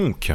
[0.00, 0.32] donc,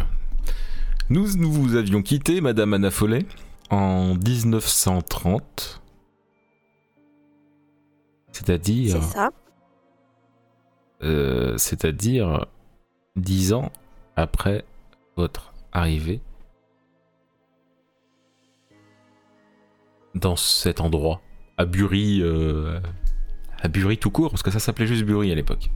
[1.10, 3.26] nous, nous vous avions quitté, Madame Anna Follet,
[3.72, 5.82] en 1930.
[8.32, 9.02] C'est-à-dire.
[9.02, 9.32] C'est ça.
[11.04, 12.46] Euh, c'est-à-dire
[13.16, 13.72] 10 ans
[14.16, 14.66] après
[15.18, 16.22] votre arrivée
[20.14, 21.22] dans cet endroit,
[21.58, 22.80] à Bury, euh,
[23.62, 25.70] à Bury tout court, parce que ça s'appelait juste Bury à l'époque.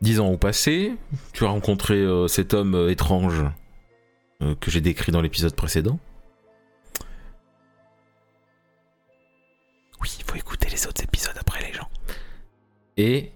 [0.00, 0.96] Dix ans ont passé,
[1.34, 3.44] tu as rencontré euh, cet homme euh, étrange
[4.42, 5.98] euh, que j'ai décrit dans l'épisode précédent.
[10.00, 11.88] Oui, il faut écouter les autres épisodes après les gens.
[12.96, 13.32] Et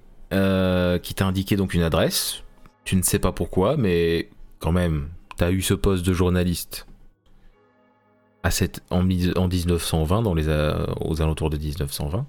[1.03, 2.43] qui t'a indiqué donc une adresse.
[2.85, 6.87] Tu ne sais pas pourquoi, mais quand même, t'as eu ce poste de journaliste
[8.43, 10.49] à cette, en, en 1920, dans les,
[11.01, 12.27] aux alentours de 1920.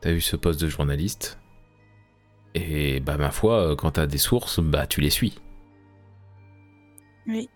[0.00, 1.38] T'as eu ce poste de journaliste.
[2.56, 5.38] Et bah ma foi, euh, quand t'as des sources, bah tu les suis.
[7.26, 7.50] Oui.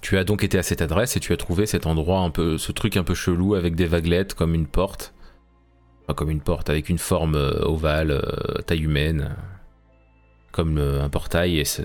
[0.00, 2.56] Tu as donc été à cette adresse et tu as trouvé cet endroit un peu,
[2.56, 5.12] ce truc un peu chelou avec des vaguelettes comme une porte.
[6.04, 9.34] Enfin, comme une porte avec une forme euh, ovale, euh, taille humaine,
[10.52, 11.84] comme un portail et c'est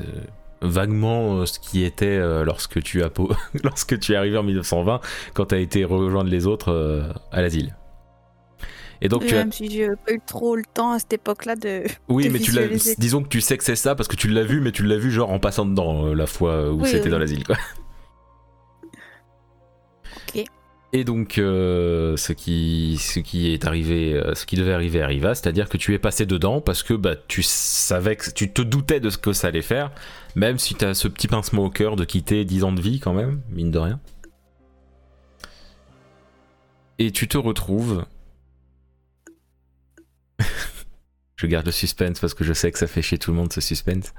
[0.62, 3.10] vaguement ce qui était lorsque tu as
[3.64, 5.02] lorsque tu es arrivé en 1920
[5.34, 7.76] quand tu as été rejoindre les autres à l'asile.
[9.02, 11.56] Et donc tu as Même si j'ai pas eu trop le temps à cette époque-là
[11.56, 11.84] de.
[12.08, 12.96] oui, de mais tu l'as visualiser.
[12.98, 14.98] disons que tu sais que c'est ça parce que tu l'as vu mais tu l'as
[14.98, 17.10] vu genre en passant dedans euh, la fois où Oui, c'était oui.
[17.12, 17.58] dans l'asile quoi.
[20.36, 20.44] Ok.
[20.96, 25.34] Et donc, euh, ce, qui, ce qui est arrivé, euh, ce qui devait arriver arriva,
[25.34, 29.00] c'est-à-dire que tu es passé dedans parce que bah, tu savais que tu te doutais
[29.00, 29.92] de ce que ça allait faire,
[30.36, 33.00] même si tu as ce petit pincement au cœur de quitter 10 ans de vie
[33.00, 34.00] quand même, mine de rien.
[37.00, 38.06] Et tu te retrouves.
[41.36, 43.52] je garde le suspense parce que je sais que ça fait chier tout le monde
[43.54, 44.14] ce suspense.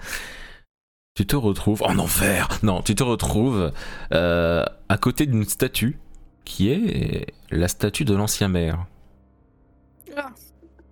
[1.14, 2.48] Tu te retrouves en enfer.
[2.62, 3.72] Non, tu te retrouves
[4.12, 5.98] euh, à côté d'une statue
[6.44, 8.86] qui est la statue de l'ancien maire.
[10.16, 10.30] Ah.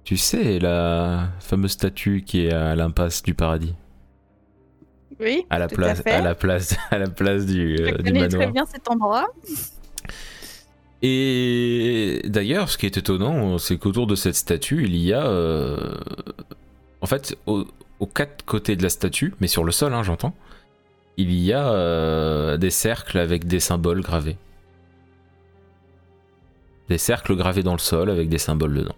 [0.05, 3.75] Tu sais, la fameuse statue qui est à l'impasse du paradis,
[5.21, 5.45] Oui.
[5.51, 8.29] à la à place, à, la place, à la place du, Je euh, du manoir.
[8.43, 9.29] très bien cet endroit.
[11.03, 15.97] Et d'ailleurs, ce qui est étonnant, c'est qu'autour de cette statue, il y a, euh,
[17.01, 17.67] en fait, au-
[17.99, 20.35] aux quatre côtés de la statue, mais sur le sol, hein, j'entends,
[21.17, 24.37] il y a euh, des cercles avec des symboles gravés.
[26.89, 28.97] Des cercles gravés dans le sol avec des symboles dedans.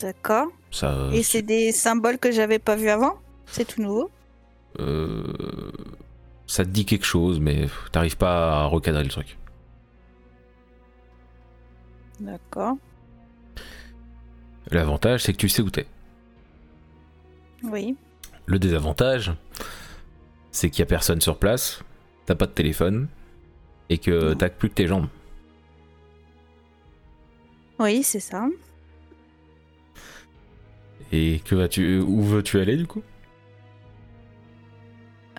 [0.00, 0.48] D'accord.
[0.70, 3.14] Ça, Et c'est des symboles que j'avais pas vus avant?
[3.46, 4.10] C'est tout nouveau?
[4.78, 5.22] Euh,
[6.46, 9.36] ça te dit quelque chose, mais t'arrives pas à recadrer le truc.
[12.20, 12.76] D'accord.
[14.70, 15.86] L'avantage, c'est que tu sais où t'es.
[17.62, 17.96] Oui.
[18.46, 19.32] Le désavantage,
[20.50, 21.82] c'est qu'il y a personne sur place,
[22.26, 23.08] t'as pas de téléphone,
[23.88, 25.08] et que t'as plus que tes jambes.
[27.78, 28.46] Oui, c'est ça.
[31.12, 33.02] Et que vas-tu, où veux-tu aller du coup?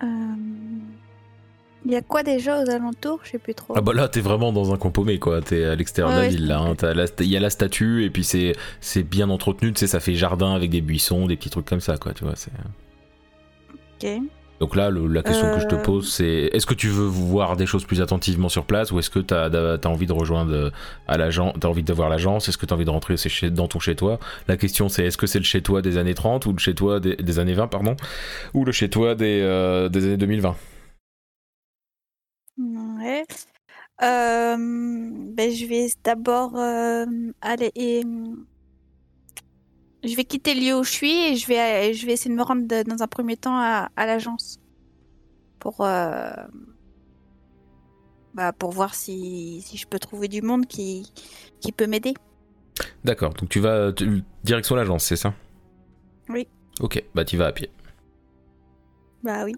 [0.02, 0.34] Euh,
[1.84, 3.74] Il y a quoi déjà aux alentours Je sais plus trop.
[3.76, 5.40] Ah bah là, t'es vraiment dans un coin paumé quoi.
[5.42, 6.60] T'es à l'extérieur de la ville là.
[6.60, 6.74] hein.
[6.76, 9.72] T'as Il y a la statue et puis c'est c'est bien entretenu.
[9.72, 12.12] Tu sais, ça fait jardin avec des buissons, des petits trucs comme ça quoi.
[12.12, 12.34] Tu vois.
[12.36, 12.52] C'est.
[14.02, 14.10] Ok.
[14.60, 15.82] Donc là, le- la question que je te Euh.
[15.82, 19.10] pose, c'est est-ce que tu veux voir des choses plus attentivement sur place ou est-ce
[19.10, 19.50] que tu as,
[19.90, 20.70] envie de rejoindre
[21.08, 23.28] à l'agence, t'as envie de voir l'agence, est-ce que tu as envie de rentrer c'est
[23.28, 26.46] chez, dans ton chez-toi La question c'est est-ce que c'est le chez-toi des années 30
[26.46, 27.96] ou le chez-toi des, des années 20, pardon,
[28.54, 30.54] ou le chez-toi des, euh, des années 2020
[34.02, 37.06] Euh, ben, je vais d'abord euh,
[37.40, 38.02] aller et
[40.02, 42.36] je vais quitter le lieu où je suis et je vais je vais essayer de
[42.38, 44.58] me rendre de- dans un premier temps à, à l'agence
[45.60, 46.32] pour euh,
[48.34, 51.12] bah, pour voir si, si je peux trouver du monde qui
[51.60, 52.14] qui peut m'aider.
[53.04, 55.34] D'accord, donc tu vas tu- direction l'agence, c'est ça?
[56.28, 56.48] Oui.
[56.80, 57.70] Ok, bah tu vas à pied.
[59.22, 59.54] Bah oui.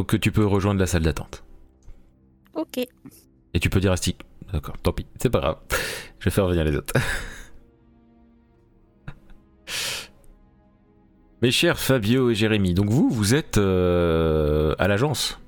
[0.00, 1.44] Donc tu peux rejoindre la salle d'attente.
[2.54, 2.78] Ok.
[3.52, 4.22] Et tu peux dire à Stick.
[4.50, 5.56] D'accord, tant pis, c'est pas grave.
[6.20, 6.94] Je vais faire venir les autres.
[11.42, 15.38] Mes chers Fabio et Jérémy, donc vous, vous êtes euh, à l'agence.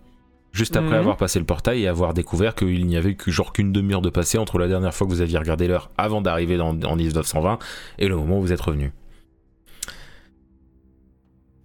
[0.52, 1.00] Juste après Mhm.
[1.00, 4.10] avoir passé le portail et avoir découvert qu'il n'y avait que genre qu'une demi-heure de
[4.10, 7.58] passé entre la dernière fois que vous aviez regardé l'heure avant d'arriver dans, en 1920
[7.99, 8.93] et le moment où vous êtes revenu.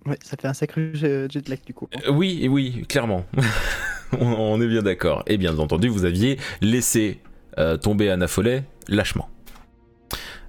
[0.08, 1.90] Ouais, ça fait un sacré jet jet lag du coup.
[2.08, 3.26] Euh, oui, oui, clairement.
[4.14, 5.24] on, on est bien d'accord.
[5.28, 7.20] Et bien entendu, vous aviez laissé
[7.60, 9.30] euh, tomber Anna Follet lâchement.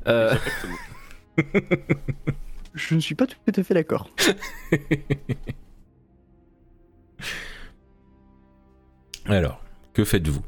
[0.07, 0.33] Euh,
[2.75, 4.09] Je ne suis pas tout à fait d'accord.
[9.27, 9.61] Alors,
[9.93, 10.43] que faites-vous?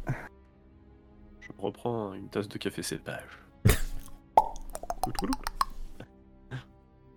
[1.41, 3.41] Je reprends une tasse de café cépage.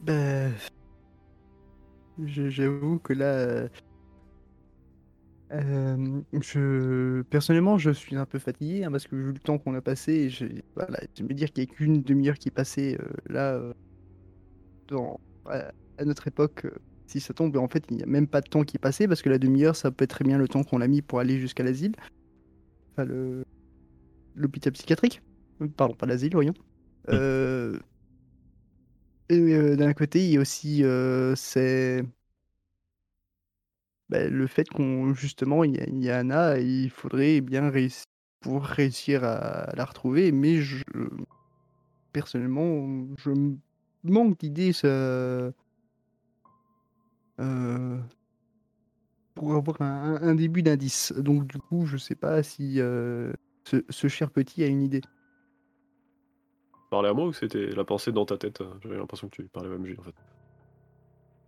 [0.01, 0.49] Bah,
[2.17, 3.69] J'avoue que là, euh,
[5.51, 9.75] euh, je personnellement, je suis un peu fatigué hein, parce que vu le temps qu'on
[9.75, 12.97] a passé, j'ai- voilà, je me dire qu'il n'y a qu'une demi-heure qui est passée
[12.99, 13.73] euh, là, euh,
[14.87, 15.71] dans, à,
[16.05, 16.67] notre époque,
[17.07, 19.07] si ça tombe, en fait, il n'y a même pas de temps qui est passé
[19.07, 21.19] parce que la demi-heure, ça peut être très bien le temps qu'on a mis pour
[21.19, 21.93] aller jusqu'à l'asile,
[22.95, 23.43] enfin le
[24.35, 25.21] l'hôpital psychiatrique,
[25.77, 26.53] pardon, pas l'asile, voyons.
[27.09, 27.92] Euh, et
[29.75, 30.83] d'un côté, il y a aussi
[31.35, 32.03] c'est
[34.09, 38.05] bah, le fait qu'on justement il y a, a Anna il faudrait bien réussir
[38.41, 40.83] pour réussir à la retrouver, mais je
[42.11, 43.31] personnellement je
[44.03, 44.73] manque d'idées
[49.35, 51.13] pour avoir un, début d'indice.
[51.13, 55.01] Donc du coup, je sais pas si ce cher petit a une idée.
[56.93, 59.67] Parlais à moi ou c'était la pensée dans ta tête J'avais l'impression que tu parlais
[59.73, 60.13] à MJ en fait.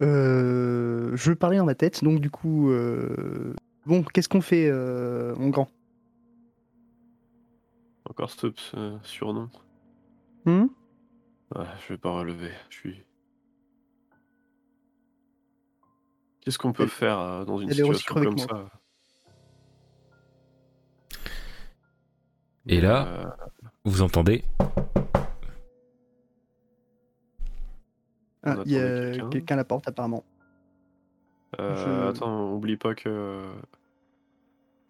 [0.01, 3.53] Euh, je parlais dans ma tête, donc du coup, euh,
[3.85, 5.69] bon, qu'est-ce qu'on fait, euh, mon grand?
[8.09, 8.47] Encore ce
[9.03, 9.51] surnom.
[10.45, 10.65] Hmm?
[11.55, 12.49] Ouais, je vais pas relever.
[12.71, 13.03] Je suis.
[16.41, 18.67] Qu'est-ce qu'on peut Elle- faire euh, dans une elle situation comme ça?
[22.65, 23.25] Et là, Euh,
[23.83, 24.43] Vous entendez
[28.45, 29.55] Ah, Il y a quelqu'un.
[29.55, 30.23] à la porte apparemment.
[31.59, 33.41] euh, Je- Attends, oublie pas que.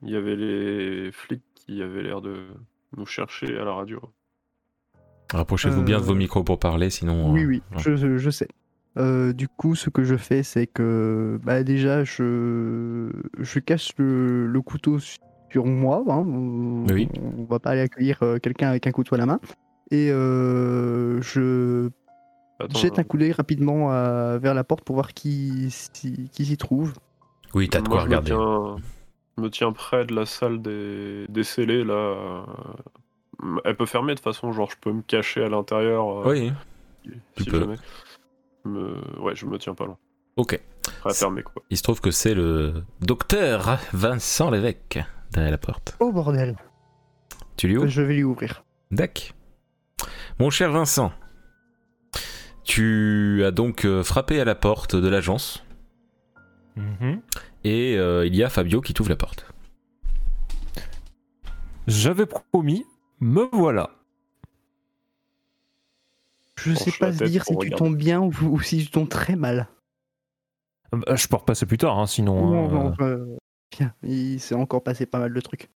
[0.02, 2.38] Il y avait les flics qui avaient l'air de
[2.98, 4.00] nous chercher à la radio.
[5.31, 7.31] Rapprochez-vous bien de vos Euh, micros pour parler, sinon.
[7.31, 7.80] Oui, euh, oui, ouais.
[8.18, 8.48] je, sais.
[8.98, 13.10] Euh, du coup, ce que je fais, c'est que bah, déjà, je,
[13.40, 16.04] je cache le, le couteau sur moi.
[16.07, 16.18] hein.
[16.28, 17.10] On, Oui.
[17.40, 19.40] on va pas aller accueillir euh, quelqu'un avec un couteau à la main.
[19.92, 21.90] Et euh, je
[22.60, 26.30] Attends, jette euh, un coup d'œil rapidement à- vers la porte pour voir qui s'y
[26.31, 26.94] qui s'y trouve.
[27.54, 28.31] Oui, t'as de moi, quoi je regarder.
[28.31, 28.75] Me tiens,
[29.38, 31.94] je me tiens près de la salle des, des scellés là.
[31.94, 32.42] euh,
[33.66, 36.07] Elle peut fermer de toute façon, genre je peux me cacher à l'intérieur.
[36.28, 36.52] euh, Oui,
[37.38, 37.60] si tu peux.
[37.60, 37.75] jamais.
[38.63, 39.98] Me- Ouais, je me tiens pas loin.
[40.38, 40.60] ok.
[41.02, 41.62] Prêt à fermer quoi.
[41.69, 45.00] Il se trouve que c'est le docteur Vincent Lévesque
[45.31, 45.96] derrière la porte.
[46.00, 46.56] Oh bordel
[47.57, 48.63] Tu lui ouvres Je vais lui ouvrir.
[48.92, 49.34] Dac.
[50.40, 51.12] Mon cher Vincent,
[52.65, 55.63] tu as donc euh, frappé à la porte de l'agence
[56.75, 57.21] Mhm.
[57.63, 59.45] et euh, il y a Fabio qui t'ouvre la porte.
[61.87, 62.83] J'avais promis,
[63.21, 63.92] me voilà.
[66.57, 69.35] Je sais pas tête dire si tu tombes bien ou, ou si tu tombes très
[69.35, 69.68] mal.
[70.94, 72.49] Euh, bah, je peux repasser plus tard, hein, sinon.
[72.49, 73.37] Non, euh, non, euh,
[73.78, 75.69] bien, il s'est encore passé pas mal de trucs.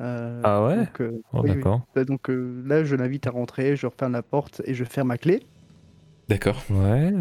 [0.00, 0.76] Euh, Ah ouais?
[0.76, 1.56] donc, euh, oh, oui, oui.
[1.56, 1.82] D'accord.
[1.96, 5.08] Euh, Donc euh, là, je l'invite à rentrer, je referme la porte et je ferme
[5.08, 5.46] ma clé.
[6.30, 6.62] D'accord.
[6.70, 7.12] Ouais.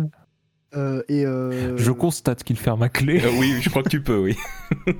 [0.75, 3.21] Euh, et euh, Je constate qu'il ferme ma clé.
[3.39, 4.37] oui, je crois que tu peux, oui.
[4.87, 4.93] et,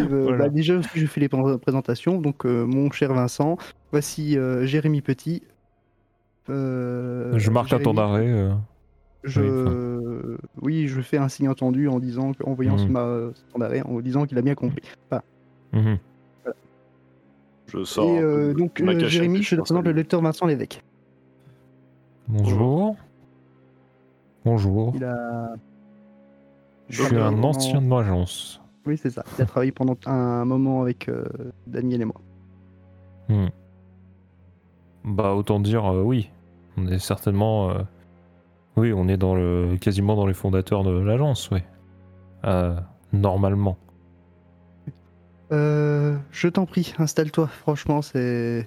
[0.00, 0.44] euh, Voilà.
[0.44, 2.20] bah, déjà je fais les pré- présentations.
[2.20, 3.58] Donc, euh, mon cher Vincent,
[3.90, 5.42] voici euh, Jérémy Petit.
[6.48, 8.30] Euh, je marque à ton Jérémy, arrêt.
[8.30, 8.52] euh.
[9.24, 10.36] Je...
[10.62, 12.78] Oui, je fais un signe entendu en disant, en voyant Mhm.
[12.78, 14.82] son, ma- son arrêt, en disant qu'il a bien compris.
[15.72, 15.98] Mhm.
[17.66, 18.08] Je sors.
[18.08, 20.80] et euh, donc, euh, Jérémy, je te présente le lecteur Vincent Lévesque.
[22.28, 22.56] Bonjour.
[22.58, 22.96] Bonjour.
[24.94, 25.54] Il a.
[26.88, 28.60] Je suis un ancien de l'agence.
[28.86, 29.24] Oui, c'est ça.
[29.38, 31.24] Il a travaillé pendant un moment avec euh,
[31.66, 32.20] Daniel et moi.
[33.28, 33.48] Hmm.
[35.04, 36.30] Bah autant dire euh, oui.
[36.78, 37.70] On est certainement.
[37.70, 37.82] euh,
[38.76, 41.60] Oui, on est dans le quasiment dans les fondateurs de l'agence, oui.
[43.12, 43.76] Normalement.
[45.50, 47.48] Je t'en prie, installe-toi.
[47.48, 48.66] Franchement, c'est.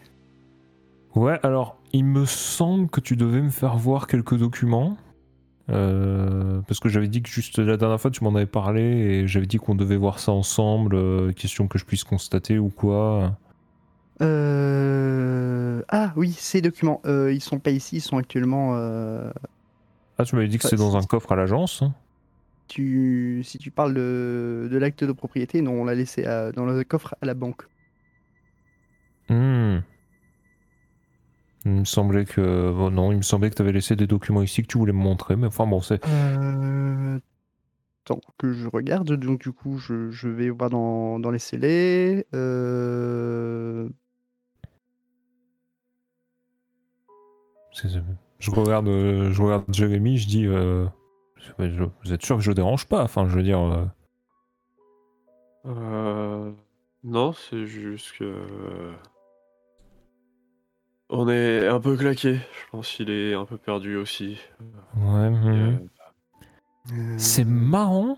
[1.16, 4.98] Ouais, alors il me semble que tu devais me faire voir quelques documents.
[5.70, 9.28] Euh, parce que j'avais dit que juste la dernière fois tu m'en avais parlé et
[9.28, 13.38] j'avais dit qu'on devait voir ça ensemble, euh, question que je puisse constater ou quoi.
[14.22, 15.82] Euh...
[15.90, 17.02] Ah oui, ces documents.
[17.06, 18.76] Euh, ils sont pas ici, ils sont actuellement.
[20.18, 21.82] Ah, tu m'avais dit que Bah, c'est dans un coffre à l'agence.
[21.82, 21.94] hein.
[22.68, 23.42] Tu...
[23.44, 26.84] Si tu parles de, de l'acte de propriété, non, on l'a laissé à- dans le
[26.84, 27.64] coffre à la banque.
[29.30, 29.80] Hmm.
[31.66, 32.72] Il me semblait que.
[32.72, 34.94] bon, non, il me semblait que tu avais laissé des documents ici que tu voulais
[34.94, 36.04] me montrer, mais enfin bon, c'est.
[36.08, 37.20] Euh...
[38.06, 39.12] Attends, que je regarde.
[39.14, 42.26] Donc, du coup, je, je vais voir dans, dans les scellés.
[42.34, 43.88] Euh...
[48.40, 50.86] je regarde, euh, je regarde Jérémy, je dis, euh,
[51.60, 53.04] je- vous êtes sûr que je dérange pas?
[53.04, 53.86] Enfin, je veux dire, euh,
[55.66, 56.52] Euh,
[57.04, 58.34] Non, c'est juste que.
[61.12, 62.36] On est un peu claqué.
[62.36, 64.38] Je pense qu'il est un peu perdu aussi.
[64.96, 65.30] ouais.
[65.30, 65.88] Mhm.
[66.94, 68.18] euh, C'est marrant.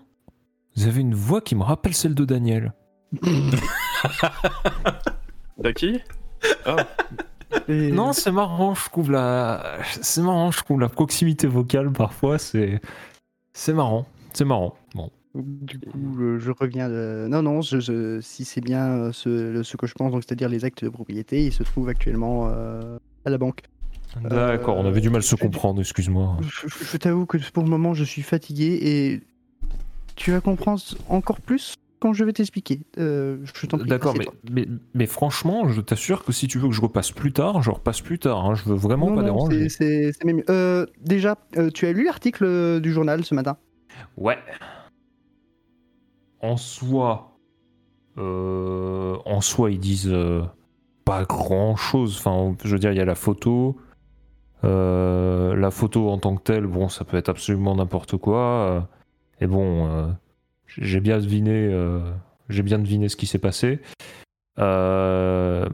[0.76, 2.72] Vous avez une voix qui me rappelle celle de Daniel.
[5.62, 6.00] T'as qui?
[6.66, 6.76] Ah,
[7.68, 12.38] Et- Non, c'est marrant, je trouve la, c'est marrant, je trouve la proximité vocale parfois,
[12.38, 12.80] c'est,
[13.52, 14.74] c'est marrant, c'est marrant.
[14.94, 15.10] Bon.
[15.34, 17.26] Du coup, je, je reviens de...
[17.28, 20.22] Non, non, je- je- si c'est bien euh, ce, le- ce que je pense, donc
[20.24, 23.62] c'est-à-dire les actes de propriété, il se trouve actuellement euh, à la banque.
[24.22, 26.36] D'accord, on avait du mal à se comprendre, excuse-moi.
[26.42, 29.22] Je, je- je t'avoue que pour le moment, je suis fatigué et
[30.14, 32.80] tu vas comprendre encore plus quand je vais t'expliquer.
[32.98, 33.88] Euh, je t'en prie.
[33.88, 34.50] D'accord, mais, assieds-toi.
[34.52, 37.72] mais, mais franchement, je t'assure que si tu veux que je repasse plus tard, je
[37.72, 38.44] repasse plus tard.
[38.46, 39.68] hein, Je veux vraiment Non, pas non, déranger.
[39.68, 40.44] c'est- même mieux.
[40.48, 43.56] Euh, déjà, euh, tu as lu l'article euh, du journal ce matin?
[44.16, 44.38] Ouais.
[46.44, 47.38] En soi,
[48.18, 50.42] euh, en soi, ils disent euh,
[51.06, 52.16] pas grand chose.
[52.18, 53.76] Enfin, je veux dire, il y a la photo.
[54.62, 58.88] Euh, la photo en tant que telle, bon, ça peut être absolument n'importe quoi.
[59.40, 60.14] et bon,
[60.66, 61.70] j'ai bien deviné,
[62.50, 63.80] j'ai bien deviné ce qui s'est passé.
[64.58, 65.68] Euh,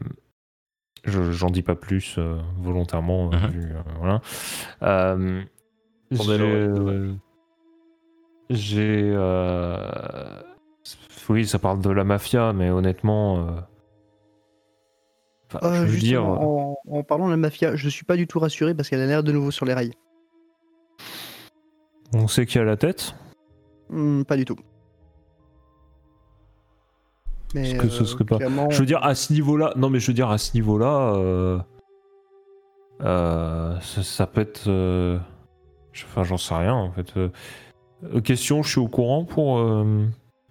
[1.04, 2.18] je- J'en dis pas plus
[2.58, 3.30] volontairement.
[3.30, 3.46] Mhm.
[3.50, 4.20] vu, voilà.
[6.10, 6.50] J'ai, là, ouais.
[6.50, 7.14] euh,
[8.50, 10.40] j'ai, euh,
[11.30, 13.50] oui, ça parle de la mafia, mais honnêtement, euh,
[15.46, 18.26] enfin, Euh, je veux dire, en, en parlant de la mafia, je suis pas du
[18.26, 19.92] tout rassuré parce qu'elle a l'air de nouveau sur les rails.
[22.12, 23.14] on sait qui a la tête.
[23.88, 24.56] Hmm, pas du tout.
[27.54, 30.14] Mais, ce serait pas- clairement- Je veux dire, à ce niveau-là, non, mais je veux
[30.14, 31.58] dire, à ce niveau-là, euh,
[33.80, 34.68] ça, ça peut être.
[36.04, 37.12] Enfin, j'en sais rien, en fait.
[38.22, 39.58] Question, je suis au courant pour.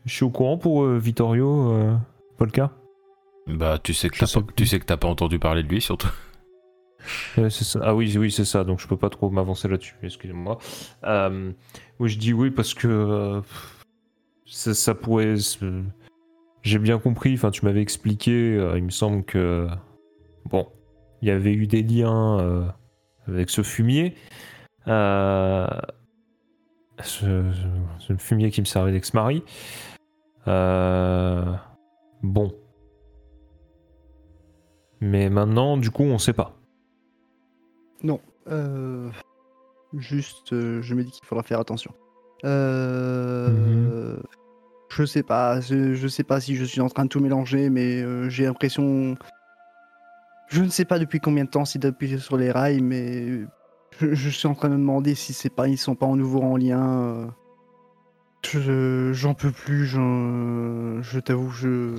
[0.05, 1.95] Je suis au courant pour euh, Vittorio euh,
[2.37, 2.71] Polka
[3.47, 5.81] Bah, tu sais que t'as pas, tu sais que t'as pas entendu parler de lui,
[5.81, 6.09] surtout.
[7.49, 7.79] Ça.
[7.81, 8.65] Ah oui, oui, c'est ça.
[8.65, 9.95] Donc je peux pas trop m'avancer là-dessus.
[10.03, 10.59] Excusez-moi.
[11.05, 11.53] Euh,
[11.99, 13.41] oui, je dis oui parce que euh,
[14.45, 15.35] ça, ça pourrait.
[16.61, 17.33] J'ai bien compris.
[17.33, 18.55] Enfin, tu m'avais expliqué.
[18.75, 19.67] il me semble que
[20.45, 20.67] bon,
[21.21, 22.69] il y avait eu des liens
[23.27, 24.13] avec ce fumier.
[27.03, 27.51] Ce,
[27.99, 29.43] ce fumier qui me servait d'ex-mari.
[30.47, 31.53] Euh,
[32.23, 32.53] bon.
[35.01, 36.55] Mais maintenant, du coup, on sait pas.
[38.51, 39.09] Euh,
[39.93, 41.93] juste, euh, je me dis qu'il faudra faire attention.
[42.45, 44.17] Euh,
[44.89, 47.69] Je sais pas, je, je sais pas si je suis en train de tout mélanger,
[47.69, 49.15] mais euh, j'ai l'impression.
[50.47, 53.41] Je ne sais pas depuis combien de temps c'est d'appuyer sur les rails, mais
[53.99, 56.15] je, je suis en train de me demander si c'est pas ils sont pas en
[56.15, 57.01] nouveau en lien.
[57.03, 57.27] euh.
[58.45, 59.85] Je- J'en peux plus,
[61.01, 61.95] je t'avoue, je.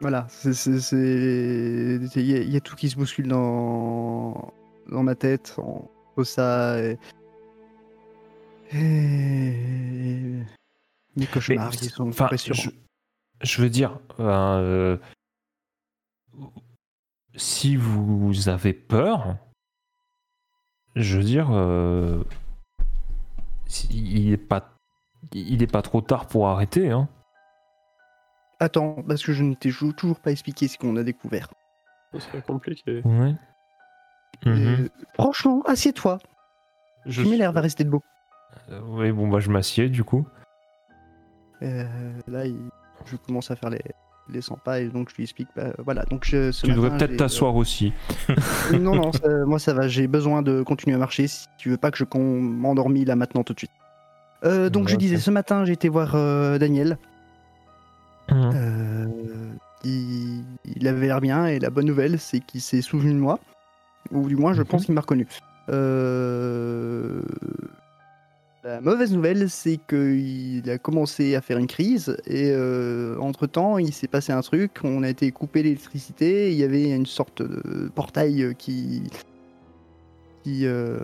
[0.00, 0.50] Voilà, c'est.
[0.50, 4.52] Il y, a- il y a tout qui se bouscule dans,
[4.90, 5.88] dans ma tête, en
[6.24, 6.98] ça et.
[8.72, 10.42] et...
[11.16, 12.68] Mes cauchemars Mais, qui sont enfin, je,
[13.42, 14.98] je veux dire, euh,
[17.36, 19.36] si vous avez peur,
[20.96, 22.22] je veux dire, euh,
[23.90, 24.70] il est pas,
[25.32, 27.08] il est pas trop tard pour arrêter, hein.
[28.58, 31.48] Attends, parce que je ne t'ai jou- toujours pas expliqué ce qu'on a découvert.
[32.14, 33.02] ça serait compliqué.
[33.04, 33.34] Ouais.
[34.46, 34.76] Mhm.
[34.84, 36.18] Euh, franchement, assieds-toi.
[37.04, 38.02] Je Tu m'énerves suis- à rester debout.
[38.70, 40.26] Euh, Oui, bon, bah, je m'assieds du coup.
[41.62, 41.84] Euh,
[42.26, 42.70] là, il-
[43.04, 43.82] je commence à faire les,
[44.40, 45.48] 100 pas et donc je lui explique.
[45.56, 47.92] bah, voilà, donc je, ce tu devrais peut-être t'asseoir aussi.
[48.30, 49.88] euh, non, non, ça- moi ça va.
[49.88, 51.26] J'ai besoin de continuer à marcher.
[51.28, 53.70] Si tu veux pas que je m'endormis là maintenant tout de suite.
[54.44, 56.98] Euh, donc Ouais, je disais, ce matin, j'ai été voir euh, Daniel.
[58.32, 59.06] Euh,
[59.84, 63.38] il, il avait l'air bien et la bonne nouvelle, c'est qu'il s'est souvenu de moi.
[64.10, 64.66] Ou du moins, je Mhm.
[64.66, 65.26] pense qu'il m'a reconnu.
[65.70, 67.22] Euh,
[68.66, 73.92] La mauvaise nouvelle, c'est qu'il a commencé à faire une crise et euh, entre-temps, il
[73.92, 74.78] s'est passé un truc.
[74.82, 76.50] On a été coupé l'électricité.
[76.50, 79.04] Il y avait une sorte de portail qui
[80.42, 80.98] qui, euh,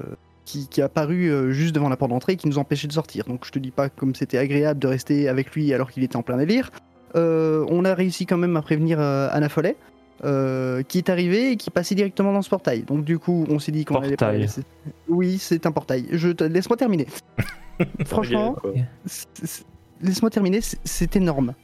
[0.45, 3.27] qui, qui apparu euh, juste devant la porte d'entrée et qui nous empêchait de sortir.
[3.27, 6.17] Donc je te dis pas comme c'était agréable de rester avec lui alors qu'il était
[6.17, 6.73] en plein délire.
[7.15, 9.77] On a réussi quand même à prévenir Anna Follet,
[10.25, 12.83] euh, qui est arrivée et qui passait directement dans ce portail.
[12.83, 14.33] Donc du coup, on s'est dit qu'on allait pas
[15.09, 16.07] Oui, c'est un portail.
[16.13, 17.07] Je te laisse-moi terminer.
[18.07, 18.57] Franchement,
[20.01, 20.61] laisse-moi terminer.
[20.61, 21.55] c'est- énorme.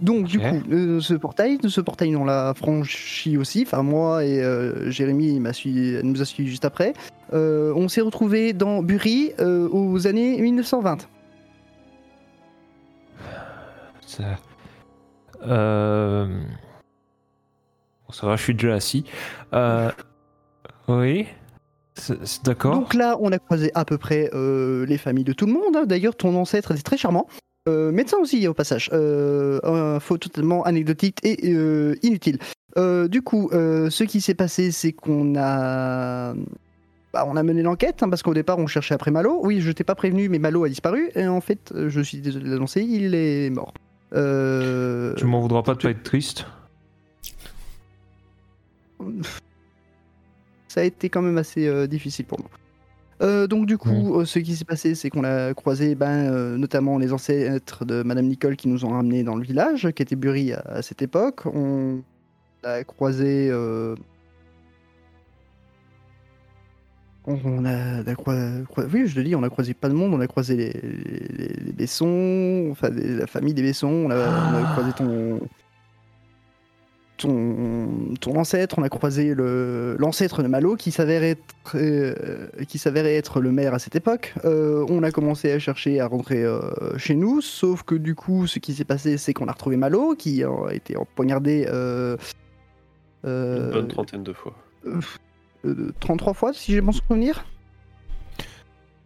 [0.00, 3.64] Donc du coup, euh, ce portail, ce portail, on l'a franchi aussi.
[3.66, 5.50] Enfin moi et euh, Jérémy, il m'a
[6.02, 6.94] nous a suivi juste après.
[7.32, 11.06] Euh, on s'est retrouvé dans Bury euh, aux années 1920.
[14.06, 14.24] Ça...
[15.46, 16.26] Euh...
[18.10, 19.04] bon, ça va, je suis déjà assis.
[19.54, 19.90] Euh...
[20.88, 21.26] Oui.
[21.94, 22.74] C'est- D'accord.
[22.74, 25.76] Donc là, on a croisé à peu près euh, les familles de tout le monde.
[25.76, 25.84] hein.
[25.86, 27.26] D'ailleurs, ton ancêtre était très charmant.
[27.68, 28.90] Euh, médecin aussi, au passage.
[28.92, 29.60] Euh,
[29.96, 32.38] info totalement anecdotique et euh, inutile.
[32.78, 36.32] Euh, du coup, euh, ce qui s'est passé, c'est qu'on a...
[37.12, 39.40] bah, on a mené l'enquête, hein, parce qu'au départ, on cherchait après Malo.
[39.44, 41.10] Oui, je t'ai pas prévenu, mais Malo a disparu.
[41.14, 43.74] Et en fait, je suis désolé de l'annoncer, il est mort.
[44.14, 46.46] Euh, Tu m'en voudras pas de pas être triste.
[50.68, 52.50] Ça a été quand même assez euh, difficile pour moi.
[53.22, 56.96] Euh, donc du coup, euh, ce qui s'est passé, c'est qu'on a croisé ben, notamment
[56.98, 60.52] les ancêtres de Madame Nicole qui nous ont ramenés dans le village, qui était Bury
[60.52, 61.46] à, à cette époque.
[61.46, 62.02] On
[62.64, 63.52] a croisé...
[67.26, 69.94] On a, on a croi- croi- oui, je te dis, on a croisé pas de
[69.94, 74.16] monde, on a croisé les, les, les Bessons, enfin la famille des Bessons, on a,
[74.16, 75.38] on a croisé ton,
[77.20, 81.42] ton, ton ancêtre, on a croisé le- l'ancêtre de Malo qui s'avère être,
[81.74, 82.14] euh,
[82.68, 84.34] qui s'avérait être le maire à cette époque.
[84.44, 86.60] Euh, on a commencé à chercher à rentrer euh,
[86.98, 90.14] chez nous, sauf que du coup, ce qui s'est passé, c'est qu'on a retrouvé Malo
[90.16, 92.16] qui a été empoignardé euh,
[93.24, 94.54] Une bonne trentaine de fois.
[94.86, 97.44] euh, 33 fois, si j'ai bon souvenir.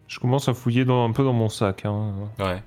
[0.07, 1.85] Je commence à fouiller dans, un peu dans mon sac.
[1.85, 2.13] Hein.
[2.39, 2.63] Ouais.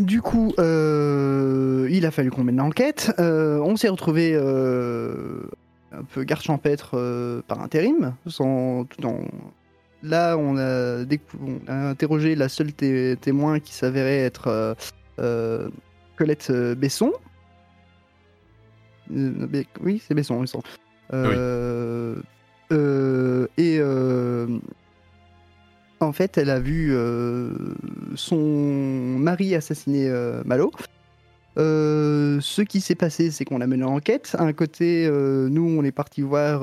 [0.00, 3.12] Du coup, euh, il a fallu qu'on mène l'enquête.
[3.18, 5.42] Euh, on s'est retrouvé euh,
[5.92, 8.14] un peu garde champêtre par intérim.
[8.26, 9.20] Sans, tout en...
[10.02, 14.74] Là, on a, décou- on a interrogé la seule té- témoin qui s'avérait être
[16.16, 17.12] Colette Besson.
[19.10, 20.64] Oui, c'est Besson, il semble.
[21.12, 22.16] Euh,
[23.58, 24.46] et euh,
[26.00, 27.52] en fait, elle a vu euh,
[28.14, 28.38] son
[29.18, 30.70] mari assassiner euh, Malo.
[31.58, 34.34] Euh, ce qui s'est passé, c'est qu'on a mené l'enquête.
[34.38, 36.60] À un côté, nous, on est parti voir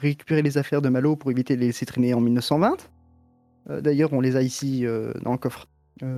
[0.00, 2.76] récupérer les affaires de Malo pour éviter de les laisser traîner en 1920.
[3.70, 4.84] Euh, D'ailleurs, on les a ici
[5.22, 5.66] dans le coffre.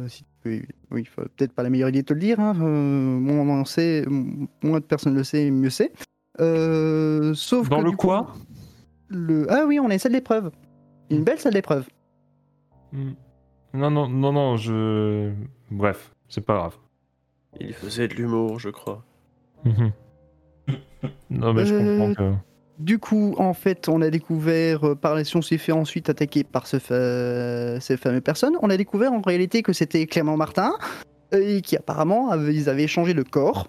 [0.09, 2.39] Si oui, faut- peut-être pas la meilleure idée de te le dire.
[2.41, 2.53] hein.
[2.55, 5.93] Moins on en sait, m- moins de personnes le sait, mieux c'est.
[6.39, 8.35] Sauf Dans que le coup, quoi?
[9.09, 9.47] le...
[9.51, 10.51] Ah oui, on a une salle d'épreuve.
[11.11, 11.85] Une belle salle d'épreuve.
[12.93, 13.13] Hmm.
[13.75, 15.33] Non, non, non, non, je.
[15.71, 16.77] Bref, c'est pas grave.
[17.61, 19.05] Il faisait de l'humour, je crois.
[19.65, 19.93] Mhm.
[21.31, 22.35] non, mais je Euh, comprends que.
[22.79, 26.09] Du coup, en fait, on a découvert, euh, par la si on s'est fait ensuite
[26.11, 30.37] attaquer par ce fa- ces fameuses personnes, on a découvert en réalité que c'était Clément
[30.37, 30.73] Martin,
[31.35, 33.69] euh, et qui apparemment, avait- ils avaient changé de corps.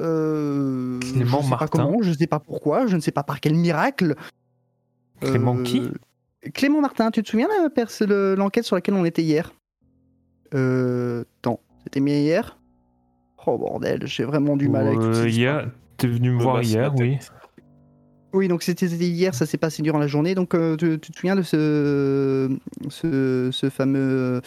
[0.00, 3.22] Euh, Clément je sais pas Martin comment, je sais pas pourquoi, je ne sais pas
[3.22, 4.16] par quel miracle.
[5.20, 5.82] Clément Euh, qui?
[6.52, 9.52] Clément Martin, tu te souviens de l'enquête sur laquelle on était hier?
[10.54, 11.24] Euh.
[11.40, 12.58] Attends, c'était bien hier?
[13.46, 15.56] Oh bordel, j'ai vraiment du mal avec Euh, ces histoires.
[15.60, 17.18] hier, t'es venu me voir la hier, oui.
[18.32, 20.34] Oui, donc c'était hier, ça s'est passé durant la journée.
[20.34, 22.50] Donc euh, tu, tu te souviens de ce,
[22.88, 24.40] ce, ce fameux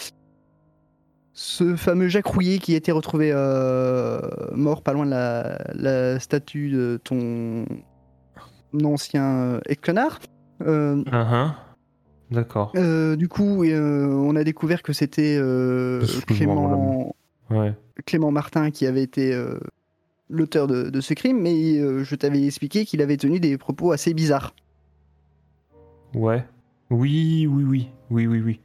[1.34, 4.20] ce fameux Jacques Rouillet qui a été retrouvé euh,
[4.54, 7.66] mort pas loin de la, la statue de ton
[8.84, 10.20] ancien euh, ex-connard?
[10.66, 11.56] Euh, Ah, ah.
[12.32, 12.74] D'accord.
[12.76, 17.16] euh, du coup, euh, on a découvert que c'était euh, Clément,
[17.50, 17.74] Ouais.
[18.06, 19.58] Clément Martin qui avait été euh,
[20.30, 23.92] l'auteur de, de ce crime, mais euh, je t'avais expliqué qu'il avait tenu des propos
[23.94, 24.54] assez bizarres.
[26.13, 26.44] Ouais.
[26.90, 27.90] Oui, oui, oui.
[28.10, 28.60] Oui, oui, oui.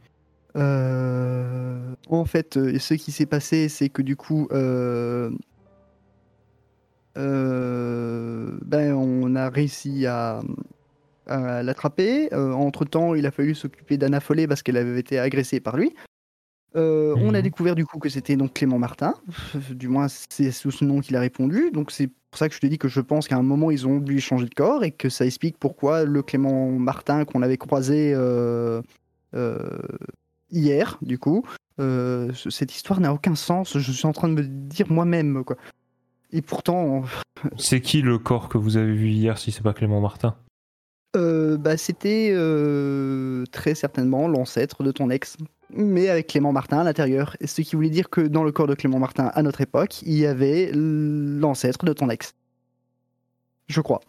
[0.57, 5.31] Euh, en fait, euh, ce qui s'est passé, c'est que du coup, euh,
[7.16, 10.42] euh, ben, on a réussi à,
[11.33, 12.33] à l'attraper.
[12.35, 15.92] Euh, entre-temps, il a fallu s'occuper d'Anna Follet parce qu'elle avait été agressée par lui.
[16.75, 17.42] Euh, On a Mhm.
[17.42, 19.12] découvert du coup que c'était donc Clément Martin,
[19.71, 21.71] du moins c'est sous ce nom qu'il a répondu.
[21.71, 23.87] Donc c'est pour ça que je te dis que je pense qu'à un moment ils
[23.87, 27.59] ont dû changer de corps et que ça explique pourquoi le Clément Martin qu'on avait
[27.59, 28.81] croisé euh,
[29.35, 29.59] euh,
[30.51, 31.45] hier, du coup,
[31.79, 33.77] ce- cette histoire n'a aucun sens.
[33.77, 35.57] Je suis en train de me dire moi-même quoi.
[36.33, 37.03] Et pourtant,
[37.59, 40.37] C'est qui le corps que vous avez vu hier si c'est pas Clément Martin?
[41.16, 45.37] Euh, bah, c'était euh, très certainement l'ancêtre de ton ex,
[45.70, 47.37] mais avec Clément Martin à l'intérieur.
[47.44, 50.14] Ce qui voulait dire que dans le corps de Clément Martin à notre époque, il
[50.18, 52.35] y avait l'ancêtre de ton ex.
[53.68, 54.01] Je crois.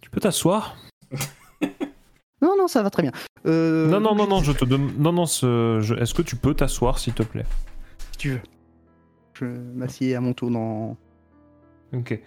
[0.00, 0.76] Tu peux t'asseoir
[2.42, 3.12] Non, non, ça va très bien.
[3.46, 4.98] Euh, non, non, non, non, je te demande.
[4.98, 7.46] Non, non, ce- je- est-ce que tu peux t'asseoir, s'il te plaît?
[8.12, 8.40] Si tu veux.
[9.34, 10.96] Je m'assieds à mon tour dans.
[11.92, 12.20] Ok.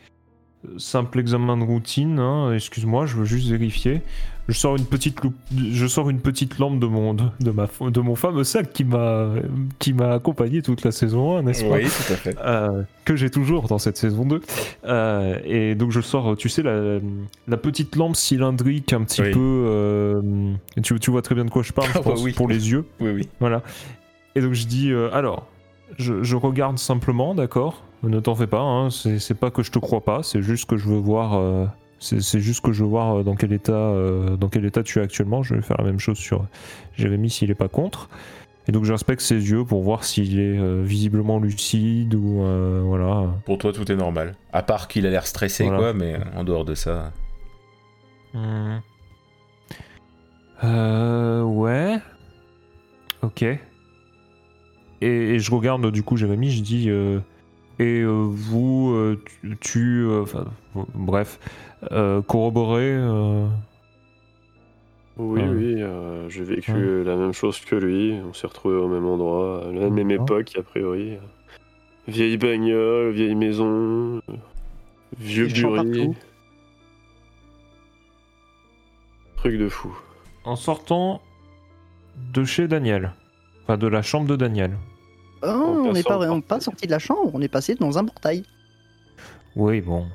[0.78, 4.01] Simple examen de routine, hein, excuse-moi, je veux juste vérifier.
[4.47, 5.34] Je sors une petite loupe,
[5.71, 8.84] je sors une petite lampe de mon de, de ma de mon fameux sac qui
[8.84, 9.30] m'a
[9.80, 11.78] qui m'a accompagné toute la saison 1, n'est-ce pas?
[11.78, 12.36] Oui, tout à fait.
[12.45, 14.41] Euh, que j'ai toujours dans cette saison 2.
[14.86, 16.99] Euh, et donc je sors, tu sais, la,
[17.47, 19.32] la petite lampe cylindrique un petit Oui.
[19.32, 19.39] peu...
[19.67, 20.21] euh,
[20.84, 22.34] tu, tu vois très bien de quoi je parle, je Ah bah pense, oui.
[22.34, 22.86] pour les yeux.
[22.99, 23.28] Oui, oui.
[23.39, 23.63] Voilà.
[24.36, 25.47] Et donc je dis, alors,
[25.97, 27.82] je, je regarde simplement, d'accord?
[28.06, 30.78] Ne t'en fais pas, hein, c'est pas que je te crois pas, c'est juste que
[30.78, 31.34] je veux voir...
[31.36, 31.65] euh,
[32.00, 35.00] c'est juste que je veux voir euh, dans quel état euh, dans quel état tu
[35.00, 35.41] es actuellement.
[35.44, 36.46] Je vais faire la même chose sur
[36.96, 38.10] Jérémy s'il est pas contre.
[38.68, 42.41] Et donc j'inspecte ses yeux pour voir s'il est euh, visiblement lucide ou
[42.84, 43.26] voilà.
[43.46, 44.36] Pour toi, tout est normal.
[44.54, 45.78] À part qu'il a l'air stressé, Voilà.
[45.80, 47.12] quoi, mais en dehors de ça.
[50.63, 51.98] Euh, ouais.
[53.22, 53.44] Ok.
[53.44, 53.58] Et,
[55.02, 57.20] et je regarde du coup Jérémy, je dis euh,
[57.80, 59.22] et euh, vous euh,
[59.62, 61.40] tu, euh, enfin euh, bref
[61.92, 62.92] euh, corroborez.
[62.94, 63.48] euh,
[65.18, 65.50] Oui, Ah.
[65.50, 67.04] oui, euh, j'ai vécu Ouais.
[67.04, 68.18] la même chose que lui.
[68.28, 71.18] On s'est retrouvés au même endroit, à la même époque, a priori.
[72.08, 74.22] Vieille bagnole, vieille maison,
[75.18, 76.16] vieux partout.
[79.38, 79.96] Truc de fou.
[80.44, 81.22] en sortant
[82.34, 83.14] de chez Daniel,
[83.64, 84.78] enfin de la chambre de Daniel.
[85.45, 87.97] Oh, En on n'est pas, on pas sorti de la chambre, on est passé dans
[87.97, 88.43] un portail.
[89.55, 90.08] Oui bon,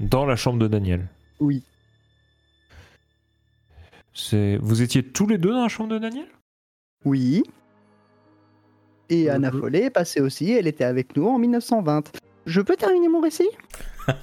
[0.00, 1.06] dans la chambre de Daniel.
[1.40, 1.62] Oui.
[4.12, 6.26] C'est vous étiez tous les deux dans la chambre de Daniel?
[7.04, 7.42] Oui.
[9.08, 9.30] Et Mhm.
[9.30, 12.12] Anna Follet est passée aussi, elle était avec nous en 1920.
[12.46, 13.48] Je peux terminer mon récit?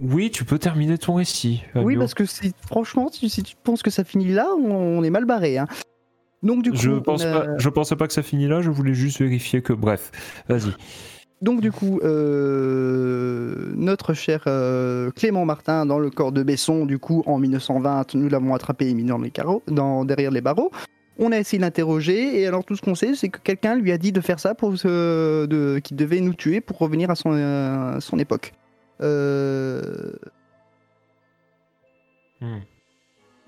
[0.00, 1.62] Oui, tu peux terminer ton récit.
[1.74, 5.02] Oui, parce que si, franchement, si, si tu penses que ça finit là, on, on
[5.02, 5.58] est mal barré.
[5.58, 5.66] Hein.
[6.42, 8.62] Donc du coup, Je on pense a- pas, je pensais pas que ça finit là,
[8.62, 9.72] je voulais juste vérifier que.
[9.72, 10.10] Bref,
[10.48, 10.72] vas-y.
[11.40, 16.98] Donc du coup, euh, notre cher euh, Clément Martin dans le corps de Besson, du
[16.98, 20.70] coup en 1920, nous l'avons attrapé et mis dans les carreaux, dans, derrière les barreaux.
[21.18, 23.92] On a essayé de l'interroger et alors tout ce qu'on sait, c'est que quelqu'un lui
[23.92, 27.32] a dit de faire ça pour de, qu'il devait nous tuer pour revenir à son,
[27.32, 28.52] euh, son époque.
[29.00, 30.12] Euh,
[32.40, 32.58] Hmm.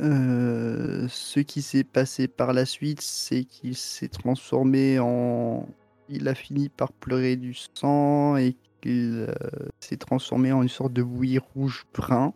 [0.01, 5.67] Euh, ce qui s'est passé par la suite, c'est qu'il s'est transformé en.
[6.09, 9.35] Il a fini par pleurer du sang et qu'il euh,
[9.81, 12.35] s'est transformé en une sorte de bouillie rouge-brun.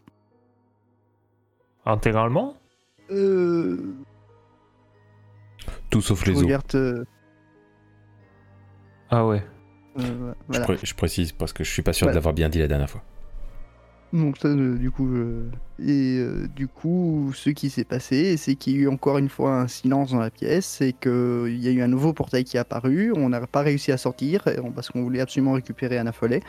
[1.84, 2.56] Intégralement?
[3.10, 3.94] Euh,
[5.90, 6.42] Tout sauf les os.
[6.44, 6.74] regarde.
[6.74, 7.04] euh,
[9.10, 9.42] Ah ouais.
[9.98, 10.64] euh, Je, voilà.
[10.64, 12.12] pré- je précise parce que je suis pas sûr Voilà.
[12.14, 13.02] de l'avoir bien dit la dernière fois.
[14.12, 18.72] Donc euh, du coup, euh, et euh, du coup, ce qui s'est passé, c'est qu'il
[18.74, 21.70] y a eu encore une fois un silence dans la pièce, et qu'il y a
[21.70, 23.12] eu un nouveau portail qui est apparu.
[23.14, 24.44] On n'a pas réussi à sortir
[24.74, 26.40] parce qu'on voulait absolument récupérer Anna Follet.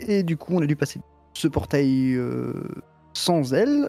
[0.00, 1.00] Et du coup, on a dû passer
[1.32, 2.18] ce portail
[3.14, 3.88] sans elle.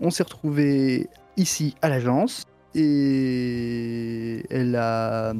[0.00, 5.34] On s'est retrouvé ici à l'agence et elle a.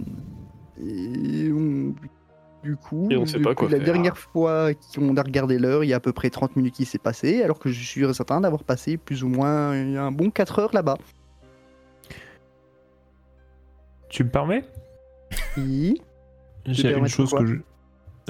[2.67, 3.85] Du coup, Et on sait pas depuis quoi la faire.
[3.87, 6.85] dernière fois qu'on a regardé l'heure, il y a à peu près 30 minutes qui
[6.85, 10.59] s'est passé, alors que je suis certain d'avoir passé plus ou moins un bon 4
[10.59, 10.99] heures là-bas.
[14.09, 14.65] Tu me permets?
[15.57, 16.01] Oui.
[16.65, 17.55] J'ai une chose que je...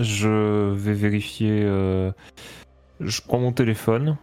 [0.03, 1.62] je vais vérifier.
[1.64, 2.12] euh,
[3.01, 4.16] Je prends mon téléphone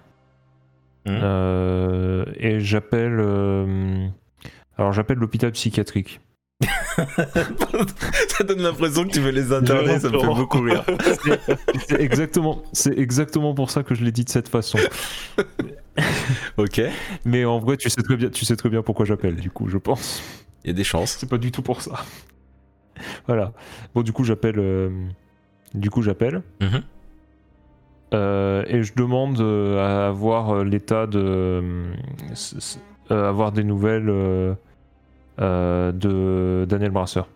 [1.05, 1.09] Hmm.
[1.21, 3.19] euh, et j'appelle.
[3.19, 4.07] euh,
[4.77, 6.21] Alors j'appelle l'hôpital psychiatrique.
[8.27, 10.83] ça donne l'impression que tu veux les interner, ça me fait beaucoup rire.
[11.87, 14.77] C'est exactement, c'est exactement pour ça que je l'ai dit de cette façon.
[16.57, 16.91] Ok, il
[17.25, 19.35] Mais en vrai, tu sais très bien, tu sais très bien pourquoi j'appelle.
[19.35, 20.23] Du coup, je pense.
[20.65, 21.17] y a des chances.
[21.19, 22.03] C'est pas du tout pour ça.
[23.27, 23.53] voilà.
[23.93, 24.59] Bon, du coup, j'appelle.
[24.59, 24.89] euh,
[25.73, 26.41] Du coup, j'appelle.
[26.61, 26.81] Mhm.
[28.13, 31.63] Euh, et je demande euh, à avoir l'état de.
[33.09, 34.11] avoir des nouvelles
[35.39, 37.27] de Daniel Brasseur.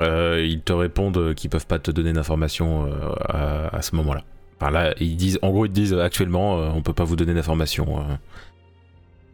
[0.00, 4.24] Euh, ils te répondent qu'ils peuvent pas te donner d'informations euh, à, à ce moment-là.
[4.60, 7.04] Enfin là, ils disent, en gros, ils te disent euh, actuellement, euh, on peut pas
[7.04, 8.00] vous donner d'informations.
[8.00, 8.14] euh.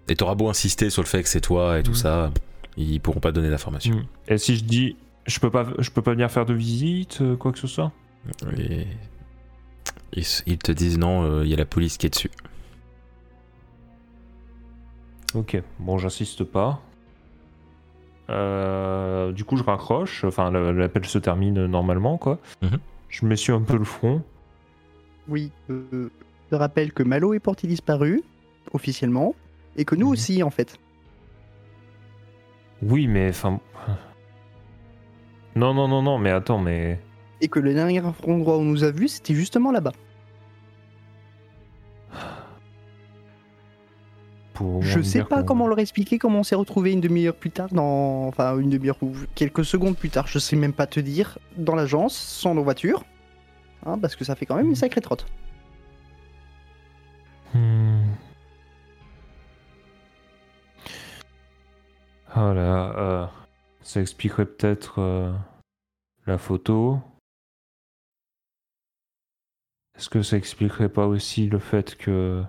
[0.08, 1.96] Et t'auras beau insister sur le fait que c'est toi et tout Mhm.
[1.96, 2.30] ça,
[2.76, 3.96] ils pourront pas donner d'informations.
[3.96, 4.04] Mm.
[4.28, 4.96] Et si je dis.
[5.26, 7.92] Je peux pas, je peux pas venir faire de visite, euh, quoi que ce soit?
[8.58, 8.86] Et
[10.14, 12.30] ils, ils te disent non, euh, il y a la police qui est dessus.
[15.34, 16.80] Ok, bon, j'insiste pas.
[18.30, 20.24] Euh, du coup, je raccroche.
[20.24, 22.38] Enfin, l'appel se termine normalement, quoi.
[22.62, 22.78] Mhm.
[23.08, 24.22] Je m'essuie un peu le front.
[25.28, 25.50] Oui.
[25.70, 26.10] euh,
[26.46, 28.22] je te rappelle que Malo est porté disparu.
[28.74, 29.34] officiellement,
[29.76, 30.12] et que nous Mhm.
[30.12, 30.78] aussi, en fait.
[32.82, 33.60] Oui, mais enfin.
[35.56, 37.00] Non, non, non, non, mais attends, mais.
[37.40, 39.92] Et que le dernier endroit où on nous a vus, c'était justement là-bas.
[44.58, 47.68] Pour Je sais pas comment leur expliquer comment on s'est retrouvé une demi-heure plus tard
[47.70, 48.26] dans.
[48.26, 51.76] Enfin, une demi-heure ou quelques secondes plus tard, je sais même pas te dire, dans
[51.76, 53.04] l'agence, sans nos voitures.
[53.86, 55.26] Hein, parce que ça fait quand même une sacrée trotte.
[57.54, 58.02] Hmm.
[62.34, 63.26] Ah là, euh,
[63.82, 65.32] ça expliquerait peut-être euh,
[66.26, 66.98] la photo.
[69.96, 72.42] Est-ce que ça expliquerait pas aussi le fait que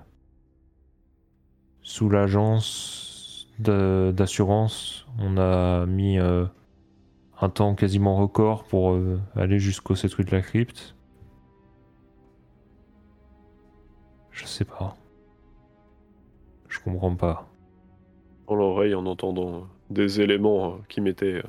[1.89, 6.45] sous l'agence d'assurance, on a mis euh,
[7.41, 10.95] un temps quasiment record pour euh, aller jusqu'au 7 rue de la crypte
[14.31, 14.95] Je sais pas.
[16.69, 17.47] Je comprends pas.
[18.47, 21.41] Dans l'oreille en entendant euh, des éléments qui m'étaient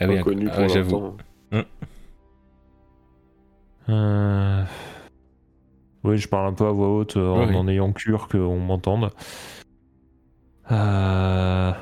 [0.00, 1.00] Ah oui, inconnus ah pour j'avoue.
[1.52, 1.64] l'instant.
[3.88, 4.64] Euh...
[6.04, 7.56] Oui, je parle un peu à voix haute euh, en, Oui.
[7.56, 9.10] en ayant cure qu'on m'entende.
[10.70, 11.72] Euh...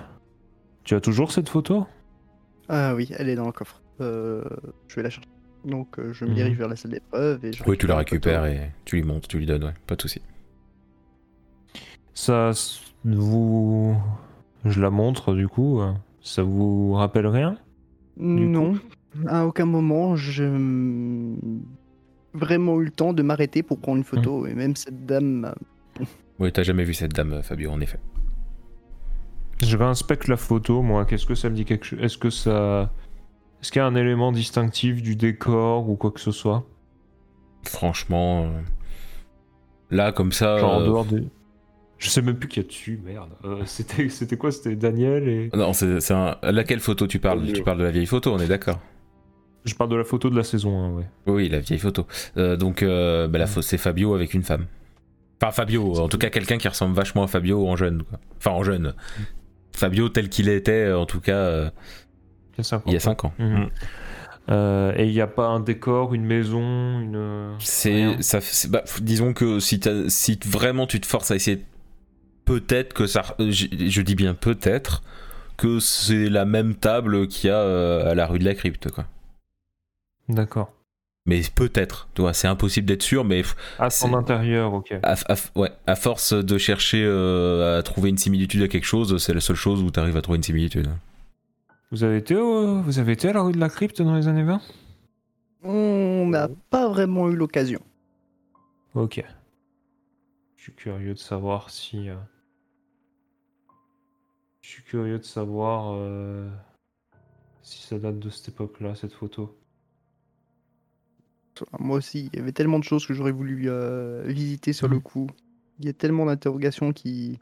[0.85, 1.87] Tu as toujours cette photo?
[2.69, 3.83] Ah oui, elle est dans le coffre.
[4.01, 4.45] Euh,
[4.89, 5.29] je vais la chercher.
[5.65, 6.37] Donc euh, je me Mhm.
[6.37, 8.71] dirige vers la salle d'épreuve et je Oui, tu la récupère récupères photo.
[8.71, 10.23] et tu lui montes, tu lui donnes, ouais, pas de souci.
[12.15, 12.51] Ça
[13.05, 13.97] vous...
[14.65, 15.81] Je la montre du coup.
[15.81, 17.57] euh, Ça vous rappelle rien?
[18.17, 18.75] Non,
[19.27, 20.49] à aucun moment j'ai
[22.33, 24.47] vraiment eu le temps de m'arrêter pour prendre une photo.
[24.47, 25.55] Et même cette dame,
[26.39, 27.99] Oui, t'as jamais vu cette dame, Fabio, en effet.
[29.63, 31.05] Je réinspecte la photo, moi.
[31.05, 32.93] Qu'est-ce que ça me dit quelque chose Est-ce que ça...
[33.63, 36.67] Est-ce qu'il y a un élément distinctif du décor ou quoi que ce soit?
[37.65, 38.61] Franchement, euh,
[39.91, 40.59] là, comme ça.
[40.59, 41.25] Genre en euh, dehors des...
[41.99, 43.31] Je sais même plus qui y a dessus, merde.
[43.45, 44.53] Euh, c'était, c'était quoi?
[44.53, 45.51] C'était Daniel et...
[45.55, 46.37] Non, c'est c'est un...
[46.43, 47.51] Laquelle photo tu parles?
[47.53, 48.79] Tu parles de la vieille photo, on est d'accord
[49.65, 51.05] Je parle de la photo de la saison 1, ouais.
[51.27, 52.07] Oui, oui, la vieille photo.
[52.37, 54.67] Euh, donc, euh, bah, la c'est Fabio avec une femme.
[55.41, 58.03] Enfin, Fabio, en tout cas, quelqu'un qui ressemble vachement à Fabio en jeune.
[58.03, 58.19] quoi.
[58.39, 58.95] Enfin, en jeune.
[59.77, 61.71] Fabio tel qu'il était, en tout cas, euh,
[62.55, 62.83] Il y a 5 ans.
[62.87, 63.33] il y a 5 ans.
[63.39, 63.59] Mhm.
[63.59, 63.71] Mm.
[64.49, 67.57] Euh, et il n'y a pas un décor, une maison, une...
[67.59, 71.65] C'est, ça, bah, disons que si, si vraiment tu te forces à essayer,
[72.45, 75.03] peut-être que ça, euh, je, je dis bien peut-être
[75.57, 78.91] que c'est la même table qu'il y a euh, à la rue de la Crypte,
[78.91, 79.07] quoi.
[80.29, 80.73] D'accord.
[81.27, 83.43] Mais peut-être, tu vois, c'est impossible d'être sûr, mais
[83.79, 84.95] Ah, son C'est- intérieur, ok.
[85.03, 89.17] à, à- ouais, à force de chercher euh, à trouver une similitude à quelque chose,
[89.23, 90.89] c'est la seule chose où tu arrives à trouver une similitude.
[91.91, 94.29] Vous avez été, au- vous avez été à la rue de la Crypte dans les
[94.29, 94.61] années 20
[95.69, 97.81] on n'a pas vraiment eu l'occasion.
[98.95, 99.25] Ok.
[100.57, 102.09] Je suis curieux de savoir si...
[102.09, 102.15] euh,
[104.61, 106.49] Je suis curieux de savoir euh,
[107.63, 109.57] si ça date de cette époque-là, cette photo.
[111.79, 114.97] Moi aussi, il y avait tellement de choses que j'aurais voulu euh, visiter sur le
[114.97, 115.03] Mhm.
[115.03, 115.27] coup.
[115.79, 117.39] Il y a tellement d'interrogations qui.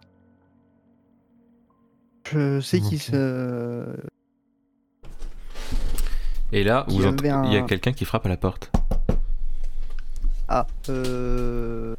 [2.31, 2.88] Je sais Ok.
[2.88, 3.96] qu'ils se.
[6.53, 8.37] Et là, Il y ent- avait un- il y a quelqu'un qui frappe à la
[8.37, 8.70] porte.
[10.48, 11.96] Ah, euh.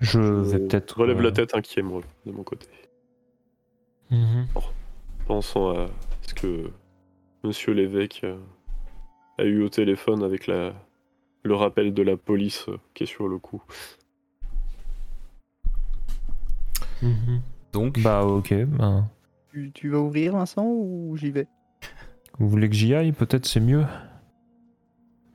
[0.00, 0.98] Je vais Je peut-être...
[1.00, 2.66] relève euh, la tête inquiet, moi, de mon côté.
[4.10, 4.46] mhm.
[5.26, 5.86] Pensant à
[6.22, 6.70] ce que
[7.44, 8.36] monsieur l'évêque euh,
[9.42, 10.72] a eu au téléphone avec la...
[11.42, 13.62] le rappel de la police euh, qui est sur le coup.
[17.02, 17.40] Mhm.
[17.72, 19.08] Donc, Bah ok, ben,
[19.52, 21.46] Tu, tu vas ouvrir Vincent ou j'y vais?
[22.38, 23.12] Vous voulez que j'y aille?
[23.12, 23.84] Peut-être c'est mieux.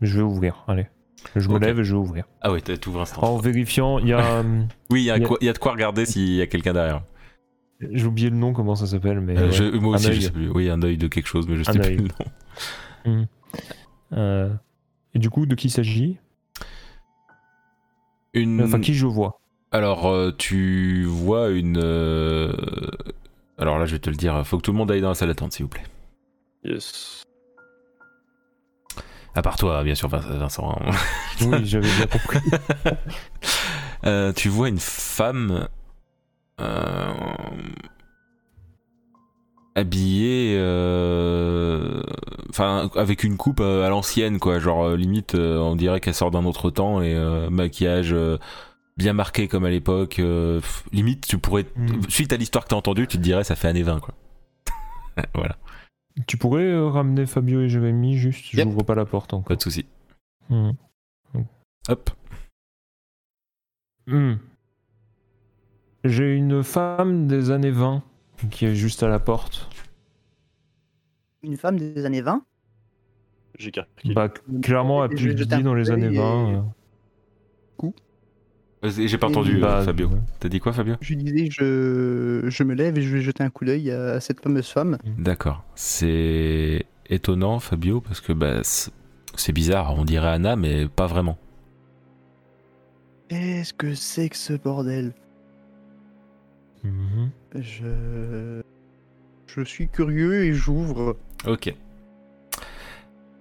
[0.01, 0.87] Je vais ouvrir, allez.
[1.35, 2.25] Je me lève et je vais ouvrir.
[2.41, 3.21] ah ouais, t'as tout instant.
[3.23, 4.39] En vérifiant, il y a...
[4.39, 6.05] hum, Oui, il y, a il y a- quoi- il y a de quoi regarder
[6.05, 7.03] s'il y a quelqu'un derrière.
[7.91, 9.37] J'ai oublié le nom, comment ça s'appelle, mais...
[9.37, 9.51] Euh, ouais.
[9.51, 10.15] je- moi Un aussi, œil.
[10.15, 10.49] je sais plus.
[10.49, 11.97] Oui, un œil de quelque chose, mais je Un sais plus œil.
[11.97, 13.21] le nom.
[13.21, 13.25] Euh,
[14.11, 16.17] Et du coup, de qui s'agit?
[18.33, 18.61] Une...
[18.63, 19.39] Enfin, qui je vois?
[19.71, 21.77] Alors, euh, tu vois une.
[21.81, 22.53] euh,
[23.57, 24.45] Alors là, je vais te le dire.
[24.45, 25.83] Faut que tout le monde aille dans la salle d'attente, s'il vous plaît.
[26.63, 27.23] Yes.
[29.35, 30.71] À part toi, bien sûr, Vin- Vincent.
[30.81, 30.91] hein.
[31.45, 32.39] Oui, j'avais bien compris.
[34.05, 35.67] Euh, tu vois une femme
[36.61, 37.13] euh,
[39.77, 42.01] habillée, euh,
[42.49, 44.59] enfin avec une coupe euh, à l'ancienne, quoi.
[44.59, 48.37] Genre euh, limite, on dirait qu'elle sort d'un autre temps et euh, maquillage euh,
[48.97, 50.19] bien marqué comme à l'époque.
[50.91, 52.01] limite, tu pourrais, Hmm.
[52.09, 54.13] suite à l'histoire que t'as entendue, tu te dirais ça fait années 20, quoi.
[55.35, 55.55] voilà,
[56.27, 58.67] tu pourrais ramener Fabio et Jérémy, juste Yep.
[58.67, 59.55] J'ouvre pas la porte pas encore.
[59.57, 59.85] de souci.
[60.49, 60.71] Hmm.
[61.89, 62.09] Hop.
[64.07, 64.33] Hmm.
[66.03, 68.01] J'ai une femme des années 20
[68.49, 69.69] qui est juste à la porte.
[71.43, 72.43] Une femme des années 20
[73.57, 73.71] J'ai.
[74.05, 74.29] Bah,
[74.61, 76.51] clairement, elle a plus de dans les coup années d'œil 20.
[76.51, 76.61] et- euh.
[78.83, 80.07] J'ai pas entendu, Bah, euh, Fabio.
[80.07, 80.19] ouais.
[80.39, 80.95] T'as dit quoi, Fabio?
[81.01, 84.19] Je lui disais, je, je me lève et je vais jeter un coup d'œil à
[84.19, 84.97] cette fameuse femme.
[85.17, 85.63] D'accord.
[85.73, 88.91] C'est étonnant, Fabio, parce que bah, c'est
[89.35, 89.93] c'est bizarre.
[89.95, 91.37] On dirait Anna, mais pas vraiment.
[93.29, 95.13] Qu'est-ce que c'est que ce bordel?
[96.83, 97.29] Mhm.
[97.57, 98.61] Je.
[99.47, 101.17] Je suis curieux et j'ouvre.
[101.47, 101.73] Ok.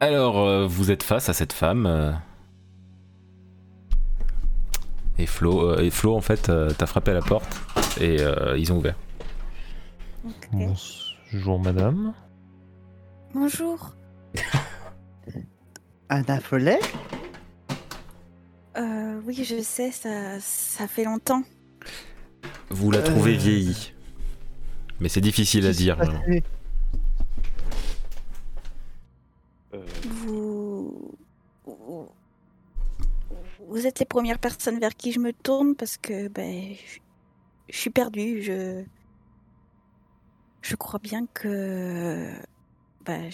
[0.00, 1.86] Alors, euh, vous êtes face à cette femme.
[1.86, 2.12] euh,
[5.18, 7.60] Et Flo, euh, et Flo, en fait, euh, t'as frappé à la porte
[8.00, 8.96] et euh, ils ont ouvert.
[10.26, 10.48] Ok.
[10.52, 12.14] Bonjour, madame.
[13.34, 13.94] Bonjour.
[16.08, 16.78] Anna Follet
[18.76, 21.42] Euh, oui, je sais, ça, ça fait longtemps.
[22.70, 23.92] Vous la trouvez Euh, vieillie.
[25.00, 25.96] Mais c'est difficile à dire.
[25.96, 26.22] vraiment.
[30.08, 31.14] Vous...
[31.64, 33.86] vous...
[33.86, 36.74] être les premières personnes vers qui je me tourne parce que ben,
[37.68, 38.42] je, suis perdue.
[38.42, 38.84] Je...
[40.62, 42.32] je crois bien que
[43.04, 43.30] ben,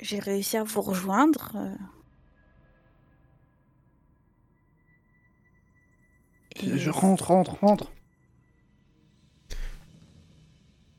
[0.00, 1.56] j'ai réussi à vous rejoindre.
[6.56, 7.92] Et Je rentre, rentre, rentre.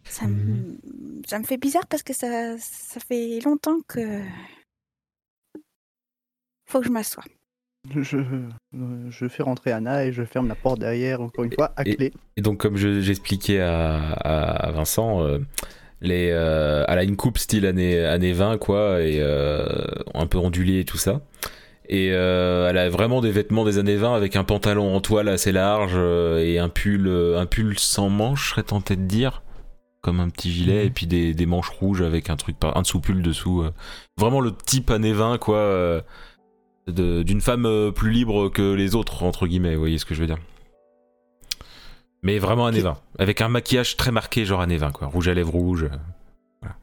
[0.10, 0.76] Ça, me...
[1.28, 4.22] ça me fait bizarre parce que ça, ça fait longtemps que.
[6.70, 7.24] Faut que je m'assoie.
[7.96, 8.50] Je, euh,
[9.10, 11.96] je fais rentrer Anna et je ferme la porte derrière, encore une fois, à Et-
[11.96, 12.14] clé.
[12.38, 15.40] Et donc, comme je- j'expliquais à, à- à Vincent, euh,
[16.02, 19.66] les, euh, elle a une coupe style année, année 20, quoi, et euh,
[20.14, 21.22] un peu ondulée et tout ça.
[21.88, 25.28] Et euh, elle a vraiment des vêtements des années 20 avec un pantalon en toile
[25.30, 29.02] assez large euh, et un pull, euh, un pull sans manches, je serais tenté de
[29.04, 29.42] dire.
[30.02, 30.88] Comme un petit gilet, Mhm.
[30.88, 32.84] et puis des, des manches rouges avec un truc, par- un
[33.22, 33.62] dessous.
[33.64, 33.72] euh.
[34.18, 36.02] Vraiment le type année 20, quoi, euh,
[36.88, 40.22] d'une femme euh, plus libre que les autres, entre guillemets, vous voyez ce que je
[40.22, 40.38] veux dire.
[42.24, 42.98] Mais vraiment années 20.
[43.18, 45.08] Avec un maquillage très marqué, genre années 20, quoi.
[45.08, 45.84] Rouge à lèvres rouge.
[45.84, 45.90] euh,
[46.62, 46.76] voilà.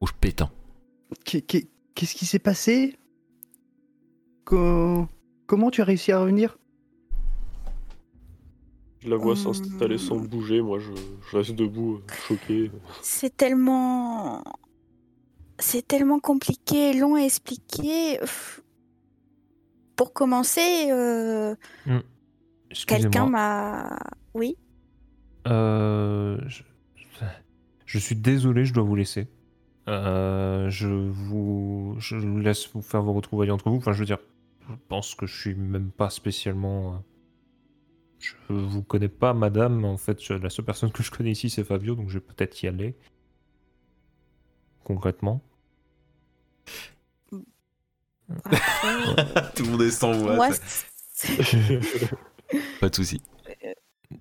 [0.00, 0.50] Rouge pétant.
[1.24, 2.98] Qu'est- qu'est- Qu'est-ce qui s'est passé?
[4.44, 5.08] Co-
[5.46, 6.58] Comment tu as réussi à revenir?
[9.06, 9.36] Je la vois Hum.
[9.54, 10.60] s'installer sans bouger.
[10.60, 10.90] Moi, je,
[11.30, 12.70] je reste debout, euh, choqué.
[13.02, 14.42] C'est tellement.
[15.58, 18.18] C'est tellement compliqué, long à expliquer.
[19.96, 21.54] Pour commencer, euh,
[21.86, 22.02] quelqu'un
[22.70, 23.28] Excusez-moi.
[23.30, 23.98] m'a.
[24.34, 24.56] Oui.
[25.48, 26.62] Euh, je...
[27.86, 29.28] je suis désolé, je dois vous laisser.
[29.88, 33.76] Euh, je vous, je vous laisse vous faire vos retrouvailles entre vous.
[33.76, 34.18] Enfin, je veux dire,
[34.68, 37.02] je pense que je suis même pas spécialement.
[38.18, 39.84] Je vous connais pas, madame.
[39.84, 42.24] En fait, je- la seule personne que je connais ici, c'est Fabio, donc je vais
[42.24, 42.94] peut-être y aller.
[44.84, 45.42] Concrètement.
[48.28, 48.56] Après,
[49.18, 50.34] euh, Tout le monde est sans voix.
[50.36, 50.48] moi,
[52.80, 53.20] Pas de soucis.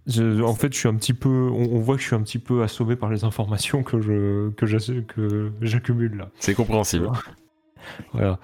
[0.08, 1.29] Je- en fait, je suis un petit peu.
[1.29, 4.49] On, on voit que je suis un petit peu assommé par les informations que je
[4.51, 4.65] que
[5.62, 6.31] j'accumule là.
[6.39, 7.10] C'est compréhensible.
[8.13, 8.39] Voilà.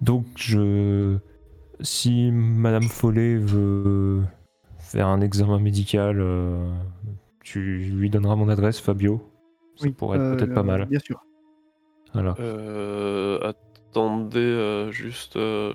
[0.00, 1.18] Donc, je.
[1.80, 4.22] Si Madame Follet veut
[4.86, 6.68] faire un examen médical, euh,
[7.42, 9.30] tu lui donneras mon adresse, Fabio.
[9.76, 10.86] Ça pourrait être euh, peut-être pas mal.
[10.86, 11.22] Bien sûr.
[12.12, 12.34] Voilà.
[12.40, 15.72] Euh, attendez, euh, juste, euh,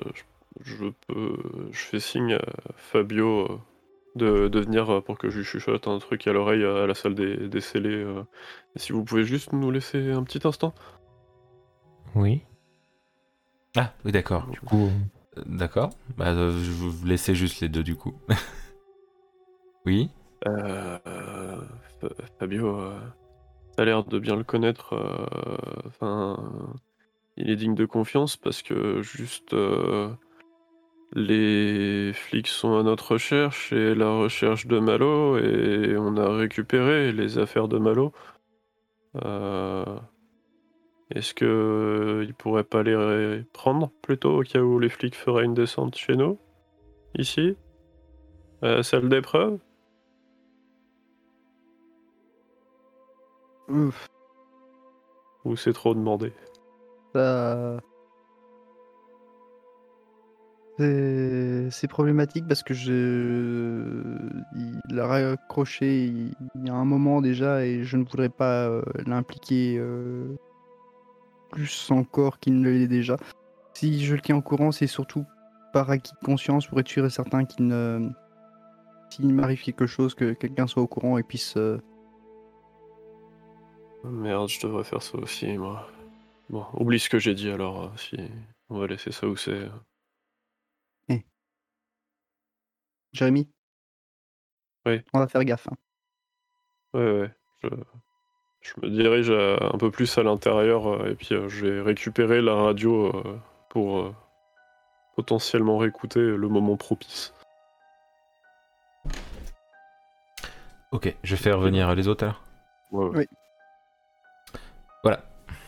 [0.62, 1.38] je, je peux,
[1.72, 2.42] je fais signe à
[2.78, 3.58] Fabio euh,
[4.16, 6.94] de, de venir euh, pour que je lui chuchote un truc à l'oreille à la
[6.96, 7.90] salle des, des scellés.
[8.04, 8.24] euh.
[8.76, 10.74] Et si vous pouvez juste nous laisser un petit instant.
[12.16, 12.42] Oui.
[13.78, 14.48] Ah, oui, d'accord.
[14.48, 14.90] Du coup,
[15.46, 15.92] D'accord.
[16.18, 18.14] Bah, euh, je vous laisser juste les deux, du coup.
[19.86, 20.10] oui
[20.48, 20.98] Euh,
[22.00, 23.00] Fa- Fabio, euh,
[23.78, 24.94] t'as l'air de bien le connaître.
[24.94, 25.26] euh,
[25.86, 26.74] Enfin,
[27.38, 30.10] il est digne de confiance parce que juste euh,
[31.14, 37.12] les flics sont à notre recherche et la recherche de Malo et on a récupéré
[37.12, 38.12] les affaires de Malo.
[41.14, 45.54] Est-ce que il pourrait pas les prendre plutôt au cas où les flics feraient une
[45.54, 46.40] descente chez nous,
[47.18, 47.58] ici,
[48.62, 49.60] à la salle d'épreuve?
[53.72, 54.08] Ouf,
[55.46, 56.34] Ou c'est trop demandé?
[57.14, 57.80] ça-
[61.70, 64.18] C'est problématique parce que je...
[64.90, 66.34] il a raccroché il
[66.66, 70.36] y a un moment déjà et je ne voudrais pas euh, l'impliquer euh,
[71.52, 73.18] plus encore qu'il ne l'est déjà.
[73.74, 75.26] Si je le tiens au courant, c'est surtout
[75.72, 78.10] par acquis de conscience pour être sûr et certain qu'il ne
[79.10, 81.56] s'il m'arrive quelque chose, que quelqu'un soit au courant et puisse.
[81.58, 81.78] euh,
[84.04, 85.88] Merde, je devrais faire ça aussi, moi.
[86.50, 88.18] Bon, oublie ce que j'ai dit alors, euh, si
[88.70, 89.70] on va laisser ça où c'est.
[93.14, 93.50] Jérémy?
[94.86, 95.02] Oui.
[95.14, 95.68] On va faire gaffe.
[95.68, 95.76] hein.
[96.94, 97.32] Ouais, ouais.
[97.62, 97.70] Je,
[98.62, 101.82] je me dirige euh, un peu plus à l'intérieur euh, et puis euh, je vais
[101.82, 103.38] récupérer la radio euh,
[103.70, 104.16] pour euh,
[105.16, 107.34] potentiellement réécouter le moment propice.
[110.92, 112.44] Ok, je vais faire revenir les autres alors.
[112.92, 113.18] Ouais, ouais.
[113.20, 113.38] Oui.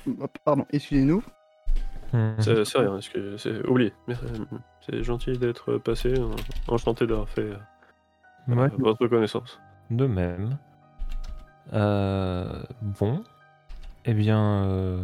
[0.08, 1.24] Oh, Pardon, excusez-nous.
[2.12, 2.34] Hmm.
[2.40, 3.00] C'est c'est rien,
[3.38, 3.94] c'est oublié.
[4.82, 6.14] C'est gentil d'être passé.
[6.20, 6.30] euh,
[6.68, 7.58] Enchanté d'avoir fait euh,
[8.56, 9.60] Ouais, votre connaissance.
[9.90, 10.58] de même.
[11.74, 13.24] Euh, bon.
[14.06, 15.02] Eh bien, euh,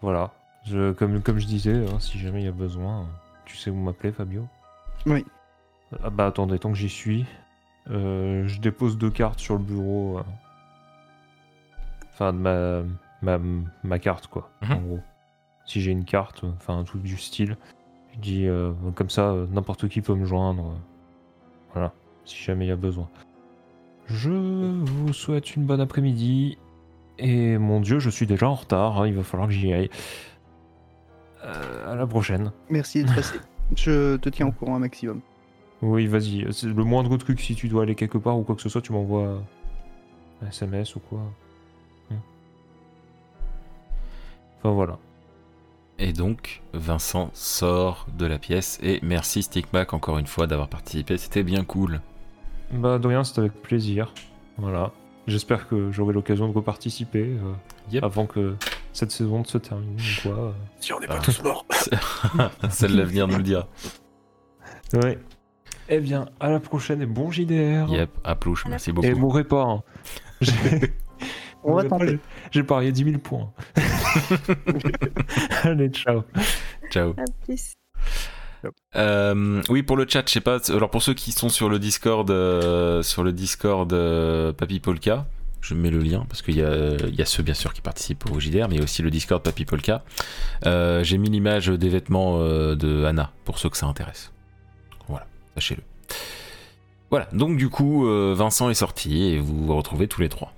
[0.00, 0.30] voilà.
[0.64, 3.04] Je, comme, comme je disais, hein, si jamais il y a besoin, euh,
[3.44, 4.48] tu sais où m'appeler, Fabio?
[5.04, 5.24] Oui.
[6.02, 7.24] Ah bah attendez, tant que j'y suis,
[7.90, 10.18] euh, je dépose deux cartes sur le bureau.
[10.18, 10.22] euh.
[12.12, 12.82] Enfin, de ma,
[13.22, 13.38] ma,
[13.84, 14.72] ma carte, quoi, Mhm.
[14.72, 15.00] en gros.
[15.64, 17.56] Si j'ai une carte, enfin, un truc du style,
[18.14, 20.66] je dis euh, comme ça, euh, n'importe qui peut me joindre.
[20.70, 20.74] euh.
[21.72, 21.92] Voilà,
[22.24, 23.08] si jamais il y a besoin.
[24.06, 26.58] Je vous souhaite une bonne après-midi.
[27.18, 29.90] Et mon dieu, je suis déjà en retard, hein, il va falloir que j'y aille.
[31.44, 32.52] Euh, à la prochaine.
[32.70, 33.38] Merci d'être passé.
[33.76, 35.20] Je te tiens au courant un maximum.
[35.82, 36.42] Oui, vas-y.
[36.62, 38.92] Le moindre truc, si tu dois aller quelque part ou quoi que ce soit, tu
[38.92, 39.42] m'envoies
[40.42, 41.20] un SMS ou quoi.
[44.66, 44.98] Enfin voilà.
[46.00, 51.16] Et donc, Vincent sort de la pièce et merci Stickback encore une fois d'avoir participé,
[51.18, 52.00] c'était bien cool.
[52.72, 54.12] Bah de rien, c'était avec plaisir.
[54.58, 54.90] Voilà.
[55.28, 57.52] J'espère que j'aurai l'occasion de reparticiper euh,
[57.92, 58.02] Yep.
[58.02, 58.56] avant que
[58.92, 60.52] cette saison ne se termine quoi.
[60.80, 61.64] Si on n'est pas tous morts.
[62.70, 63.68] Seul l'avenir nous le dira.
[64.94, 65.16] Ouais.
[65.88, 67.88] Eh bien, à la prochaine et bon JDR.
[67.88, 69.14] Yep, à plouche, merci Et beaucoup.
[69.16, 69.62] mourrez pas.
[69.62, 69.82] hein.
[70.40, 70.92] J'ai-
[71.62, 72.08] On va mourrez pas, tenter.
[72.08, 73.52] j'ai- J'ai parié 10 000 points.
[75.62, 76.22] Allez, ciao.
[76.90, 77.10] Ciao.
[77.16, 77.74] À plus.
[78.96, 80.58] Euh, oui, pour le chat, je sais pas.
[80.70, 85.26] Alors pour ceux qui sont sur le Discord, euh, sur le Discord euh, Papy Polka,
[85.60, 87.80] je mets le lien parce qu'il y a, il y a ceux bien sûr qui
[87.80, 90.04] participent au JDR, mais il y a aussi le Discord Papy Polka.
[90.64, 94.32] Euh, J'ai mis l'image des vêtements euh, de Anna pour ceux que ça intéresse.
[95.08, 95.82] Voilà, sachez-le.
[97.10, 100.52] Voilà, donc du coup, euh, Vincent est sorti et vous vous retrouvez tous les trois.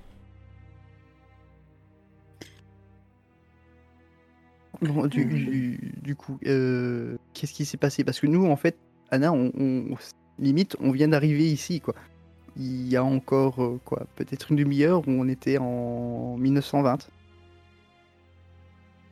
[4.81, 8.03] Bon, du, du, du coup, euh, qu'est-ce qui s'est passé?
[8.03, 8.77] Parce que nous, en fait,
[9.11, 9.97] Anna, on, on-
[10.37, 11.95] limite, on vient d'arriver ici, quoi.
[12.55, 17.09] Il y a encore, euh, quoi, peut-être une demi-heure où on était en 1920.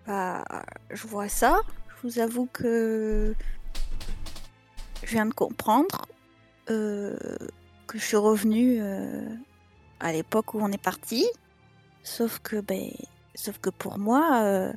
[0.07, 0.43] Bah,
[0.91, 1.59] je vois ça.
[1.89, 3.35] Je vous avoue que
[5.03, 6.05] je viens de comprendre
[6.69, 7.17] euh,
[7.87, 8.79] que je suis revenue
[9.99, 11.25] à l'époque où on est parti.
[12.03, 12.89] Sauf que, ben,
[13.35, 14.71] sauf que pour moi,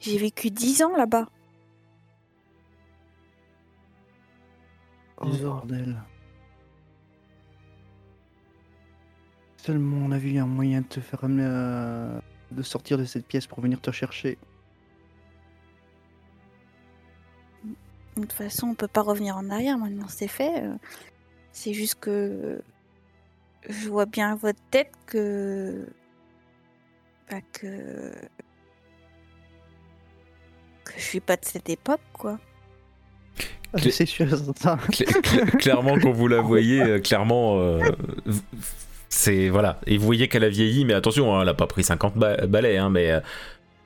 [0.00, 1.28] j'ai vécu dix ans là-bas.
[5.18, 5.96] Oh, bordel.
[9.58, 13.26] Seulement on a vu un moyen de te faire amener à- de sortir de cette
[13.26, 14.38] pièce pour venir te chercher.
[18.16, 20.64] De toute façon, on peut pas revenir en arrière maintenant, c'est fait.
[21.52, 22.62] C'est juste que
[23.68, 25.86] je vois bien à votre tête que.
[27.30, 28.12] bah, que.
[30.94, 32.38] Que je suis pas de cette époque, quoi.
[33.72, 34.26] Ah, Clé- C'est sûr,
[34.56, 34.78] ça.
[34.90, 37.80] Cla- cla- clairement, quand vous la voyez, euh, clairement, euh,
[39.08, 39.80] c'est voilà.
[39.86, 42.46] Et vous voyez qu'elle a vieilli, mais attention, hein, elle a pas pris 50 ba-
[42.46, 43.20] balais, hein, mais euh,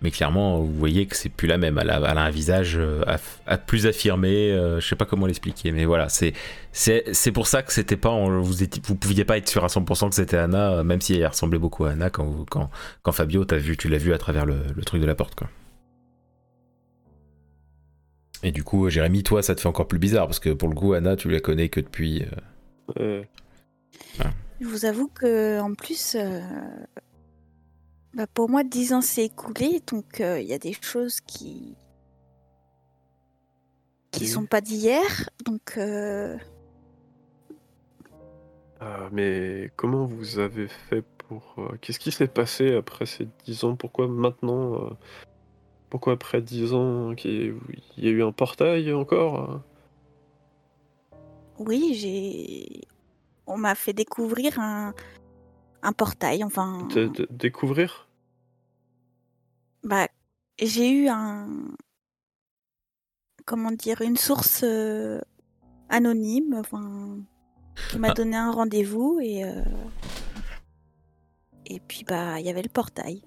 [0.03, 1.79] mais clairement, vous voyez que c'est plus la même.
[1.79, 4.53] Elle a, elle a un visage euh, aff- plus affirmé.
[4.53, 6.33] euh, je sais pas comment l'expliquer, mais voilà, c'est
[6.73, 9.65] c'est c'est pour ça que c'était pas, en- vous étiez, vous pouviez pas être sûr
[9.65, 12.71] à 100% que c'était Anna, même si elle ressemblait beaucoup à Anna quand quand
[13.03, 15.35] quand Fabio t'as vu, tu l'as vu à travers le, le truc de la porte,
[15.35, 15.49] quoi.
[18.45, 20.75] Et du coup, Jérémy, toi, ça te fait encore plus bizarre parce que pour le
[20.75, 22.25] coup, Anna, tu la connais que depuis.
[22.99, 23.25] euh,
[24.21, 24.27] Euh,
[24.61, 26.41] Je vous avoue que en plus, euh,
[28.13, 31.75] bah, pour moi, 10 ans s'est écoulé, donc euh, il y a des choses qui
[34.11, 34.29] qui Oui.
[34.29, 35.03] sont pas d'hier,
[35.45, 36.37] donc euh,
[38.81, 41.57] ah, mais comment vous avez fait pour.
[41.81, 43.75] Qu'est-ce qui s'est passé après ces 10 ans?
[43.75, 44.91] Pourquoi maintenant euh,
[45.95, 47.55] Pourquoi après 10 ans qu'il
[47.99, 49.61] y a eu un portail encore?
[51.61, 52.81] Oui, j'ai
[53.47, 54.93] on m'a fait découvrir un
[55.83, 58.09] un portail, enfin de- de- Découvrir?
[59.85, 60.09] Bah
[60.61, 61.47] j'ai eu un
[63.47, 65.21] comment dire une source euh,
[65.91, 67.19] anonyme, enfin
[67.89, 68.15] qui m'a Ah.
[68.15, 69.63] donné un rendez-vous et euh,
[71.67, 73.23] et puis bah il y avait le portail.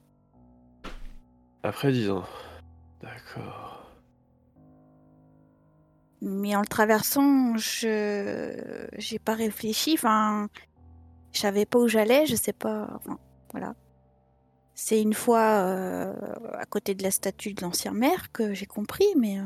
[1.63, 2.25] Après 10 ans.
[3.01, 3.91] D'accord.
[6.21, 9.93] Mais en le traversant, je j'ai pas réfléchi.
[9.93, 10.49] Enfin,
[11.31, 12.25] je savais pas où j'allais.
[12.25, 12.89] Je sais pas.
[12.95, 13.19] Enfin,
[13.51, 13.75] voilà.
[14.73, 16.13] C'est une fois euh,
[16.53, 19.43] à côté de la statue de l'ancien maire que j'ai compris, mais euh,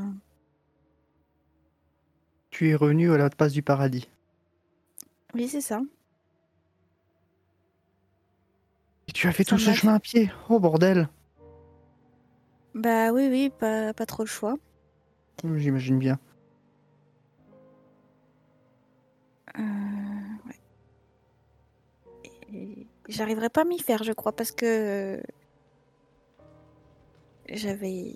[2.50, 4.10] Tu es revenu à la passe du paradis.
[5.34, 5.82] oui, c'est ça.
[9.08, 10.32] Et tu as fait Ça tout ce chemin à pied.
[10.50, 11.10] Oh bordel.
[12.74, 14.58] Bah oui, oui, pas, pas trop le choix.
[15.44, 16.20] J'imagine bien.
[19.58, 19.62] Euh,
[22.52, 22.88] ouais.
[23.10, 25.22] J'arriverai pas à m'y faire, je crois, parce que
[27.50, 28.16] j'avais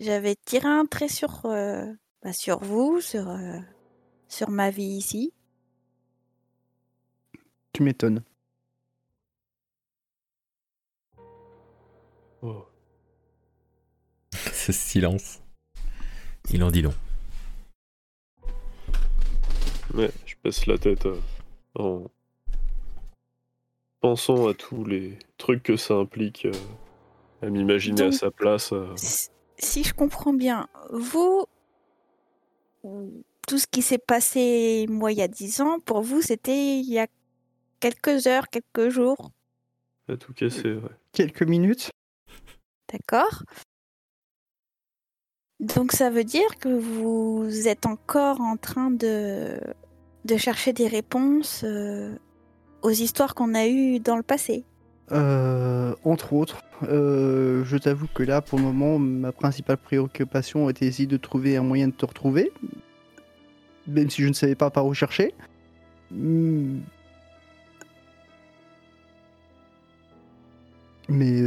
[0.00, 3.58] j'avais tiré un trait sur euh, bah, sur vous, sur euh,
[4.28, 5.32] sur ma vie ici.
[7.72, 8.22] Tu m'étonnes.
[14.66, 15.42] Ce silence.
[16.50, 16.94] Il en dit long.
[19.94, 21.20] Ouais, je passe la tête euh,
[21.76, 22.10] en
[24.00, 26.52] pensant à tous les trucs que ça implique, euh,
[27.42, 28.72] à m'imaginer à sa place.
[28.72, 28.92] euh.
[28.96, 31.46] Si, si je comprends bien, vous
[32.82, 36.90] tout ce qui s'est passé moi il y a dix ans, pour vous c'était il
[36.90, 37.06] y a
[37.78, 39.30] quelques heures, quelques jours,
[40.08, 40.90] à tout casser, ouais.
[41.12, 41.92] Quelques minutes.
[42.92, 43.44] d'accord
[45.60, 49.58] Donc ça veut dire que vous êtes encore en train de,
[50.36, 52.14] chercher des réponses euh,
[52.82, 54.64] aux histoires qu'on a eues dans le passé.
[55.12, 60.84] Euh, entre autres, euh, je t'avoue que là, pour le moment, ma principale préoccupation était
[60.86, 62.52] d'essayer de trouver un moyen de te retrouver,
[63.86, 65.32] même si je ne savais pas par où chercher.
[66.10, 66.80] Hmm.
[71.08, 71.40] Mais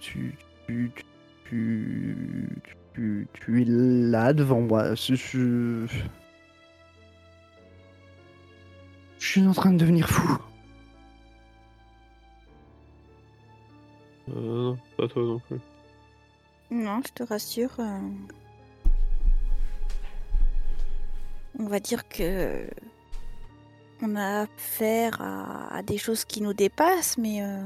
[0.00, 0.34] tu,
[2.94, 4.94] tu, tu es là devant moi.
[4.94, 5.86] Je, je...
[9.18, 10.38] je suis en train de devenir fou.
[14.28, 15.58] Euh, non, pas toi non plus.
[16.70, 17.74] Non, je te rassure.
[17.80, 17.98] euh,
[21.58, 22.66] On va dire que
[24.00, 27.62] on a affaire à, à des choses qui nous dépassent, mais euh,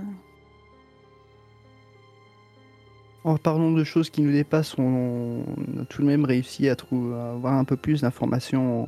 [3.26, 6.76] En parlant de choses qui nous dépassent, on, on a tout de même réussi à,
[6.76, 8.86] trouver, à avoir un peu plus d'informations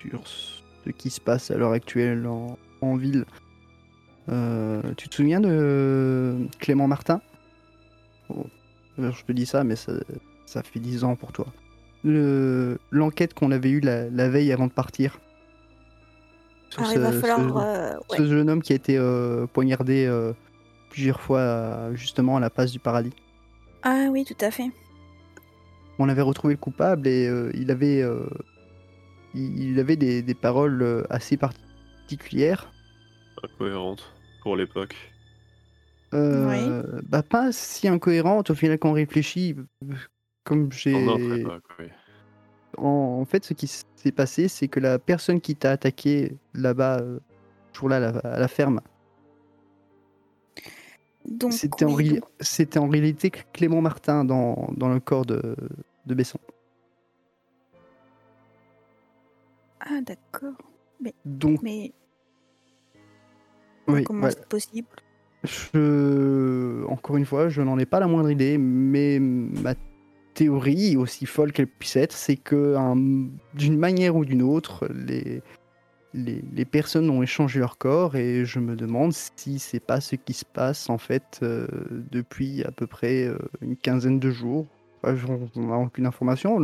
[0.00, 3.24] sur ce qui se passe à l'heure actuelle en, en ville.
[4.30, 7.20] Euh, tu te souviens de Clément Martin?
[8.30, 8.46] Oh,
[8.98, 9.92] Je te dis ça, mais ça,
[10.44, 11.46] ça fait 10 ans pour toi.
[12.02, 15.20] Le- L'enquête qu'on avait eue la, la veille avant de partir.
[16.70, 17.62] Sur alors il va ce- falloir.
[17.62, 18.16] ce- euh, ouais.
[18.18, 20.04] ce jeune homme qui a été euh, poignardé
[20.94, 23.12] plusieurs fois euh, justement à la passe du paradis.
[23.82, 24.70] Ah oui, tout à fait.
[25.98, 28.28] On avait retrouvé le coupable et euh, il avait, euh,
[29.34, 32.72] il avait des, des paroles assez particulières.
[33.42, 34.14] Incohérente
[34.44, 34.94] pour l'époque.
[36.14, 39.56] Euh, bah, pas si incohérentes au final quand on réfléchit.
[40.44, 40.94] Comme j'ai.
[40.94, 41.44] En oui.
[42.78, 47.02] En, en fait, ce qui s'est passé, c'est que la personne qui t'a attaqué là-bas,
[47.72, 48.80] toujours là à la, à la ferme,
[51.50, 55.56] c'était en, oui, ré- donc- c'était en réalité Clément Martin dans, dans le corps de,
[56.06, 56.38] de Besson.
[59.80, 60.54] Ah d'accord.
[61.24, 61.92] Donc, Mais
[63.86, 64.88] oui, comment c'est possible?
[65.44, 66.84] Je...
[66.86, 69.74] Encore une fois, je n'en ai pas la moindre idée, mais ma
[70.32, 75.42] théorie, aussi folle qu'elle puisse être, c'est que un- d'une manière ou d'une autre, les...
[76.14, 76.64] Les...
[76.64, 80.44] personnes ont échangé leur corps et je me demande si c'est pas ce qui se
[80.44, 81.66] passe en fait euh,
[82.12, 84.66] depuis à peu près euh, une quinzaine de jours.
[85.02, 86.60] On n'a aucune information.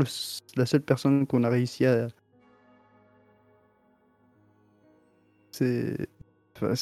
[0.56, 2.08] La seule personne qu'on a réussi à.
[5.50, 6.06] C'est.
[6.56, 6.74] Enfin,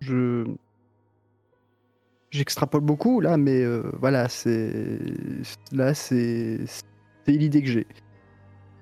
[0.00, 0.44] je
[2.30, 4.98] j'extrapole beaucoup là mais euh, voilà c'est
[5.72, 7.86] là c'est c'est l'idée que j'ai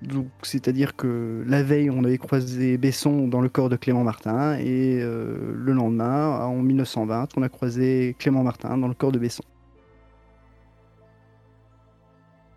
[0.01, 3.75] donc c'est à dire que la veille on avait croisé Besson dans le corps de
[3.75, 8.93] Clément Martin et euh, le lendemain en 1920 on a croisé Clément Martin dans le
[8.93, 9.43] corps de Besson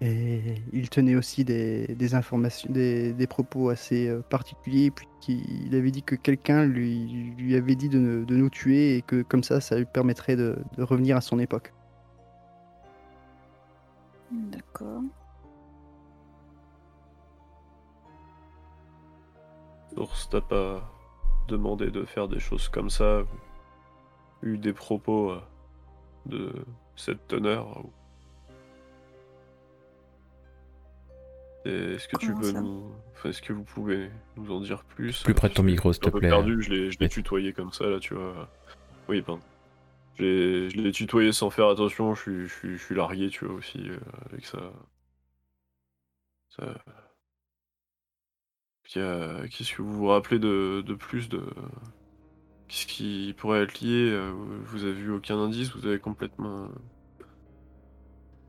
[0.02, 0.40] et
[0.72, 6.14] il tenait aussi des, informations des, propos assez euh, particuliers puis qu'il avait dit que
[6.14, 10.58] quelqu'un lui, avait dit de, nous tuer et que comme ça ça lui permettrait de
[10.78, 11.72] revenir à son époque
[14.30, 15.02] D'accord.
[19.94, 20.82] Source t'a pas
[21.48, 23.26] demandé de faire des choses comme ça, ou
[24.46, 25.40] eu des propos euh,
[26.26, 26.52] de
[26.96, 27.92] cette teneur ou-
[31.66, 32.90] Est-ce que tu Comment peux nous.
[33.12, 35.98] Enfin, est-ce que vous pouvez nous en dire plus Plus près de ton micro, je
[35.98, 36.28] suis s'il te un peu plaît.
[36.30, 37.10] perdu, je l'ai je l'ai Oui.
[37.10, 38.48] tutoyé comme ça, là, tu vois.
[39.08, 39.42] Oui, pardon.
[40.16, 43.28] Je l'ai- je l'ai tutoyé sans faire attention, je suis, je suis, je suis largué,
[43.28, 43.98] tu vois, aussi, euh,
[44.32, 44.58] avec ça.
[46.48, 46.74] ça...
[48.92, 51.42] Qu'est-ce que vous vous rappelez de, de plus de.
[52.68, 54.32] Qu'est-ce qui pourrait être lié euh,
[54.66, 56.68] Vous avez vu aucun indice, vous avez complètement.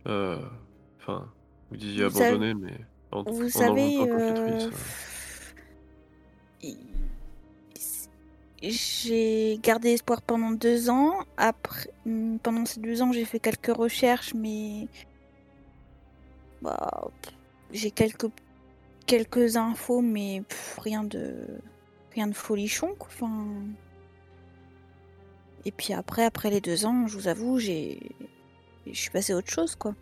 [0.07, 0.37] euh,
[0.99, 1.27] Enfin,
[1.69, 2.77] vous disiez Vous savez- abandonné, mais.
[3.11, 4.69] En, Vous en savez, euh,
[8.63, 11.13] j'ai gardé espoir pendant deux ans.
[11.37, 14.87] Après, hum, pendant ces deux ans, j'ai fait quelques recherches, mais
[16.61, 17.09] bah,
[17.71, 18.27] j'ai quelques
[19.05, 21.35] quelques infos, mais pff, rien de
[22.13, 22.95] rien de folichon.
[22.97, 23.07] quoi.
[23.11, 23.47] Enfin,
[25.65, 27.99] et puis après, après les deux ans, je vous avoue, j'ai
[28.87, 29.93] je suis passée à autre chose, quoi.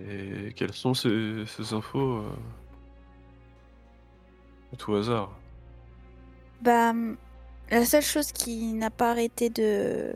[0.00, 2.30] Et quelles sont ces, ces infos euh,
[4.72, 5.36] à tout hasard?
[6.60, 6.92] Bah,
[7.70, 10.12] la seule chose qui n'a pas arrêté de,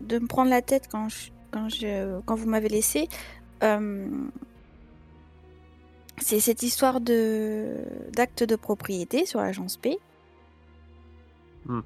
[0.00, 3.08] de me prendre la tête quand, je, quand, je, quand vous m'avez laissé,
[3.62, 4.08] euh,
[6.18, 7.76] c'est cette histoire de
[8.12, 9.98] d'acte de propriété sur l'agence P.
[11.66, 11.80] Hmm.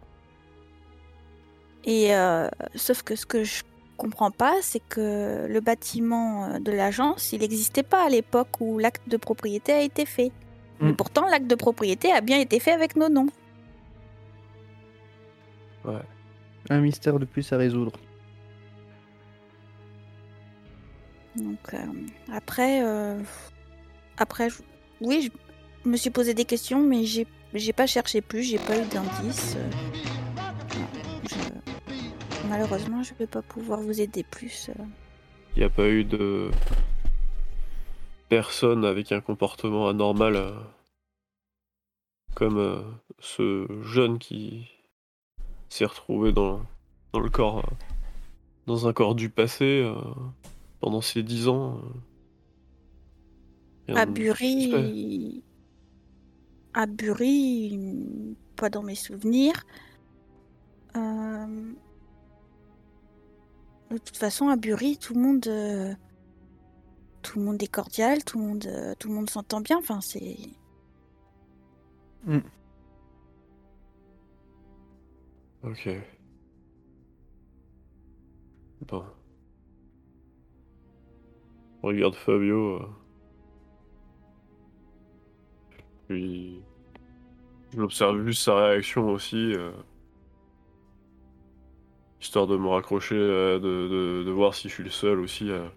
[1.85, 3.63] Et euh, sauf que ce que je
[3.97, 8.79] comprends pas, c'est que le bâtiment euh, de l'agence, il n'existait pas à l'époque où
[8.79, 10.33] l'acte de propriété a été fait.
[10.81, 10.97] Mais Hmm.
[10.97, 13.29] pourtant, l'acte de propriété a bien été fait avec nos noms.
[15.85, 16.03] Ouais.
[16.71, 17.99] Un mystère de plus à résoudre.
[21.37, 21.79] Donc euh,
[22.33, 23.21] après, euh,
[24.19, 24.49] après,
[25.01, 25.31] oui,
[25.85, 28.85] je me suis posé des questions, mais j'ai, j'ai pas cherché plus, j'ai pas eu
[28.87, 29.57] d'indices.
[29.57, 29.71] euh,
[32.49, 34.71] Malheureusement, je vais pas pouvoir vous aider plus.
[34.71, 34.85] euh.
[35.57, 36.51] Il n'y a pas eu de
[38.29, 40.53] personne avec un comportement anormal euh,
[42.35, 42.83] comme euh,
[43.19, 44.67] ce jeune qui
[45.69, 46.63] s'est retrouvé dans,
[47.13, 47.75] dans le corps, euh,
[48.67, 49.95] dans un corps du passé euh,
[50.81, 51.81] pendant ces dix ans.
[53.95, 55.43] À Bury,
[56.75, 59.65] à Bury, pas dans mes souvenirs.
[60.97, 61.73] Euh,
[63.91, 65.95] De toute façon, à Bury, tout le monde, euh,
[67.23, 69.79] tout le monde est cordial, tout le monde, euh, tout le monde s'entend bien.
[69.79, 70.37] Enfin, c'est.
[75.63, 75.89] Ok.
[78.87, 79.05] Bon.
[81.83, 82.81] Regarde Fabio.
[86.09, 86.61] Puis.
[87.77, 89.53] J'observe juste sa réaction aussi.
[89.55, 89.71] euh,
[92.21, 95.51] Histoire de me raccrocher, euh, de, de- de voir si je suis le seul aussi
[95.53, 95.71] à,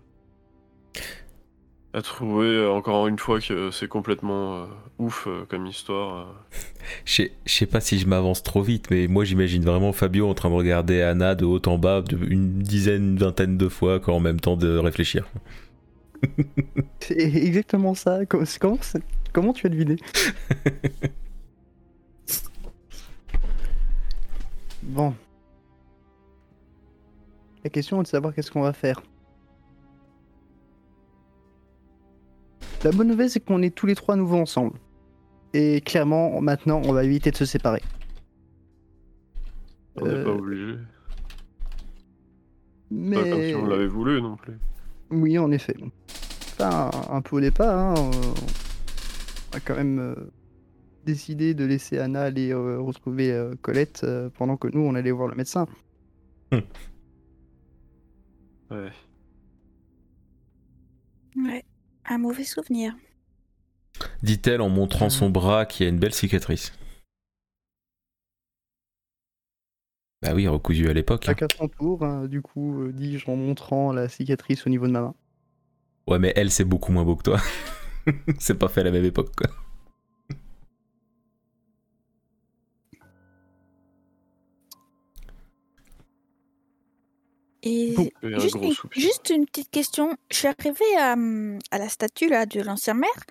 [1.94, 4.66] à trouver euh, encore une fois que c'est complètement euh,
[4.98, 6.34] ouf euh, comme histoire.
[7.06, 10.50] Je sais- pas si je m'avance trop vite, mais moi j'imagine vraiment Fabio en train
[10.50, 14.16] de regarder Anna de haut en bas de une dizaine, une vingtaine de fois, quoi,
[14.16, 15.28] en même temps de réfléchir.
[17.02, 18.26] C'est exactement ça.
[18.26, 18.46] Comment,
[18.82, 19.04] c'est-
[19.34, 19.96] comment tu as deviné
[24.84, 25.14] Bon.
[27.64, 29.02] La question est de savoir qu'est-ce qu'on va faire.
[32.84, 34.80] La bonne nouvelle, c'est qu'on est tous les trois nouveaux ensemble.
[35.54, 37.82] Et clairement, maintenant, on va éviter de se séparer.
[39.98, 40.76] On n'est Euh, pas obligé.
[42.90, 43.18] Mais...
[43.18, 44.58] Pas comme si on l'avait voulu non plus.
[45.12, 45.76] Oui, en effet.
[46.54, 48.34] Enfin, un peu au départ, hein, euh,
[49.54, 50.16] a quand même euh,
[51.06, 55.12] décidé de laisser Anna aller euh, retrouver euh, Colette euh, pendant que nous, on allait
[55.12, 55.66] voir le médecin.
[58.70, 58.92] Ouais.
[61.36, 61.64] Ouais,
[62.06, 62.94] un mauvais souvenir.
[64.24, 66.74] Dit-elle en montrant son bras qui a une belle cicatrice.
[70.22, 71.28] Bah oui, recousu à l'époque.
[71.28, 71.32] hein.
[71.38, 74.92] Chacun son tour, hein, du coup, euh, dis-je en montrant la cicatrice au niveau de
[74.92, 75.16] ma main.
[76.08, 77.40] Ouais, mais elle, c'est beaucoup moins beau que toi.
[78.40, 79.50] c'est pas fait à la même époque, quoi.
[87.64, 87.94] Et
[88.24, 89.00] un juste, une, soupir.
[89.00, 90.18] juste une petite question.
[90.32, 93.26] Je suis arrivée à, hum, à la statue là, de l'ancien maire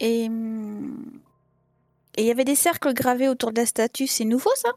[0.00, 1.20] et hum,
[2.16, 4.06] et il y avait des cercles gravés autour de la statue.
[4.06, 4.70] C'est nouveau ça?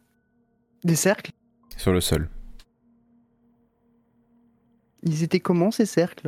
[0.84, 1.32] Des cercles?
[1.78, 2.30] Sur le sol.
[5.04, 6.28] Ils étaient comment ces cercles?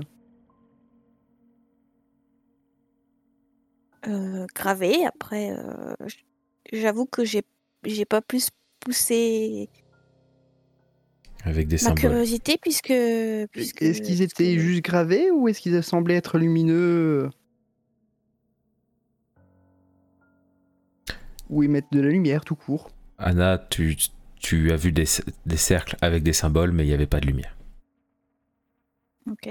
[4.07, 5.05] Euh, Gravés.
[5.05, 5.93] Après, euh,
[6.71, 7.43] j'avoue que j'ai
[7.83, 8.49] j'ai pas plus
[8.79, 9.69] poussé
[11.43, 11.95] Avec des ma symboles.
[11.99, 12.93] curiosité puisque,
[13.51, 17.29] puisque Est-ce qu'ils étaient juste gravés ou est-ce qu'ils semblaient être lumineux
[21.49, 22.89] Ou émettre de la lumière tout court?
[23.17, 23.97] Anna, tu,
[24.39, 25.05] tu as vu des,
[25.45, 27.55] des cercles avec des symboles, mais il n'y avait pas de lumière.
[29.29, 29.47] Ok.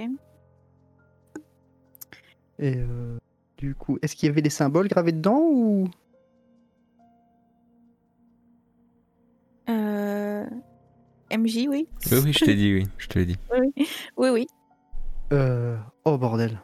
[2.58, 3.18] Et euh,
[3.60, 5.88] du coup, est-ce qu'il y avait des symboles gravés dedans ou?
[9.68, 10.46] Euh,
[11.30, 11.86] MJ, oui.
[12.10, 13.36] Oui, oui, je t'ai dit, oui, je te l'ai dit.
[14.16, 14.46] Oui, oui.
[15.32, 16.58] Euh, Oh bordel.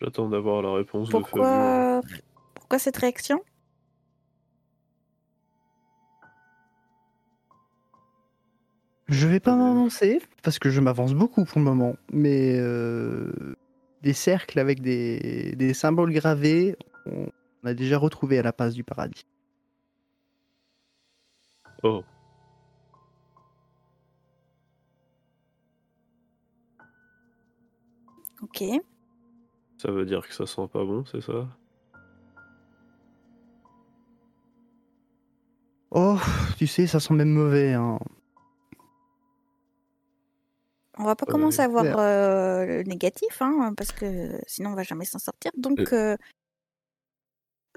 [0.00, 1.26] J'attends d'avoir la réponse de Fabio.
[1.30, 2.00] Pourquoi,
[2.54, 3.40] pourquoi cette réaction?
[9.08, 13.56] Je vais pas m'avancer parce que je m'avance beaucoup pour le moment, mais euh,
[14.02, 16.76] des cercles avec des, des symboles gravés,
[17.06, 17.26] on,
[17.62, 19.24] on a déjà retrouvé à la passe du paradis.
[21.82, 22.02] Oh,
[28.42, 28.62] Ok.
[29.78, 31.48] ça veut dire que ça sent pas bon, c'est ça?
[35.90, 36.18] Oh,
[36.56, 37.72] tu sais, ça sent même mauvais.
[37.74, 37.98] Hein.
[40.98, 44.82] On va pas commencer à voir euh, le négatif, hein, parce que sinon on va
[44.82, 45.52] jamais s'en sortir.
[45.56, 46.16] Donc euh,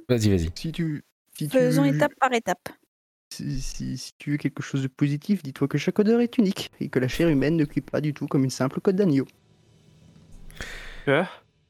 [0.10, 0.50] Vas-y, vas-y.
[0.56, 1.04] Si tu,
[1.38, 2.70] si faisons étape par étape.
[3.34, 6.72] Si, si- si tu veux quelque chose de positif, dis-toi que chaque odeur est unique
[6.82, 9.26] et que la chair humaine ne cuit pas du tout comme une simple côte d'agneau.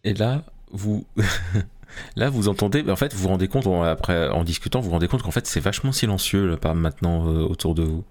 [0.03, 1.05] Et là, vous,
[2.15, 2.89] là, vous entendez.
[2.89, 5.31] En fait, vous vous rendez compte en- après, en discutant, vous vous rendez compte qu'en
[5.31, 8.03] fait, c'est vachement silencieux là, maintenant euh, autour de vous.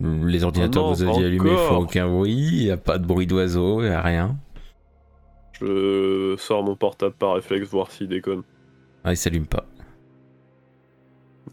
[0.00, 2.50] Les ordinateurs non, que vous aviez allumés font aucun bruit.
[2.52, 4.36] Il n'y a pas de bruit d'oiseau, il n'y a rien.
[5.60, 8.42] Je sors mon portable par réflexe, voir s'il déconne.
[9.04, 9.64] Ah, il s'allume pas.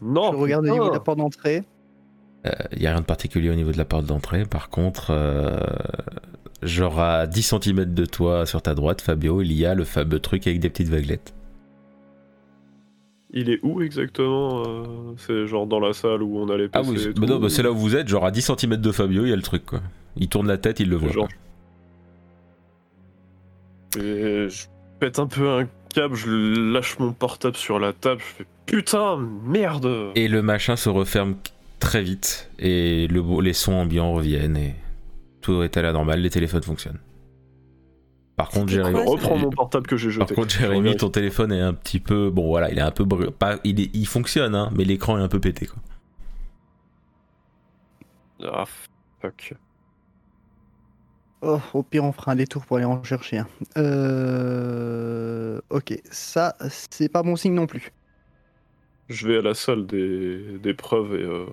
[0.02, 1.62] Non je regarde au niveau de la porte d'entrée.
[2.44, 4.44] Il n'y Euh, a rien de particulier au niveau de la porte d'entrée.
[4.44, 5.58] Par contre, euh,
[6.62, 10.20] genre à 10 cm de toi sur ta droite, Fabio, il y a le fameux
[10.20, 11.34] truc avec des petites vaguelettes.
[13.38, 14.84] Il est où exactement euh,
[15.18, 17.50] C'est genre dans la salle où on allait Ah passer oui, bah tout, non, bah
[17.50, 19.42] c'est là où vous êtes, genre à 10 cm de Fabio, il y a le
[19.42, 19.82] truc quoi.
[20.16, 21.12] Il tourne la tête, il le voit.
[21.12, 21.28] Genre.
[23.92, 24.02] quoi.
[24.02, 24.64] Et je
[25.00, 29.18] pète un peu un câble, je lâche mon portable sur la table, je fais putain,
[29.44, 31.36] merde Et le machin se referme
[31.78, 34.74] très vite et le, les sons ambiants reviennent et
[35.42, 37.00] tout est à la normale, les téléphones fonctionnent.
[38.36, 40.26] Par contre, Jérémy, Reprends mon portable que j'ai jeté.
[40.26, 43.04] par contre, Jérémy, ton téléphone est un petit peu, bon voilà, il est un peu,
[43.04, 45.78] bru- pas, il, est- il fonctionne hein, mais l'écran est un peu pété quoi.
[48.44, 48.64] Ah
[49.22, 49.54] fuck.
[51.40, 53.46] Oh, au pire, on fera un détour pour aller en chercher un.
[53.78, 55.60] Euh...
[55.70, 57.92] Ok, ça, c'est pas bon signe non plus.
[59.08, 61.46] Je vais à la salle des, des preuves et euh,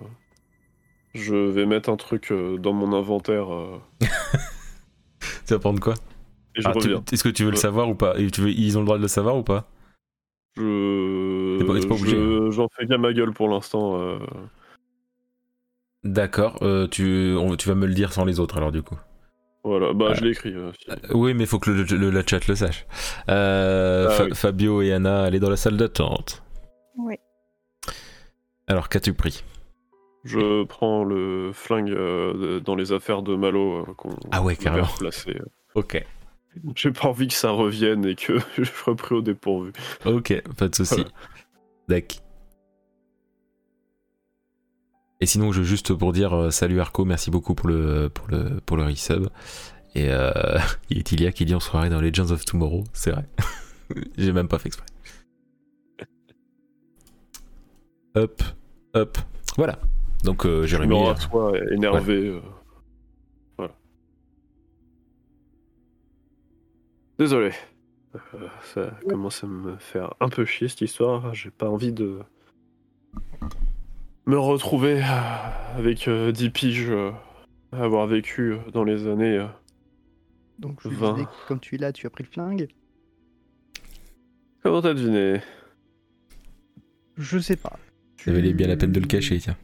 [1.14, 3.78] je vais mettre un truc euh, dans mon inventaire euh,
[5.46, 5.94] Tu vas prendre quoi?
[6.54, 7.02] Je Ah, reviens.
[7.12, 8.96] Est-ce que tu veux le savoir ou pas Et tu veux- Ils ont le droit
[8.96, 9.66] de le savoir ou pas
[10.56, 11.58] Je...
[11.58, 12.16] T'es pas- t'es pas obligé.
[12.16, 14.00] je- J'en fais bien ma gueule pour l'instant.
[14.00, 14.18] euh.
[16.04, 18.96] D'accord, euh, tu, on- tu vas me le dire sans les autres alors du coup.
[19.64, 20.14] Voilà, bah Ah.
[20.14, 20.52] je l'ai écrit.
[20.54, 20.90] euh, si.
[20.90, 22.86] Euh, Oui, mais il faut que le, le- la chat le sache.
[23.30, 24.30] Euh, Ah Fa- oui.
[24.34, 26.42] Fabio et Anna, allez dans la salle d'attente.
[26.98, 27.14] Oui.
[28.66, 29.42] Alors, qu'as-tu pris?
[30.24, 34.86] Je prends le flingue euh, dans les affaires de Malo euh, qu'on Ah ouais, carrément.
[35.74, 36.04] Ok.
[36.76, 39.72] J'ai pas envie que ça revienne et que je sois pris au dépourvu.
[40.04, 40.94] Ok, pas de souci.
[40.94, 41.10] Voilà.
[41.88, 42.20] D'accord.
[45.20, 48.60] Et sinon, je juste pour dire euh, salut Arco, merci beaucoup pour le pour le
[48.66, 49.28] pour le resub.
[49.94, 50.58] Et euh,
[50.90, 53.24] il y a Tilia qui dit en soirée dans Legends of Tomorrow, c'est vrai.
[54.18, 54.86] J'ai même pas fait exprès.
[58.16, 58.42] Hop,
[58.94, 59.18] hop,
[59.56, 59.78] voilà.
[60.22, 60.94] Donc euh, Jérémy.
[61.34, 62.14] euh, énervé.
[62.28, 62.53] euh, Voilà.
[67.18, 67.52] Désolé.
[68.14, 71.34] Euh, ça commence à me faire un peu chier cette histoire.
[71.34, 72.20] J'ai pas envie de
[74.26, 77.10] me retrouver euh, avec euh, 10 piges euh,
[77.72, 79.46] à avoir vécu dans les années.
[80.58, 81.14] Donc je Vingt.
[81.14, 82.68] disais que comme tu es là, tu as pris le flingue.
[84.62, 85.40] Comment t'as deviné?
[87.16, 87.78] Je sais pas.
[88.16, 89.56] ça valait bien la peine de le cacher, tiens.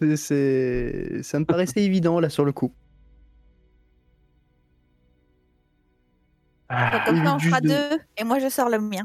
[0.00, 2.72] C'est- C'est, ça me paraissait évident là sur le coup.
[6.70, 9.04] Donc, comme ça, on fera de- deux, et moi je sors le mien.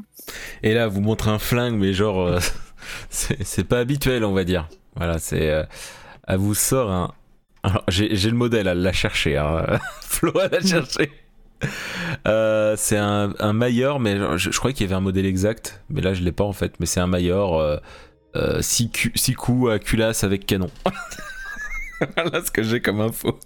[0.62, 2.38] Et là, vous montre un flingue, mais genre, euh,
[3.10, 4.68] c'est c'est pas habituel, on va dire.
[4.96, 5.50] Voilà, c'est.
[5.50, 5.64] euh,
[6.26, 7.12] elle vous sort un.
[7.62, 9.38] Alors, j'ai j'ai le modèle, elle l'a cherché.
[9.38, 9.64] Hein.
[10.02, 11.10] Flo, elle l'a cherché.
[12.28, 15.82] Euh, c'est un, un Mayer, mais je, je croyais qu'il y avait un modèle exact,
[15.88, 16.74] mais là je l'ai pas en fait.
[16.78, 17.38] Mais c'est un Mayer
[18.60, 18.90] 6
[19.34, 20.68] coups à culasse avec canon.
[22.16, 23.38] voilà ce que j'ai comme info.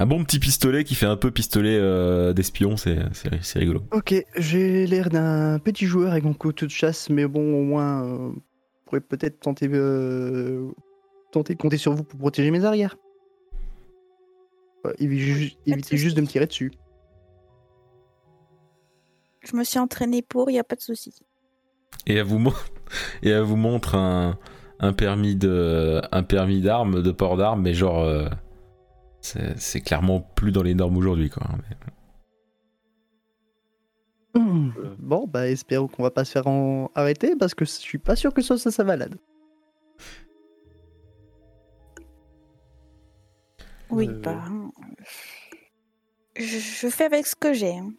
[0.00, 3.82] Un bon petit pistolet qui fait un peu pistolet euh, d'espion, c'est c'est- c'est rigolo.
[3.92, 8.04] Ok, j'ai l'air d'un petit joueur avec mon couteau de chasse, mais bon, au moins,
[8.04, 10.68] euh, je pourrais peut-être tenter, euh,
[11.32, 12.96] tenter de compter sur vous pour protéger mes arrières.
[14.98, 16.72] Évitez juste de me tirer dessus.
[19.42, 21.14] Je me suis entraînée pour, il n'y a pas de souci.
[22.06, 22.52] Et elle vous, mon-
[23.22, 24.38] et elle vous montre un,
[24.78, 28.28] un permis de un permis d'armes, de port d'armes, mais genre euh,
[29.20, 31.46] c'est c'est clairement plus dans les normes aujourd'hui quoi.
[31.68, 31.76] Mais-
[34.40, 34.70] Hmm.
[35.00, 36.88] Bon, bah espérons qu'on va pas se faire en...
[36.94, 39.16] arrêter parce que je suis pas sûr que ce soit sa valade.
[43.90, 44.44] Oui, Euh, bah.
[46.36, 47.76] Je, je fais avec ce que j'ai.
[47.76, 47.92] hein.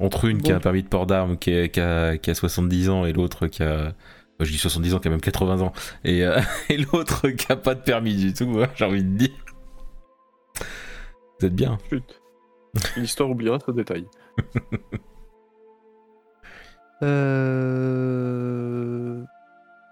[0.00, 2.34] Entre une qui a un permis de port d'armes qui, est- qui a, qui a
[2.34, 3.92] 70 ans et l'autre qui a.
[4.42, 5.72] enfin, je dis 70 ans, qui a même 80 ans.
[6.04, 9.16] Et, euh, et l'autre qui a pas de permis du tout, hein, j'ai envie de
[9.16, 9.30] dire.
[11.40, 11.78] Vous êtes bien.
[11.90, 12.20] Chut.
[12.96, 14.06] L'histoire oubliera ce détail.
[17.04, 17.52] Euh...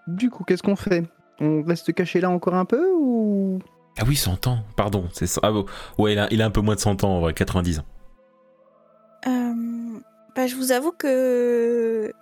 [0.07, 1.03] Du coup, qu'est-ce qu'on fait?
[1.40, 3.59] On reste caché là encore un peu ou?
[3.98, 5.09] Ah oui, 100 ans, pardon.
[5.12, 5.40] c'est ça.
[5.42, 5.66] Ah bon.
[5.98, 7.84] Ouais, il a, il a un peu moins de 100 ans en vrai, 90 ans.
[9.26, 9.53] Euh,
[10.36, 12.12] bah, je vous avoue que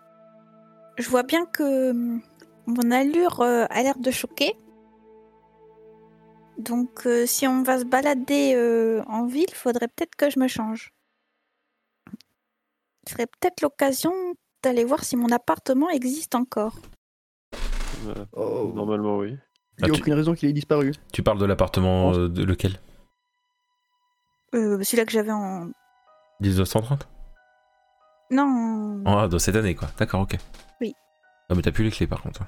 [0.99, 2.21] je vois bien que hum,
[2.67, 4.55] mon allure euh, a l'air de choquer.
[6.59, 10.41] Donc, euh, si on va se balader euh, en ville, il faudrait peut-être que je
[10.41, 10.93] me change.
[13.07, 14.13] Ce serait peut-être l'occasion
[14.63, 16.77] d'aller voir si mon appartement existe encore.
[18.07, 18.73] Euh, Oh.
[18.75, 19.37] Normalement, oui.
[19.79, 20.93] Il n'y Ah, a tu- aucune raison qu'il ait disparu.
[21.13, 22.81] Tu parles de l'appartement euh, de lequel?
[24.55, 25.71] Euh, Celui-là que j'avais en.
[26.41, 27.09] 1930
[28.31, 29.03] Non.
[29.07, 29.89] Ah, de cette année quoi.
[29.99, 30.37] D'accord, ok.
[30.81, 30.95] Oui.
[31.49, 32.43] Ah, mais t'as plus les clés par contre.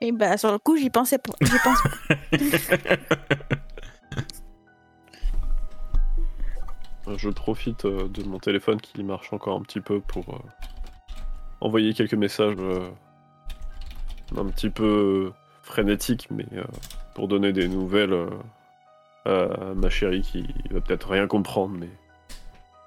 [0.00, 1.32] Et bah, sur le coup, j'y pensais pas.
[1.40, 1.88] J'y pense pas.
[7.16, 10.38] Je profite euh, de mon téléphone qui marche encore un petit peu pour euh,
[11.60, 12.88] envoyer quelques messages euh,
[14.36, 15.32] un petit peu
[15.62, 16.64] frénétiques, mais euh,
[17.14, 18.28] pour donner des nouvelles
[19.26, 21.88] euh, ma chérie qui va peut-être rien comprendre, mais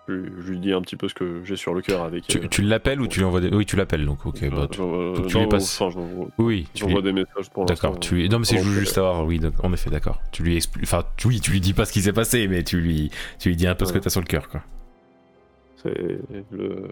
[0.08, 2.38] je, je lui dis un petit peu ce que j'ai sur le cœur avec Tu,
[2.38, 2.48] elle.
[2.50, 3.50] tu l'appelles ou tu lui envoies des...
[3.50, 4.38] Oui, tu l'appelles donc, ok.
[4.42, 6.00] Je- bah, tu- euh, donc tu lui passes- enfin,
[6.38, 7.02] Oui, tu lui...
[7.02, 7.66] des messages pour.
[7.66, 8.30] D'accord, tu lui...
[8.30, 10.22] Non, mais c'est juste savoir, oui, donc, en effet, d'accord.
[10.32, 10.86] Tu lui expliques...
[10.86, 13.50] Enfin, tu- oui, tu lui dis pas ce qui s'est passé, mais tu lui, tu
[13.50, 14.62] lui dis un peu ce que t'as sur le cœur, quoi.
[15.84, 15.94] C'est
[16.52, 16.88] le...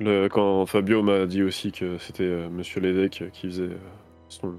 [0.00, 0.28] le.
[0.28, 3.78] Quand Fabio m'a dit aussi que c'était euh, Monsieur l'évêque qui faisait euh,
[4.28, 4.54] son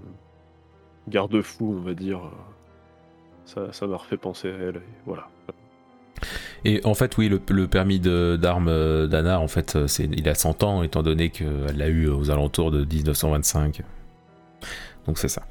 [1.08, 2.30] garde-fou, on va dire, euh,
[3.46, 4.76] ça ça m'a refait penser à elle.
[4.78, 5.28] Et voilà.
[6.66, 10.06] Et en fait, oui, le, le permis de- d'armes euh, d'Anna, en fait, euh, c'est,
[10.06, 13.82] il a 100 ans, étant donné qu'elle l'a eu aux alentours de 1925.
[15.06, 15.44] Donc c'est ça.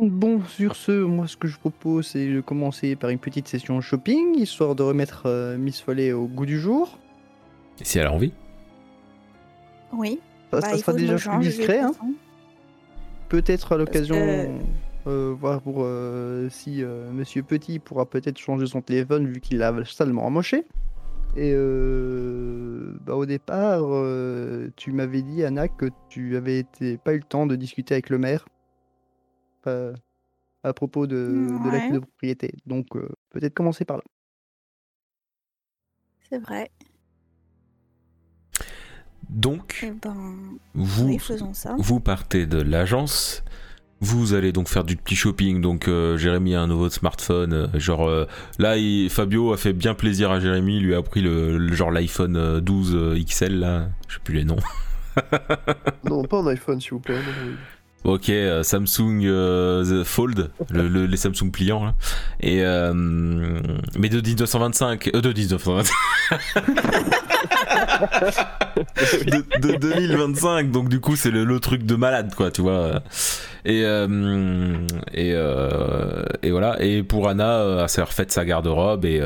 [0.00, 3.80] Bon, sur ce, moi ce que je propose, c'est de commencer par une petite session
[3.80, 6.98] shopping, histoire de remettre euh, Miss Follet au goût du jour.
[7.80, 8.32] Et si elle a envie
[9.92, 10.20] Oui.
[10.52, 11.78] Ça, Bah, ça sera déjà plus discret.
[11.80, 11.92] Hein.
[11.92, 12.12] façon.
[13.28, 14.16] Peut-être à l'occasion,
[15.06, 19.58] euh, voir pour euh, si euh, Monsieur Petit pourra peut-être changer son téléphone vu qu'il
[19.58, 20.64] l'a salement amoché.
[21.36, 21.52] Et
[23.04, 23.82] bah, au départ,
[24.76, 28.10] tu m'avais dit, Anna, que tu avais été, pas eu le temps de discuter avec
[28.10, 28.46] le maire
[30.64, 31.92] à propos de, de l'acte Ouais.
[31.92, 32.52] de propriété.
[32.66, 32.86] Donc
[33.30, 34.02] peut-être commencer par là.
[36.30, 36.70] C'est vrai.
[39.30, 40.14] Donc, Eh ben,
[40.74, 41.74] vous, oui, faisons ça.
[41.78, 43.42] vous partez de l'agence.
[44.00, 45.60] Vous allez donc faire du petit shopping.
[45.60, 47.52] Donc, euh, Jérémy a un nouveau smartphone.
[47.52, 48.26] euh, genre, euh,
[48.58, 50.76] là, il- Fabio a fait bien plaisir à Jérémy.
[50.76, 53.88] Il lui a pris le, le- genre l'iPhone euh, 12 euh, XL, là.
[54.08, 54.56] Je sais plus les noms.
[56.04, 57.16] Non, pas un iPhone, s'il vous plaît.
[57.16, 57.54] non, oui.
[58.04, 61.94] Ok, euh, Samsung euh, The Fold, le- le- les Samsung pliants là.
[62.40, 62.92] Et euh,
[63.98, 65.92] mais de 1925, euh, de 1925,
[69.26, 70.70] de, de 2025.
[70.70, 73.02] Donc du coup, c'est le, truc de malade quoi, tu vois.
[73.64, 74.06] Et euh,
[75.16, 76.82] euh, et voilà.
[76.82, 79.20] Et pour Anna, euh, elle s'est refaite sa garde-robe et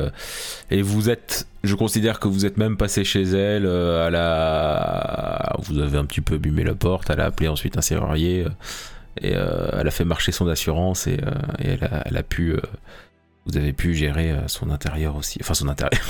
[0.71, 3.67] et vous êtes, je considère que vous êtes même passé chez elle.
[3.67, 7.11] à la, vous avez un petit peu abîmé la porte.
[7.11, 8.47] Elle a appelé ensuite un serrurier.
[9.21, 11.19] et elle a fait marcher son assurance et,
[11.59, 12.57] elle, a, pu
[13.47, 16.01] vous avez pu gérer son intérieur aussi enfin son intérieur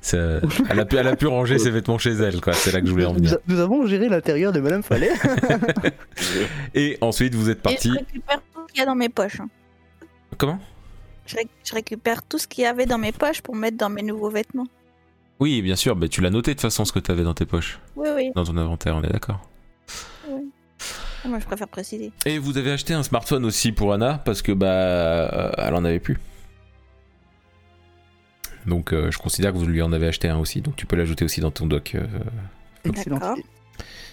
[0.00, 2.52] Ça- elle, a pu, elle a pu ranger ses vêtements chez elle, quoi.
[2.52, 3.38] C'est là que je voulais en Nous, venir.
[3.48, 5.10] nous avons géré l'intérieur de Madame Fallet.
[6.74, 7.88] Et ensuite, vous êtes parti.
[7.90, 9.40] je récupère tout ce qu'il y a dans mes poches.
[9.40, 9.48] hein.
[10.38, 10.58] Comment?
[11.26, 13.88] Je, ré- je récupère tout ce qu'il y avait dans mes poches pour mettre dans
[13.90, 14.66] mes nouveaux vêtements.
[15.40, 17.34] Oui, bien sûr, mais tu l'as noté de toute façon ce que tu avais dans
[17.34, 18.30] tes poches, Oui, oui.
[18.34, 19.40] dans ton inventaire, on est d'accord.
[21.26, 22.12] Moi, je préfère préciser.
[22.26, 25.84] Et vous avez acheté un smartphone aussi pour Anna parce que bah euh, elle en
[25.86, 26.18] avait plus.
[28.66, 30.96] Donc euh, je considère que vous lui en avez acheté un aussi, donc tu peux
[30.96, 31.92] l'ajouter aussi dans ton doc.
[31.94, 32.06] euh,
[32.84, 33.18] Excellent.
[33.18, 33.36] D'accord.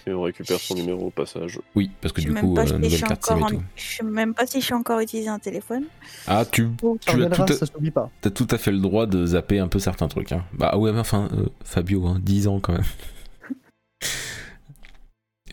[0.08, 1.60] Et on récupère son numéro au passage.
[1.76, 3.56] oui, parce que Je du coup, euh, si je nouvelle carte SIM et encore tout.
[3.58, 5.84] en- je sais même pas si je suis encore utilisé un téléphone.
[6.28, 8.10] Ah, tu, Ça tu as tout, à, ça s'oublie pas.
[8.22, 10.32] t'as tout à fait le droit de zapper un peu certains trucs.
[10.32, 10.44] Hein.
[10.54, 12.84] Bah ouais, mais enfin, euh, Fabio, hein, 10 ans quand même.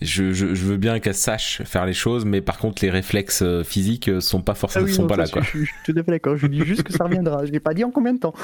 [0.00, 3.42] Je, je- je veux bien qu'elle sache faire les choses, mais par contre, les réflexes
[3.42, 5.26] euh, physiques euh, sont pas forcément Ah oui, sont non, pas ça, là.
[5.26, 5.42] je, Quoi.
[5.42, 6.36] je- je suis tout à fait d'accord.
[6.36, 7.44] Je dis juste que ça reviendra.
[7.46, 8.34] Je l'ai pas dit en combien de temps.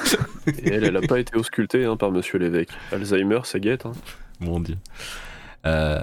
[0.46, 2.70] Et elle, elle a pas été auscultée hein, par monsieur l'évêque.
[2.92, 3.86] Alzheimer, c'est guette.
[3.86, 3.92] Hein.
[4.40, 4.76] Mon dieu.
[5.66, 6.00] Euh,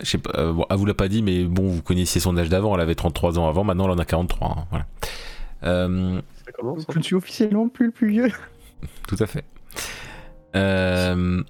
[0.00, 2.36] je sais pas, euh, bon, elle vous l'a pas dit, mais bon, vous connaissiez son
[2.38, 2.74] âge d'avant.
[2.74, 4.48] Elle avait 33 ans avant, maintenant elle en a 43.
[4.58, 4.86] hein, voilà.
[5.64, 6.82] Euh, Ça commence.
[6.82, 6.86] hein.
[6.92, 8.30] Je ne suis officiellement plus le plus vieux.
[9.08, 9.44] tout à fait.
[10.56, 11.42] Euh,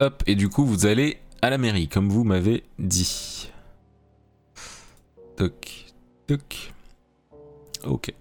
[0.00, 3.50] hop, et du coup, vous allez à la mairie, comme vous m'avez dit.
[5.36, 5.86] Toc,
[6.26, 6.72] toc.
[7.86, 8.12] Ok.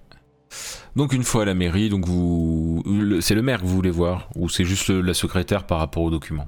[0.95, 2.84] Donc une fois à la mairie, donc vous,
[3.22, 6.03] c'est le maire que vous voulez voir, ou c'est juste le- la secrétaire par rapport
[6.03, 6.47] aux documents?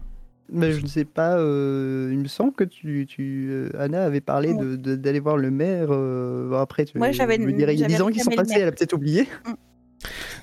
[0.53, 1.37] Mais je ne sais pas.
[1.37, 5.37] euh, il me semble que tu, tu euh, Anna avait parlé de- de- d'aller voir
[5.37, 5.87] le maire.
[5.91, 8.19] euh, après, tu Ouais, j'avais- je me dirais, il y a j'avais 10 ans qui
[8.19, 9.27] sont passés, elle a peut-être oublié.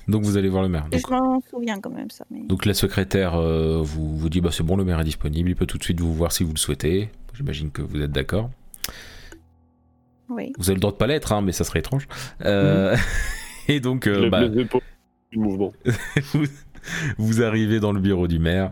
[0.09, 0.87] Donc vous allez voir le maire.
[0.89, 2.25] Donc, Je m'en souviens quand même, ça.
[2.31, 2.41] Mais...
[2.47, 5.55] Donc la secrétaire euh, vous, vous dit bah c'est bon le maire est disponible, il
[5.55, 7.09] peut tout de suite vous voir si vous le souhaitez.
[7.33, 8.49] J'imagine que vous êtes d'accord.
[10.29, 10.53] Oui.
[10.57, 12.07] Vous avez le droit de pas l'être, hein, mais ça serait étrange.
[12.43, 12.95] Euh,
[13.67, 14.67] Et donc euh, bah, du
[15.37, 15.73] mouvement.
[16.33, 16.45] vous,
[17.17, 18.71] vous arrivez dans le bureau du maire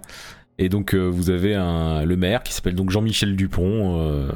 [0.57, 4.27] et donc euh, vous avez un, le maire qui s'appelle donc Jean-Michel Dupont,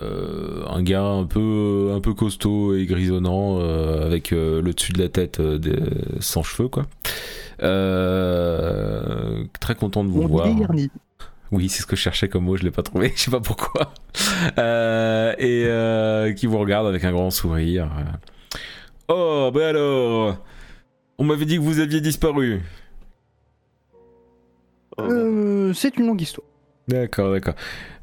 [0.00, 5.02] un gars un peu un peu costaud et grisonnant euh, avec euh, le dessus de
[5.02, 5.78] la tête euh, des-
[6.20, 6.84] sans cheveux quoi.
[7.62, 10.46] Euh, très content de vous voir.
[11.52, 13.40] Oui, c'est ce que je cherchais comme mot, je l'ai pas trouvé, je sais pas
[13.40, 13.92] pourquoi.
[14.58, 17.88] Euh, et euh, qui vous regarde avec un grand sourire.
[19.08, 20.36] Oh, ben alors
[21.18, 22.60] On m'avait dit que vous aviez disparu.
[24.98, 26.46] Oh, Euh, c'est une longue histoire.
[26.88, 27.54] D'accord, d'accord.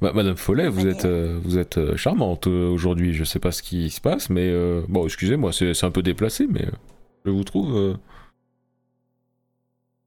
[0.02, 3.14] Madame Follet, vous êtes, euh, vous êtes euh, charmante euh, aujourd'hui.
[3.14, 4.54] Je sais pas ce qui se passe, mais
[4.88, 6.66] bon, excusez-moi, c'est un peu déplacé, mais
[7.26, 7.98] je vous trouve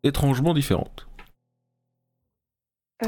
[0.02, 1.06] étrangement différente.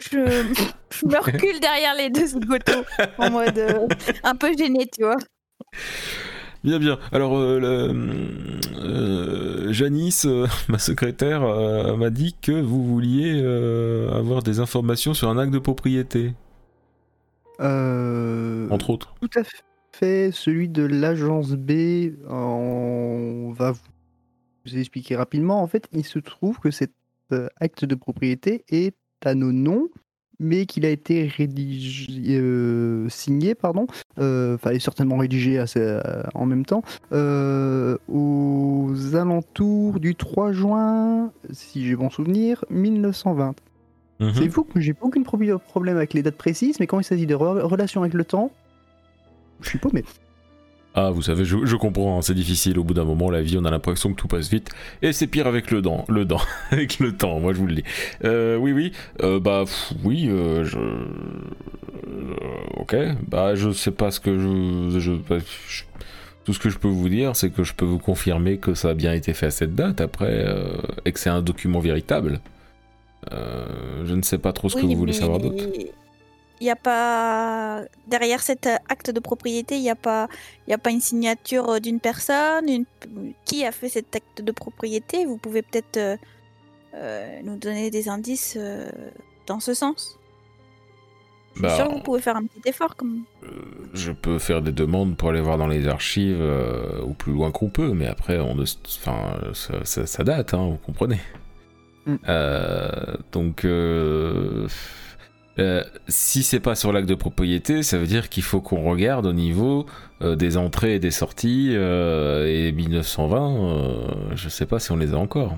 [0.00, 2.84] Je, me recule derrière les deux zigotos
[3.18, 3.88] en mode
[4.22, 5.16] un peu gêné, tu vois.
[6.64, 6.98] Bien, bien.
[7.12, 14.10] Alors, euh, le- euh, Janice, euh, ma secrétaire, euh, m'a dit que vous vouliez euh,
[14.12, 16.34] avoir des informations sur un acte de propriété,
[17.60, 19.14] Euh, entre autres.
[19.20, 20.30] Tout à fait.
[20.32, 25.60] Celui de l'agence B, on va vous expliquer rapidement.
[25.60, 26.92] En fait, il se trouve que cet
[27.60, 28.94] acte de propriété est
[29.24, 29.88] à nos noms,
[30.40, 33.86] mais qu'il a été rédigé, euh, signé, pardon,
[34.18, 36.00] euh, enfin, est certainement rédigé assez, euh,
[36.34, 36.82] en même temps,
[38.08, 43.54] aux alentours du 3 juin, si j'ai bon souvenir, 1920.
[44.20, 44.32] Mhm.
[44.34, 47.34] C'est fou que j'ai aucun problème avec les dates précises, mais quand il s'agit de
[47.34, 48.50] re- relations avec le temps,
[49.60, 50.04] je suis paumé.
[51.00, 52.76] Ah, vous savez, je, je comprends, hein, c'est difficile.
[52.78, 54.70] Au bout d'un moment, la vie, on a l'impression que tout passe vite.
[55.00, 56.40] Et c'est pire avec le dent, le dent,
[56.72, 57.84] avec le temps, moi je vous le dis.
[58.24, 58.92] Euh, oui, oui,
[59.22, 60.78] euh, bah pff, oui, euh, je...
[62.78, 62.96] ok,
[63.28, 64.98] bah je sais pas ce que je...
[64.98, 65.12] je-
[65.68, 65.82] je-
[66.44, 68.88] Tout ce que je peux vous dire, c'est que je peux vous confirmer que ça
[68.90, 70.68] a bien été fait à cette date, après, euh,
[71.04, 72.40] et que c'est un document véritable.
[73.32, 73.66] Euh,
[74.06, 75.64] je ne sais pas trop ce que vous voulez savoir d'autre.
[76.60, 80.28] Il n'y a pas derrière cet euh, acte de propriété, il n'y a pas,
[80.66, 82.68] il y a pas une signature euh, d'une personne.
[82.68, 82.84] une-
[83.44, 85.24] Qui a fait cet acte de propriété?
[85.24, 86.18] Vous pouvez peut-être
[86.94, 88.90] euh, nous donner des indices euh,
[89.46, 90.18] dans ce sens.
[91.54, 92.94] Je suis Bah, que vous pouvez faire un petit effort.
[92.96, 93.22] Comme...
[93.44, 93.48] Euh,
[93.94, 97.50] je peux faire des demandes pour aller voir dans les archives euh, au plus loin
[97.50, 101.20] qu'on peut, mais après, on ne, enfin, ça, ça- ça date, hein, vous comprenez.
[102.06, 102.16] Mm.
[102.28, 102.90] Euh,
[103.32, 103.64] donc,
[105.58, 109.26] euh, si c'est pas sur l'acte de propriété, ça veut dire qu'il faut qu'on regarde
[109.26, 109.86] au niveau
[110.22, 111.70] euh, des entrées et des sorties.
[111.74, 115.56] euh, et 1920, euh, je sais pas si on les a encore.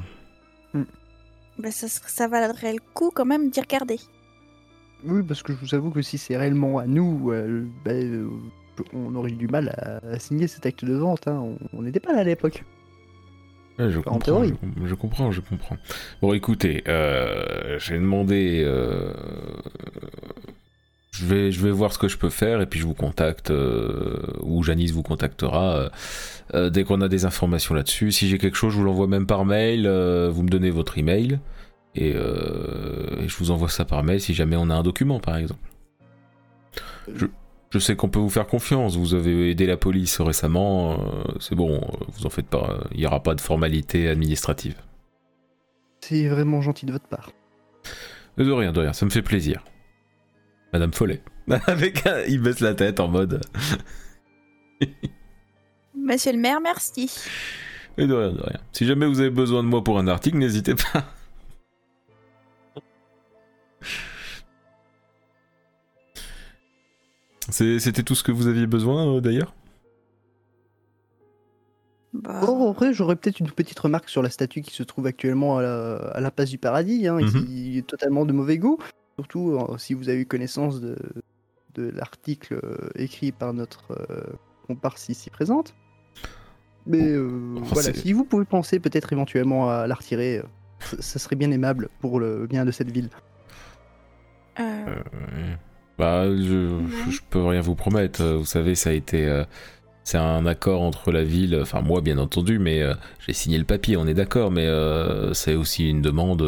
[1.58, 3.98] Ben, ça, serait- ça valerait le coup quand même d'y regarder.
[5.04, 7.64] Oui, parce que je vous avoue que si c'est réellement à nous, euh,
[8.94, 11.28] on aurait eu du mal à, à signer cet acte de vente.
[11.28, 11.38] hein.
[11.72, 12.64] On- On n'était pas là à l'époque.
[13.78, 14.52] Ouais, je, En comprends, théorie.
[14.82, 15.76] je, je comprends, je comprends.
[16.20, 18.62] Bon, écoutez, euh, j'ai demandé.
[18.64, 19.12] euh,
[21.12, 23.50] je, vais, je vais voir ce que je peux faire et puis je vous contacte,
[23.50, 25.90] euh, ou Janice vous contactera
[26.54, 28.12] euh, dès qu'on a des informations là-dessus.
[28.12, 29.86] Si j'ai quelque chose, je vous l'envoie même par mail.
[29.88, 31.38] vous me donnez votre email
[31.96, 35.36] et, et je vous envoie ça par mail si jamais on a un document, par
[35.36, 35.60] exemple.
[37.14, 37.26] Je,
[37.70, 38.96] je sais qu'on peut vous faire confiance.
[38.96, 40.92] Vous avez aidé la police récemment.
[41.00, 42.78] euh, c'est bon, euh, vous en faites pas.
[42.92, 44.74] Il n'y aura pas de formalité administrative.
[46.00, 47.30] C'est vraiment gentil de votre part.
[48.36, 49.62] Mais De rien, de rien, ça me fait plaisir.
[50.72, 51.22] Madame Follet.
[51.66, 52.22] Avec un...
[52.28, 53.40] Il baisse la tête en mode.
[55.96, 57.10] Monsieur le maire, merci.
[57.98, 58.60] Mais de rien, de rien.
[58.72, 61.04] Si jamais vous avez besoin de moi pour un article, n'hésitez pas.
[67.50, 69.54] C'était tout ce que vous aviez besoin euh, d'ailleurs?
[72.12, 75.06] Bah, Oh, en vrai, j'aurais peut-être une petite remarque sur la statue qui se trouve
[75.06, 77.26] actuellement à la, à la place du paradis, hein, Mhm.
[77.44, 78.78] qui est totalement de mauvais goût.
[79.18, 80.96] Surtout euh, si vous avez eu connaissance de,
[81.74, 84.22] de l'article euh, écrit par notre euh,
[84.66, 85.74] comparse ici présente.
[86.86, 90.42] Mais euh, Oh, voilà, c'est- si vous pouvez penser peut-être éventuellement à la retirer, euh,
[90.80, 93.10] ça, ça serait bien aimable pour le bien de cette ville.
[94.58, 95.54] euh, Euh,
[96.00, 98.22] Bah, je, peux rien vous promettre.
[98.22, 99.26] Euh, Vous savez, ça a été.
[99.26, 99.44] euh,
[100.02, 103.64] c'est un accord entre la ville, enfin moi bien entendu, mais euh, j'ai signé le
[103.64, 104.66] papier, on est d'accord, mais
[105.34, 106.42] c'est aussi une demande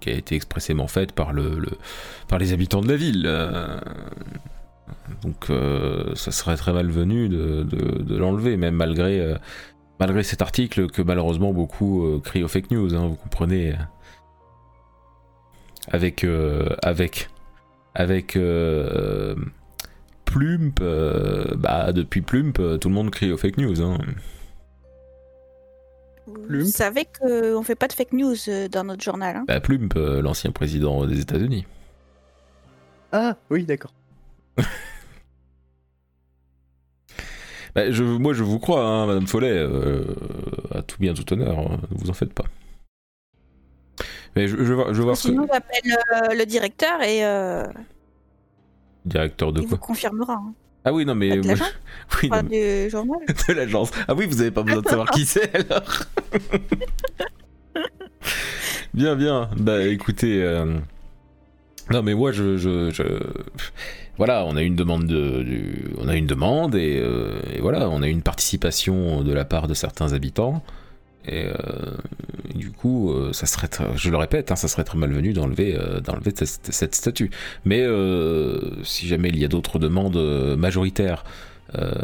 [0.00, 1.62] qui a été expressément faite par, le,
[2.28, 3.30] par les habitants de la ville.
[5.22, 5.52] donc
[6.16, 9.36] ça serait très malvenu de, de, l'enlever, même malgré,
[10.00, 13.74] malgré cet article que malheureusement beaucoup crient aux fake news, hein, vous comprenez.
[15.92, 16.26] Avec,
[16.82, 17.28] avec
[17.94, 19.34] avec euh,
[20.24, 23.82] Plump, euh, bah depuis Plump, euh, tout le monde crie aux fake news.
[23.82, 23.98] Hein.
[26.26, 29.36] vous savez qu'on fait pas de fake news euh, dans notre journal.
[29.36, 29.44] Hein.
[29.46, 31.66] Bah Plump, euh, l'ancien président des États-Unis.
[33.12, 33.92] Ah oui, d'accord.
[37.74, 40.04] Bah, je, moi je vous crois, hein, Madame Follet, euh,
[40.74, 42.44] à tout bien, tout honneur, ne vous en faites pas.
[44.36, 45.14] Mais je, ce que...
[45.14, 47.64] Sinon, j'appelle euh, le directeur et Euh,
[49.04, 50.34] Directeur de il vous quoi confirmera.
[50.34, 50.54] hein.
[50.84, 51.36] Ah oui, non mais...
[51.38, 51.74] De l'agence
[52.22, 53.18] oui, Enfin, mais- journal.
[53.48, 53.90] de l'agence.
[54.08, 55.82] Ah oui, vous avez pas besoin de savoir qui c'est alors.
[58.94, 59.48] bien, bien.
[59.56, 60.76] Bah écoutez, euh,
[61.90, 63.42] non mais moi je, je, je-
[64.18, 67.88] voilà, on a une demande de, du- on a une demande et, euh, et voilà,
[67.88, 70.62] on a une participation de la part de certains habitants.
[71.26, 71.52] Et euh,
[72.54, 76.00] du coup, euh, ça serait, je le répète, hein, ça serait très malvenu d'enlever, euh,
[76.00, 77.30] d'enlever cette, statue.
[77.64, 77.86] Mais
[78.82, 80.16] si jamais il y a d'autres demandes
[80.56, 81.24] majoritaires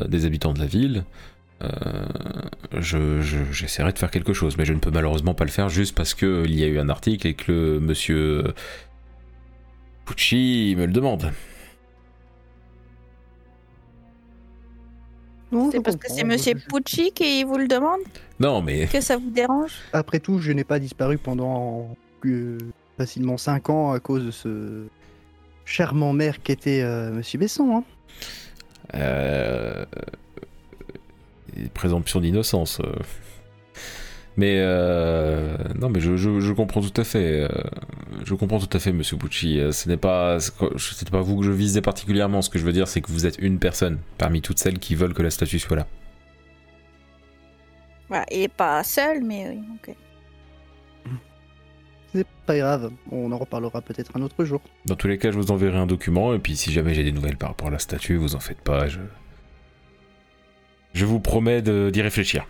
[0.09, 1.05] des habitants de la ville,
[2.78, 4.56] je- je- j'essaierai de faire quelque chose.
[4.56, 6.88] Mais je ne peux malheureusement pas le faire juste parce qu'il y a eu un
[6.88, 8.55] article et que le monsieur
[10.06, 11.32] Pucci me le demande.
[15.70, 16.24] C'est parce que c'est.
[16.24, 18.00] Monsieur Pucci qui vous le demande
[18.38, 21.96] Non, mais que ça vous dérange Après tout, je n'ai pas disparu pendant
[22.26, 22.58] euh,
[22.96, 24.86] facilement 5 ans à cause de ce
[25.64, 27.76] charmant maire qu'était euh, Monsieur Besson.
[27.76, 27.84] Hein.
[28.94, 29.84] euh,
[31.74, 32.80] présomption d'innocence.
[34.39, 37.43] Mais euh, non, mais je, je- je comprends tout à fait.
[37.43, 37.48] euh,
[38.24, 39.59] je comprends tout à fait, Monsieur Pucci.
[39.59, 42.40] euh, Ce n'est pas, c'est pas vous que je visais particulièrement.
[42.40, 44.94] Ce que je veux dire, c'est que vous êtes une personne parmi toutes celles qui
[44.94, 45.89] veulent que la statue soit là.
[48.09, 49.94] Voilà, est pas seul, mais oui, ok.
[52.15, 54.62] C'est pas grave, on en reparlera peut-être un autre jour.
[54.86, 57.12] Dans tous les cas, je vous enverrai un document, et puis si jamais j'ai des
[57.12, 59.01] nouvelles par rapport à la statue, vous en faites pas, je...
[60.94, 62.47] Je vous promets de- d'y réfléchir.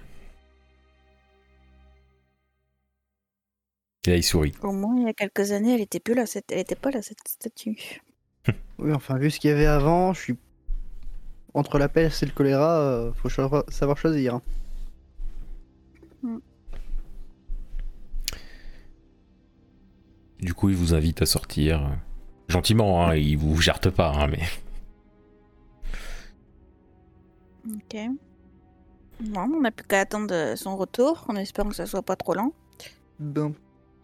[4.06, 4.52] Et là, il sourit.
[4.62, 6.50] Au moins, il y a quelques années, elle était plus là, cette...
[6.52, 8.00] elle était pas là, cette statue.
[8.78, 10.38] Oui, enfin, vu ce qu'il y avait avant, je suis.
[11.52, 14.36] Entre la peste et le choléra, euh, faut cho- savoir choisir.
[14.36, 14.42] hein.
[20.40, 21.84] Du coup, il vous invite à sortir.
[21.84, 21.94] euh,
[22.48, 24.42] Gentiment, hein, il vous jarte pas, hein, mais...
[27.68, 27.96] Ok.
[29.20, 32.16] Bon, on n'a plus qu'à attendre euh, son retour, en espérant que ça soit pas
[32.16, 32.52] trop lent.
[33.18, 33.52] Ben.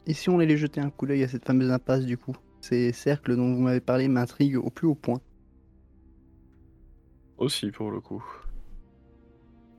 [0.06, 2.36] Et si on allait jeter un coup d'œil à cette fameuse impasse du coup?
[2.60, 5.20] Ces cercles dont vous m'avez parlé m'intriguent au plus haut point.
[7.38, 8.24] Aussi, pour le coup.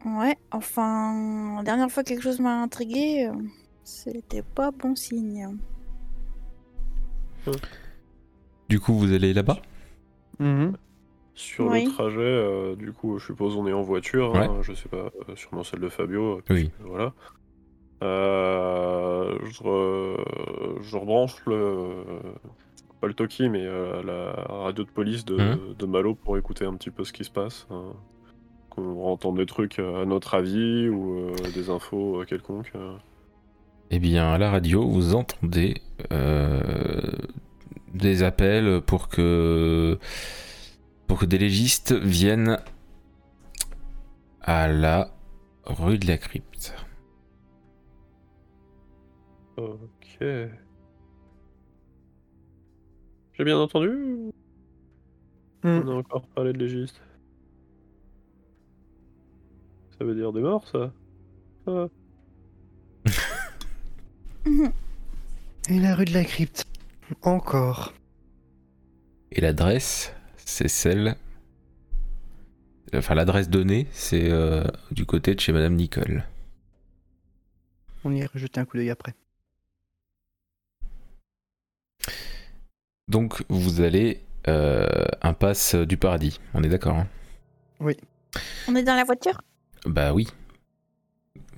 [0.06, 3.34] Ouais, enfin, la dernière fois quelque chose m'a intrigué, euh,
[3.84, 5.48] c'était pas bon signe.
[8.70, 9.58] Du coup, vous allez là-bas?
[11.34, 11.86] Sur Oui.
[11.86, 15.12] le trajet, euh, du coup, je suppose on est en voiture, hein, je sais pas,
[15.28, 16.42] euh, sûrement celle de Fabio.
[16.50, 16.72] Oui.
[16.82, 17.14] Voilà.
[18.04, 22.04] Euh, je, re- je rebranche le.
[23.02, 25.76] Pas le Toki, mais euh, la radio de police de, Mhm.
[25.78, 27.68] de Malo pour écouter un petit peu ce qui se passe.
[27.72, 27.94] hein.
[28.70, 32.74] Qu'on entend des trucs euh, à notre avis ou euh, des infos quelconques.
[33.92, 35.76] Eh bien, à la radio, vous entendez
[37.94, 39.98] des appels pour que
[41.08, 42.58] pour que des légistes viennent
[44.42, 45.12] à la
[45.66, 46.76] rue de la Crypte.
[49.58, 50.18] Ok.
[53.34, 54.32] J'ai bien entendu ou
[55.66, 55.82] Hmm.
[55.84, 57.02] On a encore parlé de légiste.
[59.98, 60.94] Ça veut dire des morts, ça?
[61.66, 61.88] Ah.
[65.70, 66.66] Et la rue de la crypte.
[67.24, 67.96] Encore.
[69.32, 71.16] Et l'adresse, c'est celle.
[72.94, 76.26] Enfin, l'adresse donnée, c'est euh, du côté de chez Madame Nicole.
[78.04, 79.16] On y jeter un coup d'œil après.
[83.08, 84.88] Donc, vous allez euh,
[85.22, 86.40] impasse du paradis.
[86.54, 87.08] On est d'accord hein?
[88.68, 89.40] On est dans la voiture?
[89.86, 90.28] Bah oui.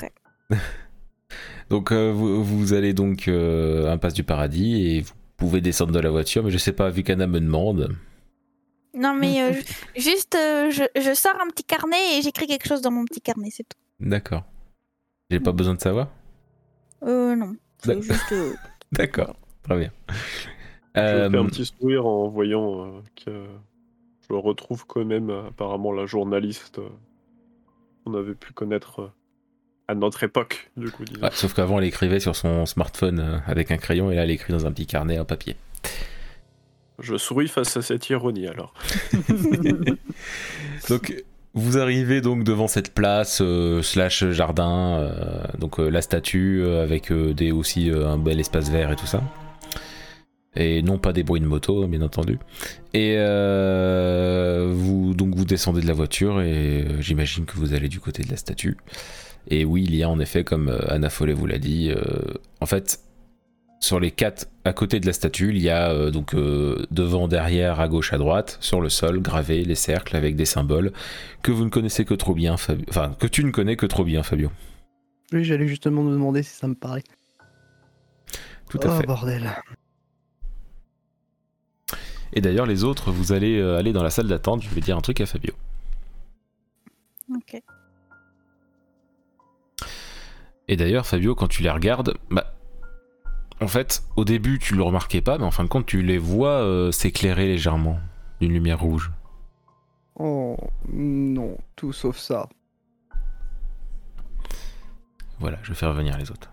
[0.01, 0.11] Ok.
[1.69, 5.99] donc euh, vous, vous allez donc euh, impasse du paradis et vous pouvez descendre de
[5.99, 7.95] la voiture, mais je sais pas, vu qu'Anna me demande.
[8.93, 9.63] Non, mais euh, ju-
[10.01, 13.21] juste, euh, je, je sors un petit carnet et j'écris quelque chose dans mon petit
[13.21, 13.77] carnet, c'est tout.
[13.99, 14.43] D'accord.
[15.29, 16.09] J'ai pas besoin de savoir?
[17.03, 17.55] Euh, non.
[17.79, 18.03] C'est D'accord.
[18.03, 18.31] juste.
[18.31, 18.53] euh,
[18.91, 19.91] D'accord, très bien.
[20.97, 22.89] Je Euh, fais un petit sourire en voyant euh,
[23.25, 23.31] que
[24.29, 26.89] je retrouve quand même euh, apparemment la journaliste euh,
[28.03, 29.11] qu'on avait pu connaître euh,
[29.87, 33.71] à notre époque, du coup, ouais, sauf qu'avant, elle écrivait sur son smartphone euh, avec
[33.71, 35.55] un crayon et là, elle écrit dans un petit carnet en papier.
[36.99, 38.73] Je souris face à cette ironie alors.
[40.89, 46.61] Donc, vous arrivez donc devant cette place euh, slash jardin, euh, donc euh, la statue
[46.61, 49.21] euh, avec euh, des aussi euh, un bel espace vert et tout ça.
[50.59, 52.39] Et non pas des bruits de moto, hein, bien entendu.
[52.93, 57.89] Et euh, vous donc vous descendez de la voiture et euh, j'imagine que vous allez
[57.89, 58.75] du côté de la statue.
[59.49, 62.01] Et oui, il y a en effet, comme euh, Anna Follet vous l'a dit, euh,
[62.59, 62.99] en fait,
[63.79, 67.27] sur les quatre à côté de la statue, il y a euh, donc euh, devant,
[67.27, 70.91] derrière, à gauche, à droite, sur le sol, gravés les cercles avec des symboles
[71.43, 72.85] que vous ne connaissez que trop bien, Fabio.
[72.89, 74.51] Enfin, que tu ne connais que trop bien, Fabio.
[75.31, 77.03] Oui, j'allais justement me demander si ça me parlait.
[78.69, 79.05] Tout à oh fait.
[79.05, 79.49] bordel.
[82.33, 84.61] Et d'ailleurs, les autres, vous allez euh, aller dans la salle d'attente.
[84.61, 85.53] Je vais dire un truc à Fabio.
[87.33, 87.61] Ok.
[90.67, 92.53] Et d'ailleurs, Fabio, quand tu les regardes, bah.
[93.59, 96.19] En fait, au début, tu le remarquais pas, mais en fin de compte, tu les
[96.19, 97.99] vois euh, s'éclairer légèrement
[98.39, 99.11] d'une lumière rouge.
[100.15, 100.57] Oh
[100.89, 102.47] non, tout sauf ça.
[105.39, 106.51] Voilà, je vais faire revenir les autres.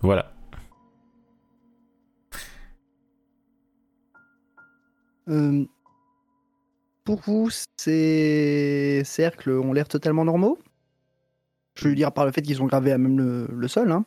[0.00, 0.32] Voilà.
[5.28, 5.64] Euh,
[7.04, 10.58] pour vous, ces cercles ont l'air totalement normaux?
[11.74, 14.04] Je veux dire par le fait qu'ils sont gravés à même le, le sol, hein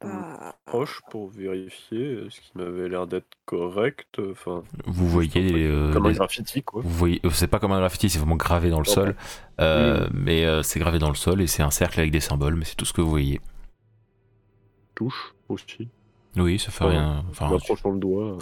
[0.00, 4.18] Bah, Proche pour vérifier euh, ce qui m'avait l'air d'être correct.
[4.30, 5.64] Enfin, Vous voyez les.
[5.66, 6.82] euh, comme un les- graffiti quoi.
[6.82, 9.14] Vous voyez, euh, c'est pas comme un graffiti, c'est vraiment gravé dans le sol.
[9.60, 12.54] Euh, Mais euh, c'est gravé dans le sol et c'est un cercle avec des symboles,
[12.56, 13.40] mais c'est tout ce que vous voyez.
[14.94, 15.88] Touche aussi.
[16.36, 16.90] Oui, ça fait Ouais.
[16.90, 17.18] rien.
[17.26, 18.38] En Enfin, approchant le doigt.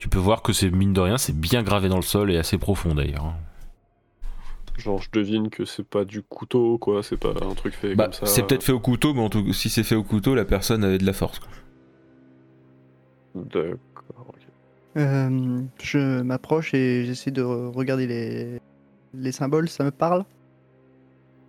[0.00, 2.38] Tu peux voir que c'est mine de rien, c'est bien gravé dans le sol et
[2.38, 3.24] assez profond d'ailleurs.
[3.26, 3.36] hein.
[4.78, 7.02] Genre, je devine que c'est pas du couteau, quoi.
[7.02, 8.26] C'est pas un truc fait Bah, comme ça.
[8.26, 10.84] c'est peut-être fait au couteau, mais en tout, si c'est fait au couteau, la personne
[10.84, 11.40] avait de la force.
[13.34, 13.74] D'accord.
[14.28, 14.36] ok.
[14.96, 18.58] Euh, Je m'approche et j'essaie de re- regarder les,
[19.14, 20.24] les symboles, ça me parle?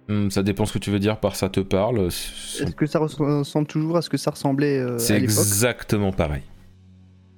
[0.09, 2.07] Hum, ça dépend ce que tu veux dire par ça te parle.
[2.07, 5.33] Est-ce que ça ressemble toujours à ce que ça ressemblait euh, c'est à l'époque?
[5.33, 6.43] exactement pareil.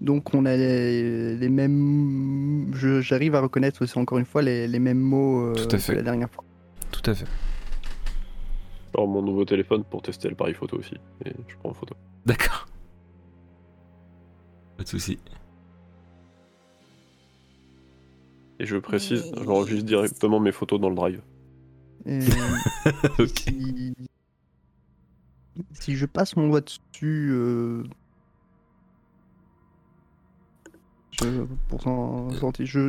[0.04, 2.72] Donc on a les, les mêmes...
[2.76, 5.80] je- J'arrive à reconnaître aussi encore une fois les, les mêmes mots euh, Tout à
[5.80, 5.94] fait.
[5.94, 6.44] que la dernière fois.
[6.92, 7.26] Tout à fait.
[8.94, 10.94] Alors, mon nouveau téléphone pour tester l'appareil photo aussi.
[11.26, 11.96] Et je prends en photo.
[12.26, 12.68] D'accord.
[14.78, 15.18] Pas de soucis.
[18.60, 21.22] Et je précise, Mais- j'enregistre directement mes photos dans le drive.
[22.06, 22.20] Et
[23.20, 23.30] Ok.
[23.48, 23.96] si...
[25.72, 27.30] si je passe mon doigt dessus...
[27.32, 27.84] euh,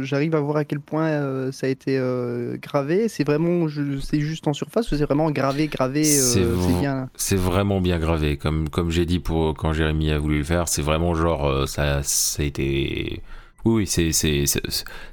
[0.03, 3.09] j'arrive à voir à quel point euh, ça a été euh, gravé.
[3.09, 3.67] C'est vraiment,
[4.03, 6.03] c'est juste en surface ou c'est vraiment gravé, gravé.
[6.03, 7.09] euh, C'est v- bien?
[7.17, 10.69] C'est vraiment bien gravé, comme, comme j'ai dit pour quand Jérémy a voulu le faire,
[10.69, 13.23] c'est vraiment genre euh, ça, ça a été.
[13.65, 14.45] Oui, oui,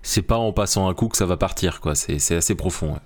[0.01, 1.95] c'est pas en passant un coup que ça va partir, quoi.
[1.95, 2.93] C'est c'est assez profond.
[2.93, 2.99] ouais.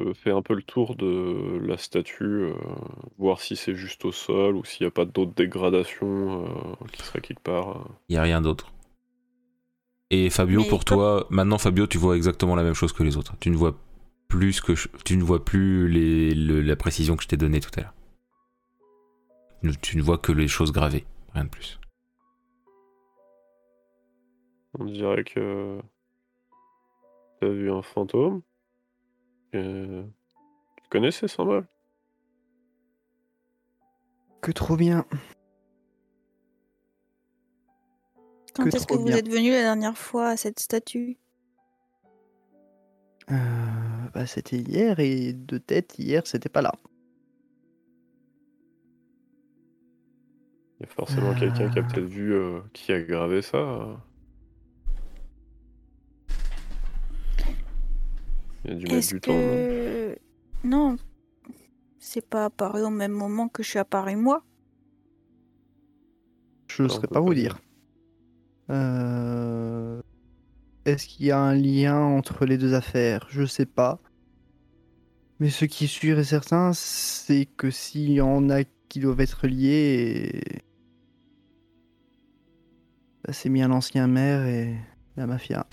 [0.00, 2.54] Euh, fais un peu le tour de la statue, euh,
[3.18, 7.02] voir si c'est juste au sol ou s'il n'y a pas d'autres dégradations euh, qui
[7.02, 7.68] seraient quelque part.
[7.78, 7.84] euh.
[8.08, 8.72] Il y a rien d'autre.
[10.10, 13.16] Et Fabio, Mais pour toi, maintenant Fabio, tu vois exactement la même chose que les
[13.16, 13.34] autres.
[13.40, 13.74] Tu ne vois
[14.28, 17.60] plus que je- tu ne vois plus les, le- la précision que je t'ai donnée
[17.60, 17.94] tout à l'heure.
[19.62, 21.04] Tu ne- Tu ne vois que les choses gravées,
[21.34, 21.80] rien de plus.
[24.78, 25.80] On dirait que
[27.40, 28.42] t'as vu un fantôme.
[29.56, 30.04] Euh,
[30.82, 31.66] Tu connais ces symboles
[34.42, 35.04] Que trop bien.
[38.54, 39.16] Quand est-ce que vous bien.
[39.16, 41.18] êtes venu la dernière fois à cette statue?
[43.30, 43.34] Euh,
[44.14, 46.72] bah, c'était hier et de tête, hier, c'était pas là.
[50.78, 51.86] Il y a forcément quelqu'un qui a Euh.
[51.86, 54.00] peut-être vu euh, qui a gravé ça.
[58.66, 59.32] Il y a dû mettre Est-ce du temps.
[59.32, 60.18] non que.
[60.64, 60.96] Non.
[61.98, 64.44] C'est pas apparu au même moment que je suis apparu moi.
[66.68, 67.58] Je ne saurais pas vous dire.
[68.70, 70.02] Euh,
[70.84, 73.26] Est-ce qu'il y a un lien entre les deux affaires?
[73.30, 74.00] Je sais pas.
[75.38, 79.20] Mais ce qui est sûr et certain, c'est que s'il y en a qui doivent
[79.20, 80.40] être liés,
[83.24, 84.74] bah, c'est bien l'ancien maire et
[85.16, 85.66] la mafia.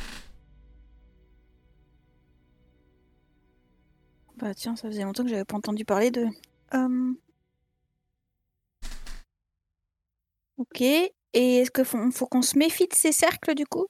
[4.44, 6.28] Bah tiens, ça faisait longtemps que j'avais pas entendu parler de.
[6.74, 7.14] Euh,
[10.58, 10.82] Ok.
[10.82, 13.88] Et est-ce qu'il faut, faut qu'on se méfie de ces cercles du coup?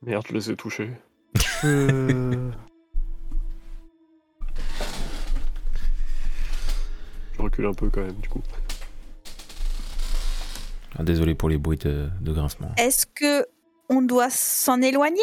[0.00, 0.90] Merde, je les ai touchés.
[1.34, 2.50] Je...
[7.34, 8.40] Je recule un peu quand même, du coup.
[10.96, 12.72] Ah, désolé pour les bruits de, de grincement.
[12.78, 13.46] Est-ce que
[13.90, 15.20] on doit s'en éloigner?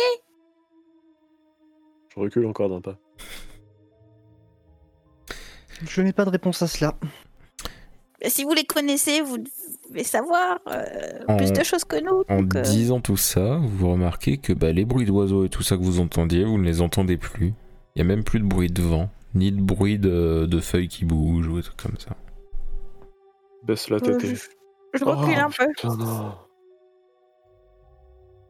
[2.15, 2.97] Je recule encore d'un pas.
[5.87, 6.95] je n'ai pas de réponse à cela.
[8.27, 9.37] Si vous les connaissez, vous
[9.89, 12.23] devez savoir euh, En- plus de choses que nous.
[12.27, 15.63] En donc, euh, disant tout ça, vous remarquez que bah, les bruits d'oiseaux et tout
[15.63, 17.53] ça que vous entendiez, vous ne les entendez plus.
[17.95, 20.89] Il y a même plus de bruit de vent, ni de bruit de, de feuilles
[20.89, 22.15] qui bougent ou des trucs comme ça.
[23.63, 24.25] Baisse la euh, tête.
[24.25, 24.35] je,
[24.97, 25.65] je recule Oh, un peu.
[25.75, 26.33] putain, non.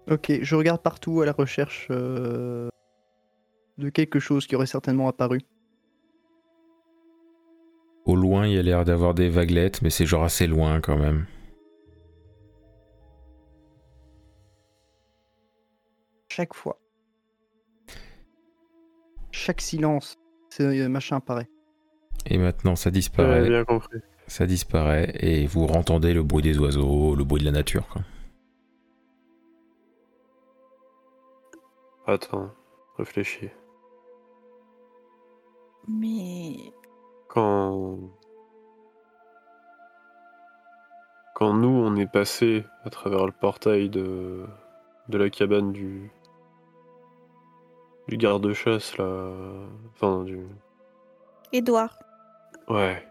[0.10, 2.70] Ok, je regarde partout à la recherche euh,
[3.80, 5.40] de quelque chose qui aurait certainement apparu.
[8.06, 10.98] Au loin, il y a l'air d'avoir des vaguelettes, mais c'est genre assez loin quand
[10.98, 11.26] même.
[16.30, 16.80] Chaque fois.
[19.32, 20.18] Chaque silence,
[20.50, 21.50] ce machin apparaît.
[22.26, 24.00] Et maintenant, ça disparaît, bien compris.
[24.28, 27.88] ça disparaît, et vous entendez le bruit des oiseaux, le bruit de la nature.
[27.88, 28.02] Quoi.
[32.08, 32.50] Attends,
[32.98, 33.50] réfléchis.
[35.90, 36.72] Mais
[37.28, 37.98] Quand.
[41.34, 44.46] Quand nous, on est passé à travers le portail de,
[45.08, 46.12] de la cabane du.
[48.08, 49.32] du garde-chasse, là.
[49.94, 50.40] Enfin, du.
[51.52, 51.98] Edouard,
[52.68, 53.04] Ouais.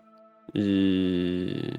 [0.54, 1.72] Il...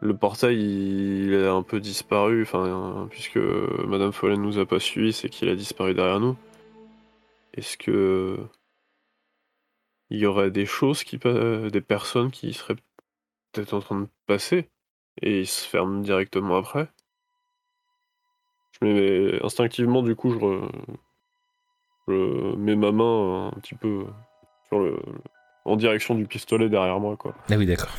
[0.00, 3.38] Le portail, il a un peu disparu, enfin, puisque
[3.86, 6.36] Madame Follen nous a pas suivis, c'est qu'il a disparu derrière nous.
[7.54, 8.38] Est-ce que
[10.14, 12.76] il y aurait des choses qui, pa- des personnes qui seraient
[13.52, 14.68] peut-être en train de passer
[15.22, 16.88] et ils se ferment directement après
[18.80, 20.70] Je mets instinctivement, du coup, je, re-
[22.08, 24.06] je mets ma main un petit peu
[24.68, 24.98] sur le,
[25.64, 27.34] en direction du pistolet derrière moi, quoi.
[27.50, 27.94] Ah oui, d'accord.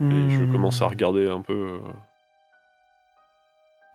[0.00, 0.52] Et je Hmm.
[0.52, 1.80] commence à regarder un peu euh,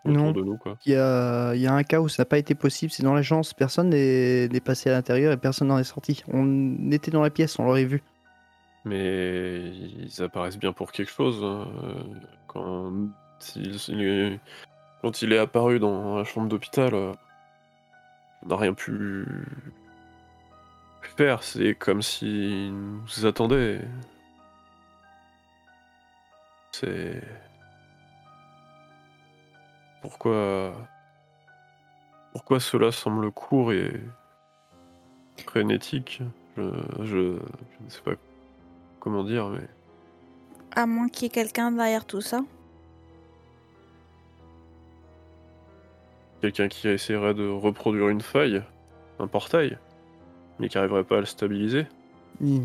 [0.05, 0.31] Non.
[0.31, 0.77] de nous, quoi.
[0.85, 3.03] Il y a, il y a un cas où ça n'a pas été possible, c'est
[3.03, 6.23] dans l'agence, personne n'est passé à l'intérieur et personne n'en est sorti.
[6.27, 8.03] On était dans la pièce, on l'aurait vu.
[8.85, 11.41] Mais ils apparaissent bien pour quelque chose.
[11.41, 11.67] hein.
[12.47, 12.91] Quand
[13.55, 14.39] il, il est,
[15.01, 17.15] quand il est apparu dans la chambre d'hôpital, on
[18.47, 19.25] n'a rien pu
[21.15, 21.43] faire.
[21.43, 23.79] C'est comme s'il nous attendait.
[26.73, 27.21] C'est.
[30.03, 30.73] Pourquoi.
[32.33, 33.93] Pourquoi cela semble court et
[35.45, 36.21] frénétique
[36.57, 36.61] je,
[36.99, 38.11] je, je ne sais pas
[38.99, 39.65] comment dire, mais.
[40.75, 42.41] à moins qu'il y ait quelqu'un derrière tout ça.
[46.41, 48.61] Quelqu'un qui essaierait de reproduire une faille,
[49.19, 49.77] un portail,
[50.59, 51.87] mais qui n'arriverait pas à le stabiliser.
[52.41, 52.61] Il...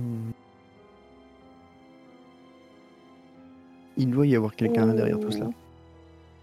[3.96, 5.50] Il doit y avoir quelqu'un derrière tout cela.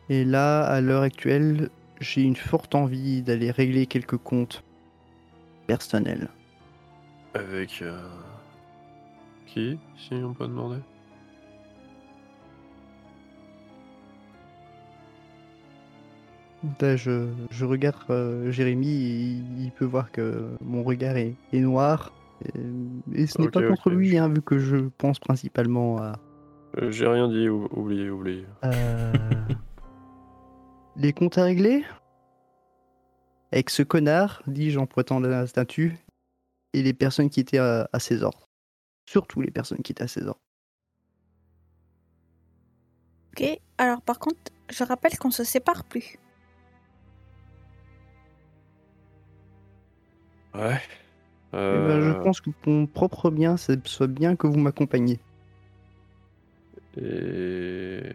[0.09, 1.69] Et là, à l'heure actuelle,
[1.99, 4.63] j'ai une forte envie d'aller régler quelques comptes
[5.67, 6.29] personnels.
[7.33, 7.81] Avec.
[7.81, 7.99] euh,
[9.47, 10.77] Qui, si on peut demander?
[16.81, 21.35] Là, je, je regarde euh, Jérémy et il, il peut voir que mon regard est,
[21.53, 22.11] est noir.
[22.43, 26.13] Et, et ce n'est pas contre lui, hein, vu que je pense principalement à,
[26.81, 28.45] Euh, J'ai rien dit, ou- oubliez, oubliez.
[28.63, 29.13] Euh,
[30.97, 31.83] Les comptes à régler
[33.51, 35.97] Avec ce connard, dis-je en pointant la statue,
[36.73, 38.45] et les personnes qui étaient à, à ses ordres.
[39.09, 40.41] Surtout les personnes qui étaient à ses ordres.
[43.31, 44.39] Ok, alors par contre,
[44.71, 46.17] je rappelle qu'on se sépare plus.
[50.55, 50.81] Ouais.
[51.71, 54.57] Eh ben, je Euh, pense que pour mon propre bien, ce soit bien que vous
[54.57, 55.19] m'accompagniez.
[56.97, 57.01] Et.
[57.01, 58.13] euh,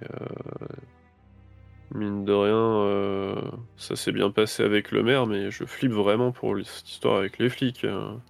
[1.92, 3.34] Mine de rien, euh,
[3.76, 7.38] ça s'est bien passé avec le maire, mais je flippe vraiment pour cette histoire avec
[7.38, 7.84] les flics.
[7.84, 8.20] hein.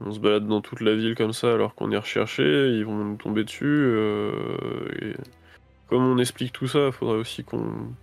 [0.00, 2.96] On se balade dans toute la ville comme ça alors qu'on est recherché, ils vont
[2.96, 3.64] nous tomber dessus.
[3.66, 5.14] euh,
[5.88, 7.94] comme on explique tout ça, faudrait aussi qu'on.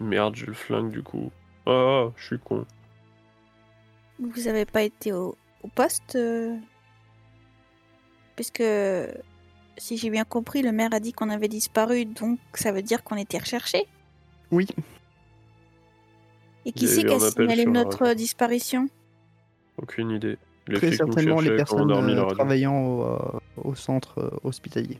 [0.00, 1.30] Merde, j'ai le flingue du coup.
[1.66, 2.66] Ah, je suis con.
[4.18, 5.36] Vous avez pas été au,
[5.74, 6.56] poste euh,
[8.34, 8.62] Puisque,
[9.78, 13.02] si j'ai bien compris, le maire a dit qu'on avait disparu, donc ça veut dire
[13.02, 13.86] qu'on était recherché.
[14.50, 14.66] Oui,
[16.66, 18.88] Et qui a c'est qui a signalé la notre disparition?
[19.76, 20.38] Aucune idée.
[20.68, 24.98] Les très certainement les on personnes a euh, travaillant au, euh, au centre euh, hospitalier.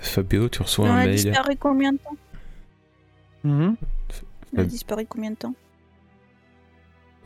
[0.00, 1.16] Fabio, tu reçois On un a mail.
[1.16, 2.16] disparu combien de temps?
[3.44, 3.76] Mhm.
[4.54, 5.54] On a Euh, disparu combien de temps?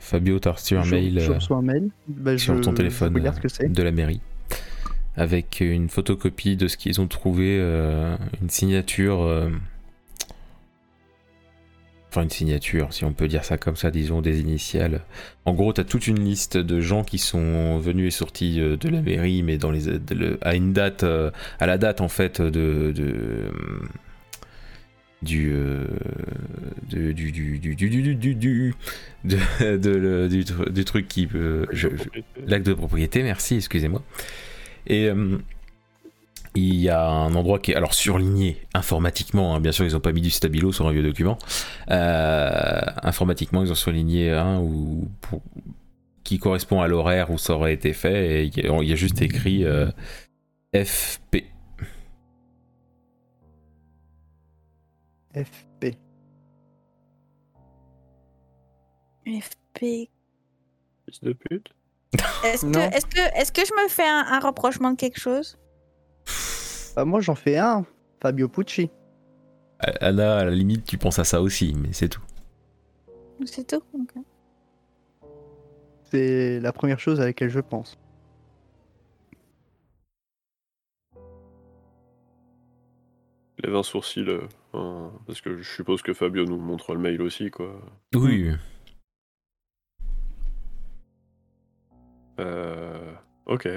[0.00, 1.90] Fabio, t'as reçu un je, mail je euh, reçois un mail.
[2.06, 3.64] Bah, sur je- ton téléphone Je regarde ce que c'est.
[3.66, 4.20] euh, de la mairie
[5.18, 9.22] avec une photocopie de ce qu'ils ont trouvé, euh, une signature.
[9.22, 9.50] euh,
[12.10, 15.02] Enfin, une signature, si on peut dire ça comme ça, disons des initiales.
[15.44, 18.88] En gros, t'as toute une liste de gens qui sont venus et sortis euh, de
[18.88, 19.84] la mairie, mais dans les,
[20.40, 21.30] à une date, euh,
[21.60, 22.92] à la date en fait de,
[25.20, 25.84] du, euh,
[26.88, 28.74] du, du, du, du, du, du,
[30.70, 31.28] du, truc qui
[31.72, 31.88] je-
[32.46, 34.02] L'acte de propriété, merci, excusez-moi.
[34.86, 35.38] Et euh,
[36.54, 40.00] il y a un endroit qui est alors surligné informatiquement, hein, bien sûr ils n'ont
[40.00, 41.38] pas mis du stabilo sur un vieux document.
[41.90, 45.42] Euh, informatiquement ils ont surligné un ou pour-
[46.24, 48.92] qui correspond à l'horaire où ça aurait été fait et il y a, il y
[48.92, 49.90] a juste écrit euh,
[50.74, 51.44] FP.
[55.34, 55.96] FP.
[59.26, 60.08] FP.
[61.06, 61.68] Fils de pute.
[62.44, 65.58] Est-ce que, je me fais un, un rapprochement de quelque chose?
[66.96, 67.84] Bah, moi, j'en fais un.
[68.20, 68.90] Fabio Pucci.
[69.78, 72.22] Anna, à la limite, tu penses à ça aussi, mais c'est tout.
[73.44, 74.22] C'est tout Ok.
[76.10, 77.98] C'est la première chose à laquelle je pense.
[83.62, 84.28] Lève un sourcil.
[84.28, 87.80] euh, hein, parce que je suppose que Fabio nous montre le mail aussi, quoi.
[88.14, 88.50] Oui.
[92.38, 93.12] Euh.
[93.46, 93.68] Ok.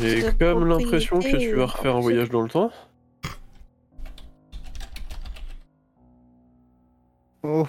[0.00, 2.70] J'ai même l'impression que tu vas refaire un voyage dans le temps.
[7.42, 7.66] Oh.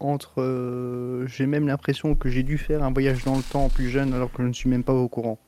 [0.00, 0.40] Entre.
[0.42, 4.12] euh, j'ai même l'impression que j'ai dû faire un voyage dans le temps plus jeune
[4.14, 5.38] alors que je ne suis même pas au courant.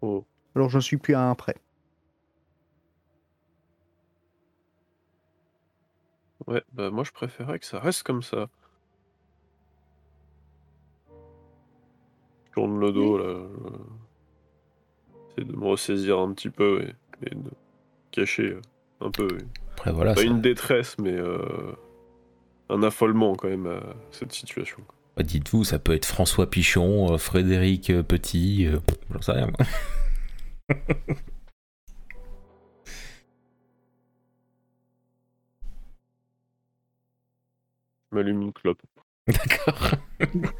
[0.00, 0.24] Oh.
[0.54, 1.54] Alors j'en suis plus à un près.
[6.46, 8.48] Ouais, bah moi je préférais que ça reste comme ça.
[12.46, 13.34] Je tourne le dos là.
[13.34, 13.78] je-
[15.36, 16.94] J'essaie de me ressaisir un petit peu et,
[17.26, 17.50] et de
[18.10, 18.62] cacher euh,
[19.00, 19.28] un peu.
[19.30, 19.38] euh,
[19.74, 20.14] Après, voilà.
[20.14, 21.72] Pas ça- une détresse, mais euh,
[22.70, 23.82] un affolement quand même à
[24.12, 24.78] cette situation.
[25.16, 28.78] Bah, Dites-vous, ça peut être François Pichon, euh, Frédéric euh, Petit, euh,
[29.10, 29.48] j'en sais rien.
[29.48, 29.58] moi.
[38.16, 38.82] m'allume une clope.
[39.28, 39.90] D'accord.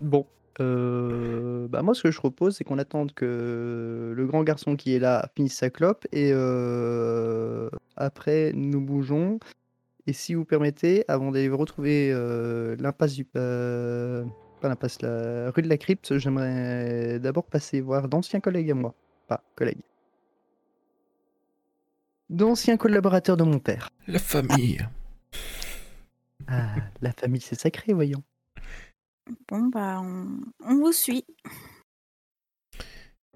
[0.00, 0.26] Bon.
[0.60, 4.94] euh, bah moi ce que je propose c'est qu'on attende que le grand garçon qui
[4.94, 9.38] est là finisse sa clope et euh, après nous bougeons.
[10.08, 13.26] Et si vous permettez, avant d'aller retrouver euh, l'impasse du...
[13.36, 14.24] euh,
[14.60, 18.94] pas l'impasse, la rue de la crypte, j'aimerais d'abord passer voir d'anciens collègues à moi.
[19.28, 19.82] Pas collègues.
[22.30, 23.88] D'anciens collaborateurs de mon père.
[24.08, 24.78] La famille.
[24.82, 24.90] Ah,
[27.00, 28.22] la famille c'est sacré, voyons.
[29.48, 30.26] Bon, bah, on,
[30.66, 31.24] on vous suit.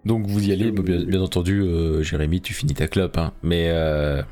[0.05, 3.33] Donc vous y allez, bon, bien, bien entendu, euh, Jérémy, tu finis ta clope, hein,
[3.43, 4.23] mais euh,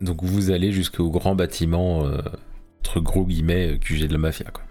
[0.00, 2.20] donc vous allez jusqu'au grand bâtiment euh,
[2.80, 4.64] entre gros guillemets euh, QG de la mafia, quoi.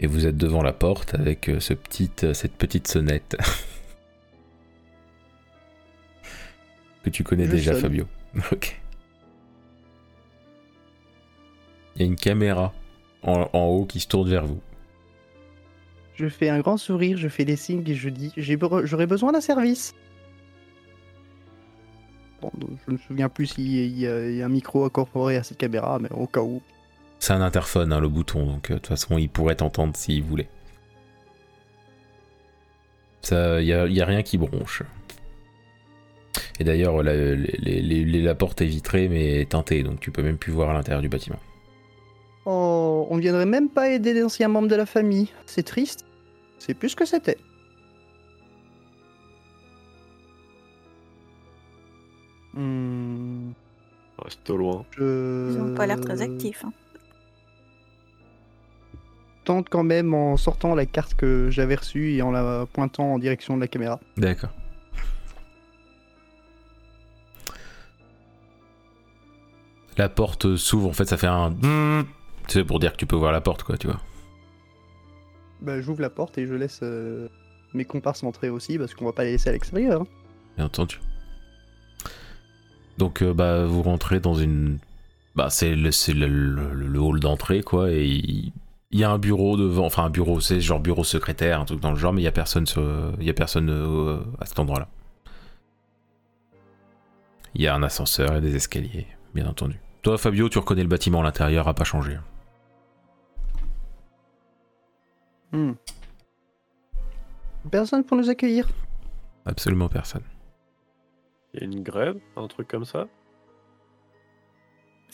[0.00, 3.36] Et vous êtes devant la porte avec euh, ce petite, euh, cette petite sonnette
[7.02, 7.82] que tu connais Je déjà, sonne.
[7.82, 8.06] Fabio.
[8.52, 8.80] ok.
[11.96, 12.72] Il y a une caméra
[13.22, 14.60] en- en haut qui se tourne vers vous.
[16.14, 19.40] Je fais un grand sourire, je fais des signes et je dis j'aurais besoin d'un
[19.40, 19.94] service.
[22.40, 23.68] Bon, je ne me souviens plus s'il
[23.98, 26.60] y, a- y y un micro incorporé à cette caméra, mais au cas où.
[27.18, 30.22] C'est un interphone, hein, le bouton, donc euh, de toute façon, il pourrait t'entendre s'il
[30.24, 30.48] voulait.
[33.20, 34.82] Ça, il y a, y a rien qui bronche.
[36.62, 40.22] Et d'ailleurs, la, les- les- les- la porte est vitrée mais teintée, donc tu peux
[40.22, 41.40] même plus voir à l'intérieur du bâtiment.
[42.46, 45.28] Oh, on ne viendrait même pas aider les anciens membres de la famille.
[45.44, 46.04] C'est triste.
[46.60, 47.36] C'est plus que c'était.
[52.54, 53.52] Hmm,
[54.18, 54.84] Reste loin.
[54.96, 55.50] je...
[55.52, 56.64] Ils n'ont pas l'air très actifs.
[56.64, 56.72] hein.
[59.44, 63.18] tente quand même en sortant la carte que j'avais reçue et en la pointant en
[63.18, 63.98] direction de la caméra.
[64.16, 64.50] D'accord.
[69.98, 71.54] La porte s'ouvre, en fait, ça fait un.
[72.48, 74.00] C'est pour dire que tu peux voir la porte, quoi, tu vois.
[75.60, 77.28] Bah, j'ouvre la porte et je laisse euh,
[77.74, 80.02] mes comparses entrer aussi parce qu'on va pas les laisser à l'extérieur.
[80.02, 80.06] hein.
[80.56, 80.98] Bien entendu.
[82.98, 84.78] Donc, euh, bah, vous rentrez dans une.
[85.36, 88.52] Bah, c'est le, c'est le, le- le hall d'entrée, quoi, et il
[88.98, 89.86] y a un bureau devant.
[89.86, 92.28] Enfin, un bureau, c'est genre bureau secrétaire, un truc dans le genre, mais il y
[92.28, 94.88] a personne, sur- y a personne euh, à cet endroit-là.
[97.54, 99.76] Il y a un ascenseur et des escaliers, bien entendu.
[100.02, 102.18] Toi, Fabio, tu reconnais le bâtiment à l'intérieur, a pas changé.
[105.52, 105.72] Hmm.
[107.70, 108.68] Personne pour nous accueillir?
[109.44, 110.24] Absolument personne.
[111.54, 113.06] Il y a une grève, un truc comme ça?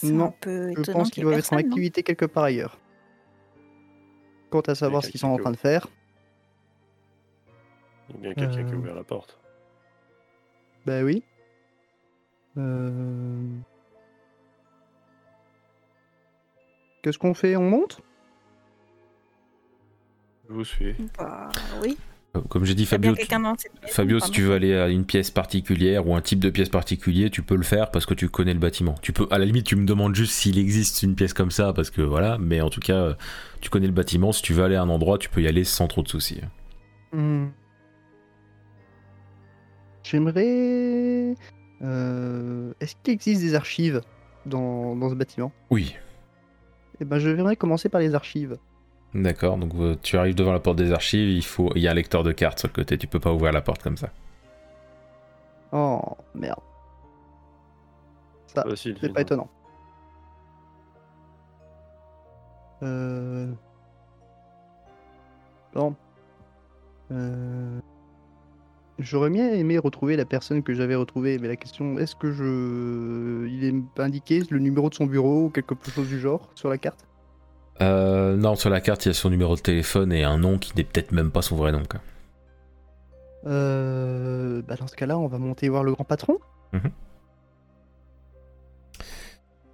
[0.04, 2.78] Non, Je pense qu'il qu'ils doivent être en activité quelque part ailleurs.
[4.50, 5.86] Quant à savoir ce qu'ils sont en train de faire,
[8.18, 8.78] Il y a quelqu'un qui a Euh.
[8.78, 9.38] ouvert la porte.
[10.86, 11.22] bah oui.
[12.56, 13.46] Euh...
[17.02, 17.56] Qu'est-ce qu'on fait?
[17.56, 18.00] On monte?
[20.48, 20.94] Je vous suis.
[21.18, 21.48] Bah
[21.82, 21.96] oui.
[22.36, 23.26] Euh, Comme j'ai dit, Fabio, tu-
[23.86, 27.30] Fabio, si tu veux aller à une pièce particulière ou un type de pièce particulier,
[27.30, 28.94] tu peux le faire parce que tu connais le bâtiment.
[29.00, 31.72] Tu peux, à la limite, tu me demandes juste s'il existe une pièce comme ça
[31.72, 33.14] parce que voilà, mais en tout cas, euh,
[33.60, 34.32] tu connais le bâtiment.
[34.32, 36.40] Si tu veux aller à un endroit, tu peux y aller sans trop de soucis.
[37.12, 37.46] Hmm.
[40.02, 41.34] J'aimerais...
[41.82, 44.00] euh, Est-ce qu'il existe des archives
[44.46, 45.52] dans, dans ce bâtiment?
[45.70, 45.94] Oui,
[47.00, 48.58] Eh ben, je vais commencer par les archives.
[49.14, 49.56] d'accord.
[49.56, 51.30] Donc euh, tu arrives devant la porte des archives.
[51.30, 52.98] Il faut, il y a un lecteur de cartes sur le côté.
[52.98, 54.10] Tu peux pas ouvrir la porte comme ça.
[55.72, 56.00] Oh,
[56.34, 56.60] merde.
[58.54, 59.48] Ça, c'est pas étonnant.
[62.82, 63.52] Euh...
[65.74, 65.94] Bon.
[67.10, 67.80] Euh...
[68.98, 73.46] J'aurais bien aimé retrouver la personne que j'avais retrouvée, mais la question, est-ce que je...
[73.46, 76.78] Il est indiqué le numéro de son bureau ou quelque chose du genre sur la
[76.78, 77.06] carte?
[77.80, 80.58] Euh, non, sur la carte, il y a son numéro de téléphone et un nom
[80.58, 81.82] qui n'est peut-être même pas son vrai nom.
[81.88, 82.00] quoi.
[83.46, 84.62] Euh...
[84.62, 86.38] Bah dans ce cas-là, on va monter voir le grand patron.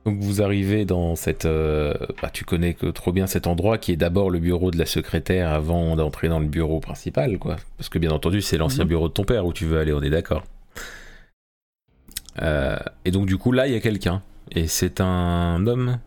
[0.04, 1.46] Donc vous arrivez dans cette...
[1.46, 4.78] euh, bah, tu connais que trop bien cet endroit qui est d'abord le bureau de
[4.78, 7.56] la secrétaire avant d'entrer dans le bureau principal, quoi.
[7.78, 8.88] Parce que bien entendu, c'est l'ancien Mhm.
[8.88, 10.44] bureau de ton père où tu veux aller, on est d'accord.
[12.42, 14.22] Euh, et donc du coup, là, il y a quelqu'un.
[14.50, 15.98] Et c'est un homme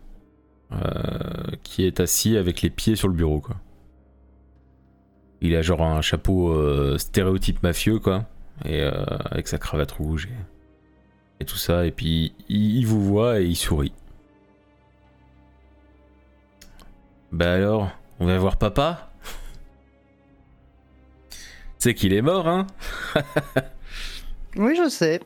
[0.72, 0.76] euh,
[1.64, 3.56] qui est assis avec les pieds sur le bureau, quoi.
[5.40, 8.26] Il a genre un chapeau stéréotype mafieux, quoi.
[8.64, 8.90] Et euh,
[9.30, 10.34] avec sa cravate rouge et
[11.40, 13.92] et tout ça, et puis il, il vous voit et il sourit.
[17.32, 17.90] Bah alors,
[18.20, 19.10] on va voir papa
[21.78, 22.66] C'est qu'il est mort, hein
[24.56, 25.20] Oui, je sais.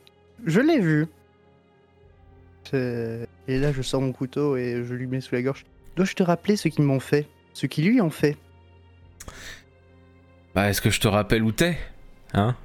[0.45, 1.07] Je l'ai vu.
[2.73, 5.63] Et là, je sors mon couteau et je lui mets sous la gorge.
[5.95, 7.27] Dois-je te rappeler ce qu'ils m'ont fait?
[7.53, 8.35] Ce qu'ils lui ont fait?
[10.55, 11.77] Bah est-ce que je te rappelle où t'es
[12.33, 12.55] Hein?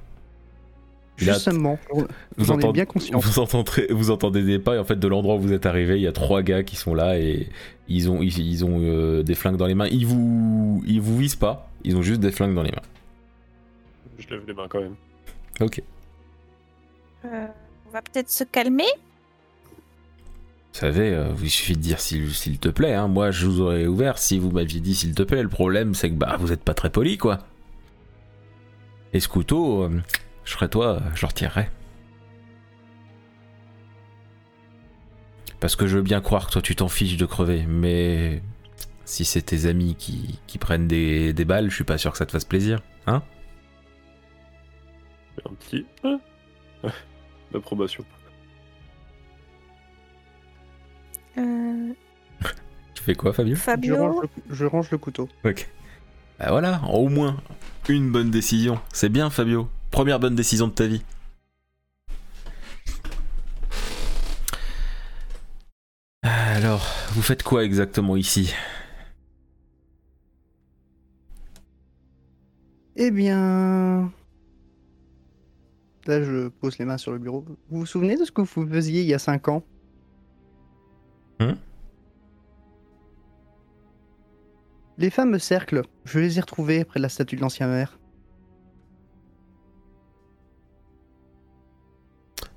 [1.19, 1.77] Justement,
[2.37, 3.23] vous entendez, bien conscience.
[3.23, 5.97] vous, entendrez, vous entendez des pas, et en fait, de l'endroit où vous êtes arrivé,
[5.97, 7.49] il y a trois gars qui sont là et
[7.87, 9.87] ils ont, ils, ils ont euh, des flingues dans les mains.
[9.87, 12.81] Ils vous, ils vous visent pas, ils ont juste des flingues dans les mains.
[14.17, 14.95] Je lève les mains quand même.
[15.59, 15.81] Ok.
[17.25, 17.47] Euh,
[17.87, 18.87] on va peut-être se calmer.
[20.71, 22.93] savez, euh, il suffit de dire s'il s'il te plaît.
[22.93, 23.07] Hein.
[23.07, 25.43] Moi, je vous aurais ouvert si vous m'aviez dit s'il te plaît.
[25.43, 27.39] Le problème, c'est que bah, vous êtes pas très poli, quoi.
[29.13, 30.01] Et ce couteau, euh,
[30.49, 31.69] je serais toi, je le retirerais.
[35.59, 38.41] Parce que je veux bien croire que toi, tu t'en fiches de crever, mais
[39.05, 42.17] si c'est tes amis qui, qui prennent des, des balles, je suis pas sûr que
[42.17, 43.21] ça te fasse plaisir, hein?
[45.45, 45.85] Un petit.
[47.53, 48.03] L'approbation.
[51.37, 51.93] Euh,
[52.95, 53.55] Tu fais quoi, Fabio?
[53.55, 55.29] Je Fabio, range, le, je range le couteau.
[55.45, 55.69] Ok.
[56.39, 57.37] Bah voilà, au moins
[57.87, 58.79] une bonne décision.
[58.91, 59.69] C'est bien, Fabio.
[59.91, 61.03] Première bonne décision de ta vie.
[66.21, 68.53] Alors, vous faites quoi exactement ici?
[72.95, 74.11] Eh bien.
[76.05, 77.45] Là, je pose les mains sur le bureau.
[77.69, 79.63] Vous vous souvenez de ce que vous faisiez il y a 5 ans?
[81.39, 81.53] Hmm?
[84.97, 87.97] Les fameux cercles, je les ai retrouvés près de la statue de l'ancien maire.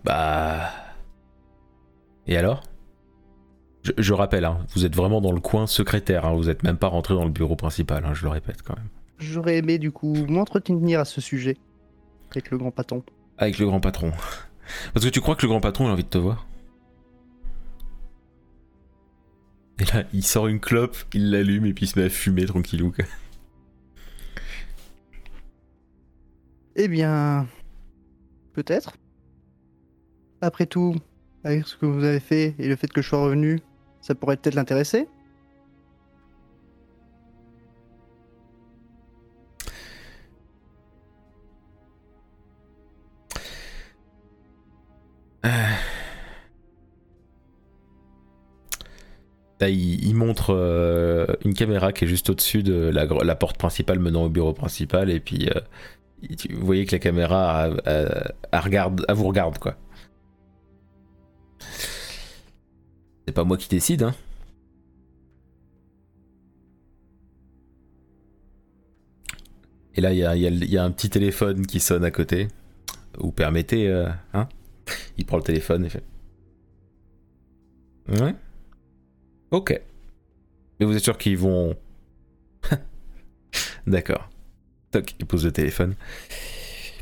[0.04, 0.70] Bah.
[2.26, 2.62] Et alors?
[3.82, 6.76] Je, je rappelle, hein, vous êtes vraiment dans le coin secrétaire, hein, vous êtes même
[6.76, 8.88] pas rentré dans le bureau principal, hein, je le répète quand même.
[9.18, 11.56] J'aurais aimé du coup m'entretenir à ce sujet
[12.30, 13.02] avec le grand patron.
[13.38, 14.12] Avec le grand patron.
[14.94, 16.46] Parce que tu crois que le grand patron a envie de te voir?
[19.80, 22.46] Et là, il sort une clope, il l'allume et puis il se met à fumer
[22.46, 22.92] tranquillou.
[26.76, 27.48] Eh bien,
[28.52, 28.94] peut-être.
[30.42, 30.96] Après tout,
[31.44, 33.60] avec ce que vous avez fait et le fait que je sois revenu,
[34.00, 35.06] ça pourrait peut-être l'intéresser.
[49.60, 54.24] Là, il, montre euh, une caméra qui est juste au-dessus de la, porte principale menant
[54.24, 55.60] au bureau principal et puis euh,
[56.50, 58.10] vous voyez que la caméra euh,
[58.54, 59.76] euh, vous regarde quoi.
[63.26, 64.14] C'est pas moi qui décide, hein.
[69.94, 72.48] Et là, il y a, un petit téléphone qui sonne à côté.
[73.18, 74.48] Vous permettez, euh, hein?
[75.18, 76.02] Il prend le téléphone et fait.
[78.08, 78.34] Ouais.
[79.50, 79.78] Ok.
[80.80, 81.76] Mais vous êtes sûr qu'ils vont?
[83.86, 84.30] D'accord.
[84.90, 85.94] Toc, il pose le téléphone.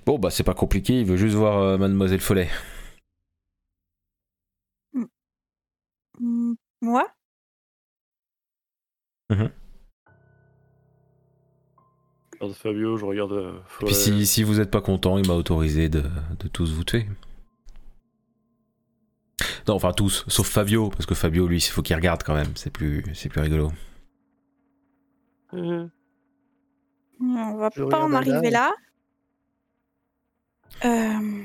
[0.05, 2.49] Bon, bah, c'est pas compliqué, il veut juste voir euh, Mademoiselle Follet.
[6.21, 7.07] Moi?
[12.33, 13.53] Je regarde Fabio, je regarde euh,
[13.83, 16.03] Et puis, si, si vous êtes pas content, il m'a autorisé de,
[16.39, 17.07] de tous vous tuer.
[19.69, 22.57] Non, enfin, tous, sauf Fabio, parce que Fabio, lui, il faut qu'il regarde quand même,
[22.57, 23.73] c'est plus, c'est plus rigolo.
[25.55, 25.87] Euh,
[27.21, 28.71] On va Je pas en arriver là.
[30.83, 31.17] là.
[31.21, 31.45] Euh,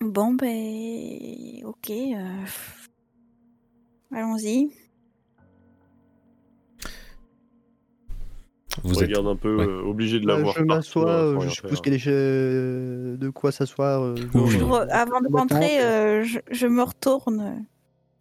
[0.00, 1.64] Bon, ben.
[1.64, 1.90] Ok.
[1.90, 2.44] euh,
[4.12, 4.70] Allons-y.
[8.84, 9.08] Vous êtes.
[9.08, 9.66] regarde un peu, ouais.
[9.66, 10.54] euh, obligé de l'avoir.
[10.54, 14.02] je m'assois, partout, euh, je suppose qu'il y a des che- de quoi s'asseoir.
[14.02, 14.14] euh,
[14.90, 17.60] Avant de rentrer, euh, euh, je, je me retourne euh,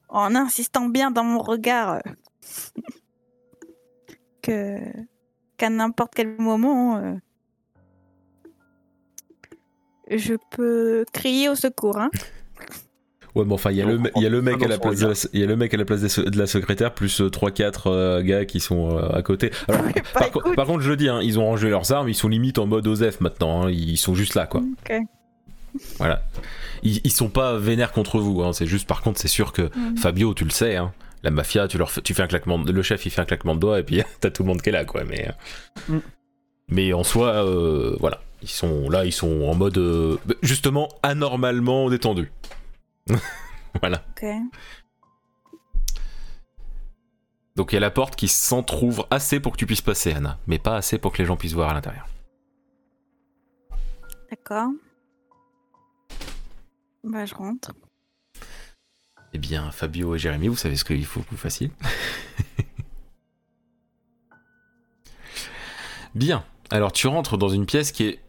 [0.07, 1.99] en insistant bien dans mon regard euh,
[4.41, 4.79] que
[5.57, 7.15] qu'à n'importe quel moment, euh,
[10.09, 11.97] je peux crier au secours.
[11.97, 12.09] Hein.
[13.35, 15.43] Ouais, mais enfin, il y a le, mec à la place de la, il y
[15.43, 19.09] a le mec à la place de la secrétaire, plus 3-4 gars qui sont euh,
[19.09, 19.51] à côté.
[19.67, 20.55] Alors, Bah, par, co- écoute.
[20.55, 22.65] par contre, je le dis, hein, ils ont rangé leurs armes, ils sont limite en
[22.65, 24.61] mode OZEF maintenant, hein, ils sont juste là, quoi.
[24.61, 24.95] Ok.
[25.97, 26.23] Voilà.
[26.83, 29.63] Ils, ils sont pas vénères contre vous, hein, c'est juste, par contre, c'est sûr que
[29.63, 29.97] Mhm.
[29.97, 32.81] Fabio, tu le sais, hein, la mafia, tu, leur tu fais un claquement, de- le
[32.83, 34.71] chef il fait un claquement de doigts et puis t'as tout le monde qui est
[34.71, 35.03] là, quoi.
[35.03, 35.29] Mais,
[35.89, 35.97] Mm.
[36.67, 41.89] Mais en soi, euh, voilà, ils sont là, ils sont en mode euh, justement anormalement
[41.89, 42.31] détendu.
[43.81, 44.03] voilà.
[44.11, 44.25] Ok.
[47.55, 50.37] Donc il y a la porte qui s'entrouvre assez pour que tu puisses passer, Anna,
[50.47, 52.07] mais pas assez pour que les gens puissent voir à l'intérieur.
[54.29, 54.71] D'accord.
[57.03, 57.71] Bah, je rentre.
[59.33, 61.71] Eh bien, Fabio et Jérémy, vous savez ce qu'il faut que vous fassiez
[66.15, 66.45] Bien.
[66.71, 68.19] Alors, tu rentres dans une pièce qui est.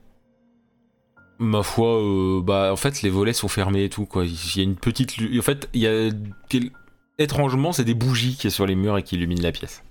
[1.38, 4.24] Ma foi, euh, bah, en fait, les volets sont fermés et tout, quoi.
[4.24, 5.14] Il y a une petite.
[5.38, 6.10] En fait, il y a.
[7.18, 9.82] Étrangement, c'est des bougies qui sont sur les murs et qui illuminent la pièce.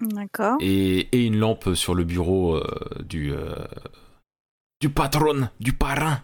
[0.00, 0.58] D'accord.
[0.60, 2.64] Et, et une lampe sur le bureau euh,
[3.04, 3.32] du.
[3.32, 3.54] euh,
[4.80, 6.22] du patron, du parrain.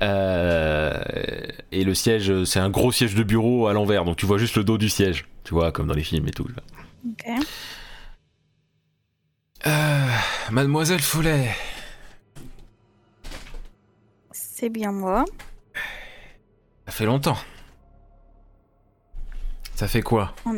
[0.00, 4.56] Et le siège, c'est un gros siège de bureau à l'envers, donc tu vois juste
[4.56, 6.46] le dos du siège, tu vois, comme dans les films et tout.
[7.06, 7.26] Ok.
[9.66, 10.06] Euh,
[10.50, 11.50] Mademoiselle Follet,
[14.32, 15.24] C'est bien moi.
[16.86, 17.36] ça fait longtemps.
[19.74, 20.34] Ça fait quoi?
[20.46, 20.56] On-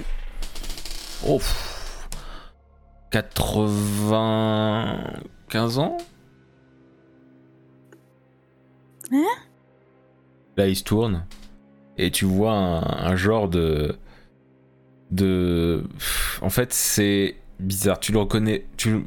[1.24, 2.08] Oh, pff,
[3.10, 5.96] 95 ans
[9.12, 9.24] Hein?
[10.56, 11.26] Là, il se tourne
[11.98, 13.96] et tu vois un, un genre de.
[15.10, 15.84] de.
[16.40, 18.00] En fait, c'est bizarre.
[18.00, 18.66] Tu le reconnais.
[18.76, 19.04] Tu.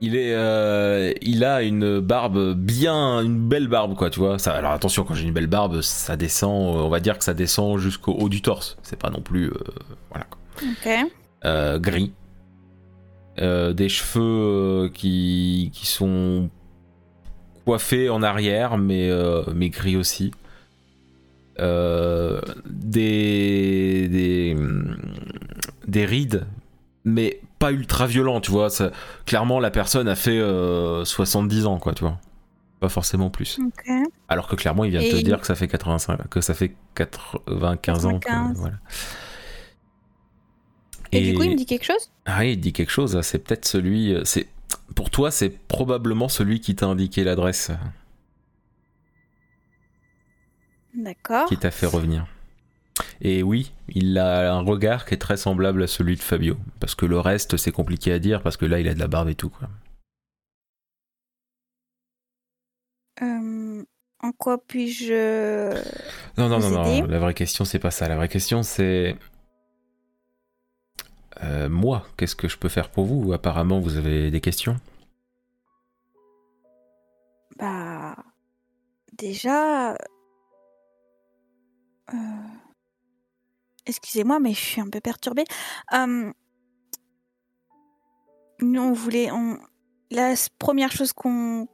[0.00, 4.38] Il est, euh, il a une barbe bien, une belle barbe quoi, tu vois.
[4.38, 7.24] Ça, alors attention, quand j'ai une belle barbe, ça descend, euh, on va dire que
[7.24, 8.76] ça descend jusqu'au haut du torse.
[8.82, 9.58] C'est pas non plus, euh,
[10.10, 10.26] voilà.
[10.62, 11.10] Ok.
[11.44, 12.12] Euh, gris,
[13.38, 16.48] des cheveux qui, qui sont
[17.64, 19.10] coiffés en arrière, mais,
[19.52, 20.30] mais gris aussi.
[21.60, 22.40] Euh,
[22.70, 24.56] des, des,
[25.88, 26.46] des rides,
[27.08, 28.70] mais pas ultra violents, tu vois.
[28.70, 28.90] Ça-
[29.26, 32.18] clairement, la personne a fait euh, 70 ans, quoi, tu vois.
[32.80, 33.58] Pas forcément plus.
[34.28, 36.54] Alors que clairement, il vient de te il- dire que ça fait 85, que ça
[36.54, 38.18] fait 95 ans.
[38.20, 38.58] que- 95.
[38.58, 38.76] voilà.
[41.10, 42.10] Et, du coup, il me dit quelque chose?
[42.26, 44.14] Ah oui, il dit quelque chose, c'est peut-être celui.
[44.14, 44.46] euh, C'est
[44.94, 47.70] Pour toi, c'est probablement celui qui t'a indiqué l'adresse,
[50.94, 51.46] D'accord.
[51.48, 52.26] qui t'a fait revenir.
[53.20, 56.56] Et oui, il a un regard qui est très semblable à celui de Fabio.
[56.80, 59.08] Parce que le reste, c'est compliqué à dire, parce que là, il a de la
[59.08, 59.50] barbe et tout.
[59.50, 59.68] Quoi.
[63.22, 63.82] Euh,
[64.20, 65.72] en quoi puis-je.
[66.36, 68.08] Non, non, non, Vous non, aider la vraie question, c'est pas ça.
[68.08, 69.16] La vraie question, c'est.
[71.44, 73.32] Euh, moi, qu'est-ce que je peux faire pour vous?
[73.32, 74.76] Apparemment, vous avez des questions.
[77.58, 78.16] Bah.
[79.16, 79.92] Déjà.
[79.92, 79.96] euh,
[83.88, 85.44] Excusez-moi, mais je suis un peu perturbée.
[85.94, 86.30] Euh,
[88.60, 89.30] Nous, on voulait.
[89.32, 89.58] On...
[90.10, 91.66] La première chose qu'on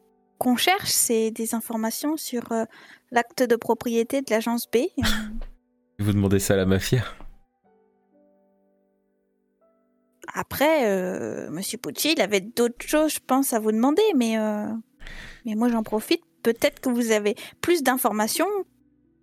[0.57, 2.65] cherche, c'est des informations sur euh,
[3.11, 4.79] l'acte de propriété de l'agence B.
[5.99, 7.05] Vous demandez ça à la mafia?
[10.33, 14.67] Après, euh, Monsieur Pucci, il avait d'autres choses, je pense, à vous demander, mais, euh,
[15.47, 16.23] mais moi j'en profite.
[16.43, 18.49] Peut-être que vous avez plus d'informations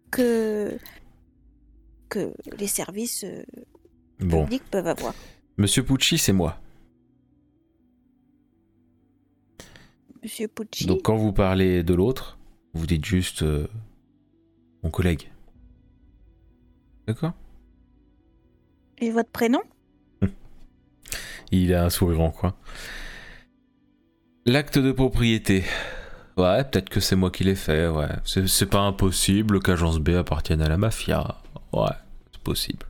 [0.10, 0.78] que,
[2.12, 3.42] que les services euh,
[4.20, 5.16] Bon, publics peuvent avoir.
[5.58, 6.60] Monsieur Pucci, c'est moi.
[10.22, 12.38] Monsieur Pucci, Donc quand vous parlez de l'autre,
[12.74, 13.68] vous dites juste euh,
[14.84, 15.32] mon collègue.
[17.08, 17.34] D'accord?
[19.00, 19.62] Et votre prénom?
[21.52, 22.54] Il a un sourire en coin.
[24.46, 25.64] L'acte de propriété.
[26.38, 28.08] Ouais, peut-être que c'est moi qui l'ai fait, ouais.
[28.24, 31.42] C'est c'est pas impossible qu'Agence B appartienne à la mafia.
[31.74, 31.96] Ouais,
[32.32, 32.86] c'est possible.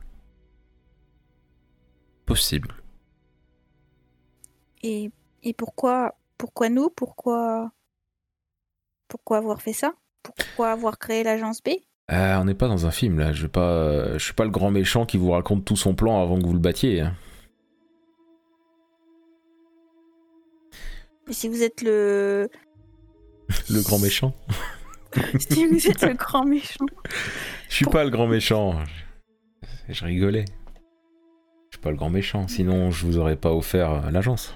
[2.26, 2.74] Possible.
[4.82, 5.10] et,
[5.42, 6.88] et pourquoi, pourquoi nous?
[6.90, 7.70] Pourquoi,
[9.08, 9.92] pourquoi avoir fait ça?
[10.22, 11.70] Pourquoi avoir créé l'agence B?
[12.10, 14.50] Euh, on n'est pas dans un film là, je vais pas, je suis pas le
[14.50, 17.00] grand méchant qui vous raconte tout son plan avant que vous le battiez.
[17.02, 17.14] hein.
[21.28, 22.48] Et Si vous êtes le,
[23.70, 24.34] Le grand méchant
[25.38, 26.86] si vous êtes le grand méchant,
[27.68, 28.82] Je suis pas le grand méchant.
[29.88, 30.44] Je, je rigolais.
[31.70, 34.54] Je suis pas le grand méchant, sinon je vous aurais pas offert euh, l'agence.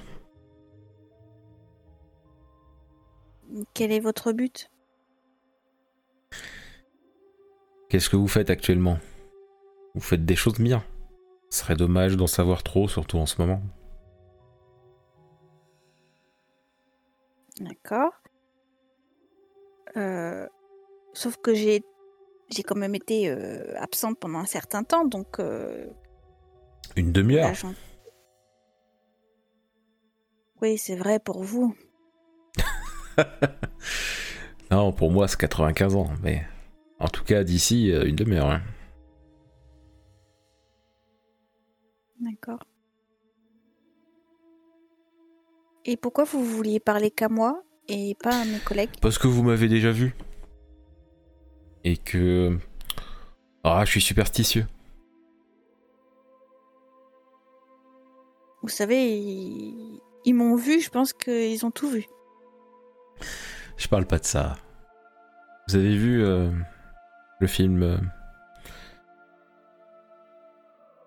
[3.74, 4.70] quel est votre but?
[7.88, 8.98] Qu'est-ce que vous faites actuellement?
[9.94, 10.84] Vous faites des choses bien.
[11.50, 13.62] Ce serait dommage d'en savoir trop, surtout en ce moment.
[17.60, 18.12] D'accord.
[19.96, 20.46] Euh,
[21.12, 21.82] sauf que j'ai
[22.50, 25.88] j'ai quand même été euh, absente pendant un certain temps, donc euh,
[26.94, 27.52] Une demi-heure
[30.62, 31.74] Oui, c'est vrai pour vous.
[34.70, 36.44] Non, pour moi c'est 95 ans, mais
[36.98, 38.50] en tout cas d'ici euh, une demi-heure.
[38.50, 38.62] hein.
[42.20, 42.64] D'accord.
[45.84, 47.62] Et pourquoi vous vouliez parler qu'à moi?
[47.88, 50.14] Et pas à mes collègues Parce que vous m'avez déjà vu.
[51.84, 52.58] Et que...
[53.64, 54.66] Ah, je suis superstitieux.
[58.62, 62.06] Vous savez, ils, ils m'ont vu, je pense qu'ils ont tout vu.
[63.76, 64.56] Je parle pas de ça.
[65.68, 66.50] Vous avez vu euh,
[67.40, 67.96] le film euh,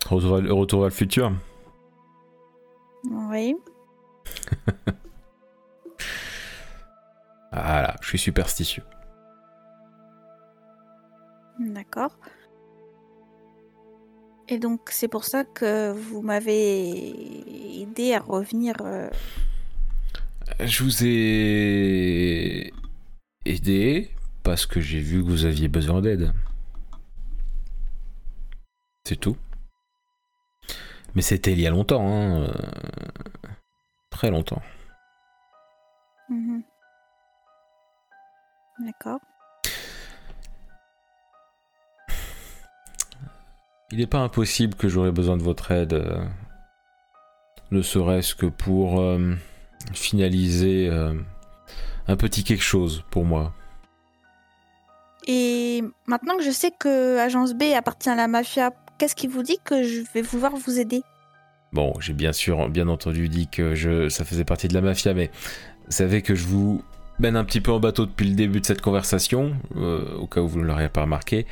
[0.06, 1.32] Retour, à, Retour à le futur?
[3.10, 3.56] Oui.
[8.02, 8.84] Je suis superstitieux.
[11.60, 12.16] D'accord.
[14.48, 18.76] Et donc c'est pour ça que vous m'avez aidé à revenir.
[18.82, 19.10] euh,
[20.60, 22.74] Je vous ai
[23.46, 24.10] aidé
[24.44, 26.34] parce que j'ai vu que vous aviez besoin d'aide.
[29.06, 29.38] C'est tout.
[31.16, 32.44] Mais c'était il y a longtemps, hein.
[32.44, 32.54] euh,
[34.12, 34.62] Très longtemps.
[36.30, 36.64] mhm.
[38.80, 39.20] D'accord.
[43.92, 46.24] Il n'est pas impossible que j'aurais besoin de votre aide, euh,
[47.72, 49.34] ne serait-ce que pour euh,
[49.94, 51.14] finaliser euh,
[52.08, 53.54] un petit quelque chose pour moi.
[55.28, 59.44] Et maintenant que je sais que Agence B appartient à la mafia, qu'est-ce qui vous
[59.44, 61.02] dit que je vais pouvoir vous aider?
[61.72, 65.14] Bon, j'ai bien sûr, bien entendu dit que je, ça faisait partie de la mafia,
[65.14, 65.30] mais
[65.86, 66.84] vous savez que je vous
[67.20, 70.42] mène un petit peu en bateau depuis le début de cette conversation, euh, au cas
[70.42, 71.46] où vous ne l'auriez pas remarqué.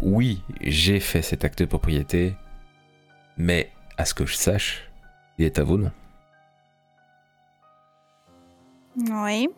[0.00, 2.34] Oui, j'ai fait cet acte de propriété,
[3.38, 4.90] mais à ce que je sache,
[5.38, 5.92] il est à vos noms.
[8.98, 9.48] Oui.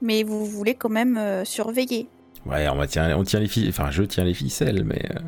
[0.00, 2.08] Mais vous voulez quand même euh, surveiller.
[2.46, 5.20] Ouais, on, va tient, on tient les ficelles, enfin je tiens les ficelles, mais euh,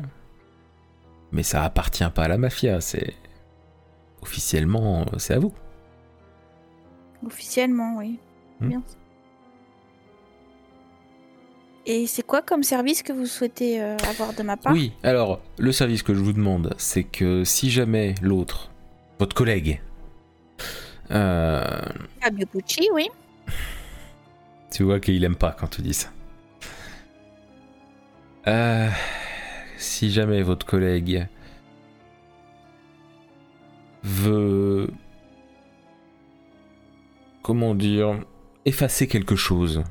[1.31, 3.13] mais ça appartient pas à la mafia, c'est
[4.21, 5.53] officiellement c'est à vous.
[7.25, 8.19] Officiellement, oui.
[8.59, 8.69] Hmm.
[8.69, 8.83] Bien.
[11.87, 14.73] Et c'est quoi comme service que vous souhaitez euh, avoir de ma part?
[14.73, 18.71] Oui, alors le service que je vous demande, c'est que si jamais l'autre,
[19.19, 19.81] votre collègue,
[21.11, 21.81] euh,
[22.21, 22.47] Fabio
[22.93, 23.07] oui.
[24.71, 26.09] tu vois qu'il aime pas quand tu dis ça.
[28.47, 28.89] Euh,
[29.77, 31.27] si jamais votre collègue
[34.03, 34.87] veut,
[37.45, 38.25] comment dire,
[38.65, 39.83] effacer quelque chose.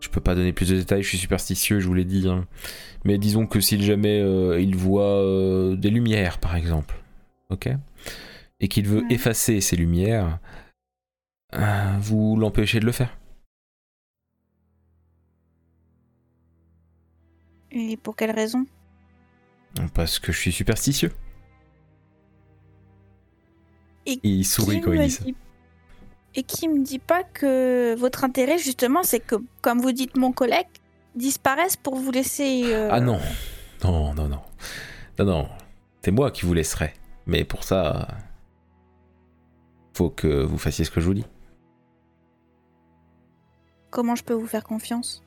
[0.00, 2.28] Je peux pas donner plus de détails, je suis superstitieux, je vous l'ai dit.
[2.28, 2.46] hein.
[3.06, 6.94] Mais disons que si jamais euh, il voit euh, des lumières, par exemple,
[7.48, 7.70] ok,
[8.60, 10.40] et qu'il veut effacer ces lumières,
[11.54, 13.16] euh, vous l'empêchez de le faire.
[17.70, 18.66] Et pour quelle raison?
[19.94, 21.12] Parce que je suis superstitieux.
[24.12, 25.24] Et Il sourit quand il dit ça.
[25.24, 25.34] dit-
[26.34, 30.32] Et qui me dit pas que votre intérêt, justement, c'est que, comme vous dites, mon
[30.32, 30.66] collègue
[31.14, 32.62] disparaisse pour vous laisser.
[32.72, 33.18] euh, Ah non,
[33.84, 34.40] non, non, non.
[35.18, 35.48] Non, non,
[36.02, 36.94] c'est moi qui vous laisserai.
[37.26, 38.08] Mais pour ça,
[39.94, 41.26] faut que vous fassiez ce que je vous dis.
[43.90, 45.22] Comment je peux vous faire confiance?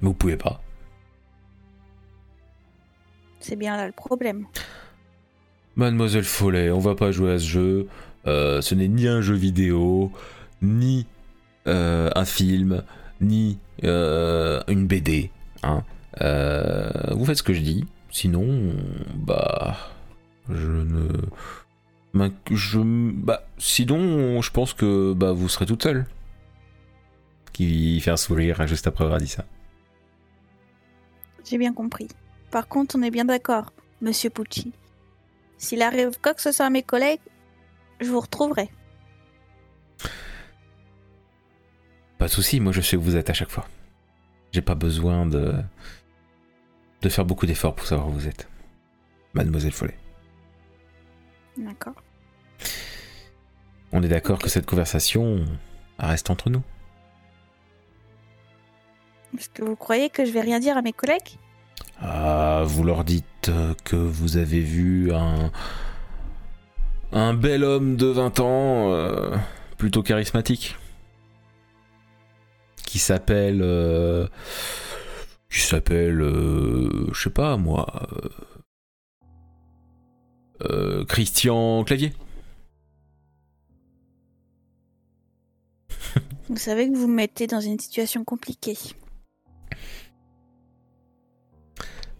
[0.00, 0.60] Vous pouvez pas.
[3.40, 4.46] C'est bien là le problème.
[5.76, 7.88] Mademoiselle Follet, on va pas jouer à ce jeu.
[8.26, 10.10] Euh, ce n'est ni un jeu vidéo,
[10.62, 11.06] ni
[11.66, 12.82] euh, un film,
[13.20, 15.30] ni euh, une BD.
[15.62, 15.82] Hein.
[17.12, 17.84] Vous faites ce que je dis.
[18.10, 18.72] Sinon,
[19.14, 19.76] bah,
[20.48, 21.08] je ne,
[22.14, 26.06] m'inc- je, bah, sinon, je pense que bah vous serez toute seule.
[27.52, 29.44] Qui fait un sourire juste après avoir dit ça.
[31.48, 32.08] J'ai bien compris.
[32.50, 34.72] Par contre, on est bien d'accord, monsieur Pucci.
[35.58, 37.20] S'il arrive quoi que ce soit à mes collègues,
[38.00, 38.70] je vous retrouverai.
[42.18, 43.66] Pas de souci, moi je sais où vous êtes à chaque fois.
[44.52, 45.54] J'ai pas besoin de
[47.02, 48.48] de faire beaucoup d'efforts pour savoir où vous êtes.
[49.34, 49.98] Mademoiselle Follet.
[51.58, 51.94] D'accord.
[53.92, 55.44] On est d'accord que cette conversation
[55.98, 56.62] reste entre nous.
[59.36, 61.38] Est-ce que vous croyez que je vais rien dire à mes collègues?
[62.00, 63.50] Ah, vous leur dites
[63.84, 65.50] que vous avez vu un
[67.12, 69.36] un bel homme de 20 ans euh,
[69.78, 70.76] plutôt charismatique
[72.84, 74.26] qui s'appelle euh,
[75.50, 78.08] qui s'appelle euh, je sais pas moi
[81.08, 82.12] Christian Clavier.
[86.48, 88.76] Vous savez que vous me mettez dans une situation compliquée.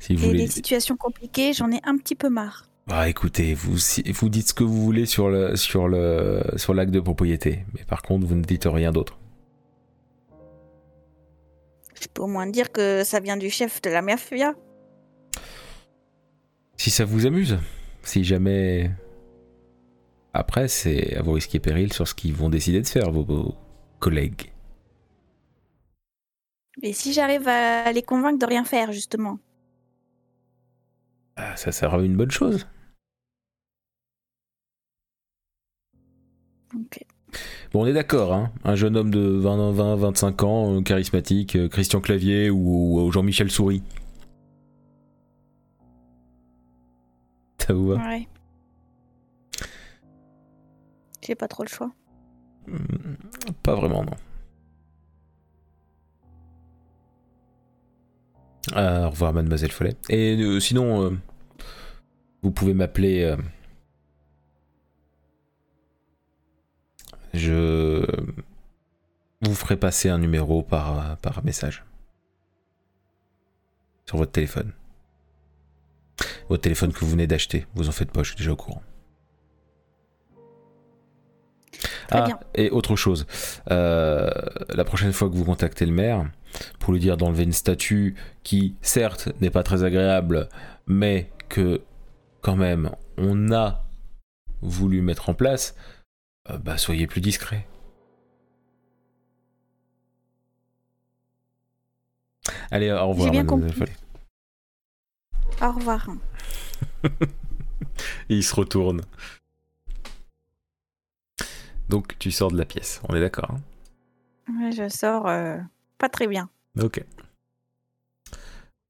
[0.06, 2.68] Si vous Et voulez des situations compliquées, j'en ai un petit peu marre.
[2.88, 6.74] Ah, écoutez, vous, si- vous dites ce que vous voulez sur le sur le sur
[6.74, 9.18] l'acte de propriété, mais par contre, vous ne dites rien d'autre.
[12.00, 14.54] Je peux au moins dire que ça vient du chef de la mafia.
[16.78, 17.58] Si ça vous amuse,
[18.02, 18.90] si jamais
[20.32, 23.24] après, c'est à vos risques et périls sur ce qu'ils vont décider de faire vos,
[23.24, 23.54] vos
[23.98, 24.52] collègues.
[26.82, 29.38] Et si j'arrive à les convaincre de rien faire, justement?
[31.36, 32.66] Ah, ça sera une bonne chose.
[37.72, 38.52] Bon, on est d'accord, hein.
[38.64, 43.12] Un jeune homme de 20, 20 25 ans, euh, charismatique, euh, Christian Clavier ou, ou
[43.12, 43.82] Jean-Michel Souris.
[47.58, 47.96] Ça vous va?
[47.96, 48.26] Ouais.
[51.22, 51.90] J'ai pas trop le choix.
[52.68, 53.14] Hmm,
[53.62, 54.12] Pas vraiment, non.
[58.74, 59.94] Au revoir, mademoiselle Follet.
[60.08, 61.18] Et euh, sinon, euh,
[62.42, 63.22] vous pouvez m'appeler.
[63.22, 63.36] euh,
[67.34, 68.06] je
[69.42, 71.84] vous ferai passer un numéro par, euh, par message.
[74.06, 74.72] Sur votre téléphone.
[76.48, 77.66] Votre téléphone que vous venez d'acheter.
[77.74, 78.82] Vous en faites pas, je suis déjà au courant.
[82.08, 82.38] Très ah, bien.
[82.54, 83.26] et autre chose.
[83.70, 84.30] Euh,
[84.70, 86.24] la prochaine fois que vous contactez le maire,
[86.78, 90.48] pour lui dire d'enlever une statue qui, certes, n'est pas très agréable,
[90.86, 91.82] mais que,
[92.40, 93.84] quand même, on a
[94.62, 95.74] voulu mettre en place,
[96.50, 97.66] euh, bah, soyez plus discret.
[102.70, 103.46] Allez, au revoir, bien.
[105.62, 106.08] Au revoir.
[107.04, 107.08] Et
[108.36, 109.02] il se retourne.
[111.88, 113.60] Donc, tu sors de la pièce, on est d'accord hein?
[114.60, 115.58] Ouais, Je sors euh,
[115.98, 116.48] pas très bien.
[116.80, 117.04] Ok.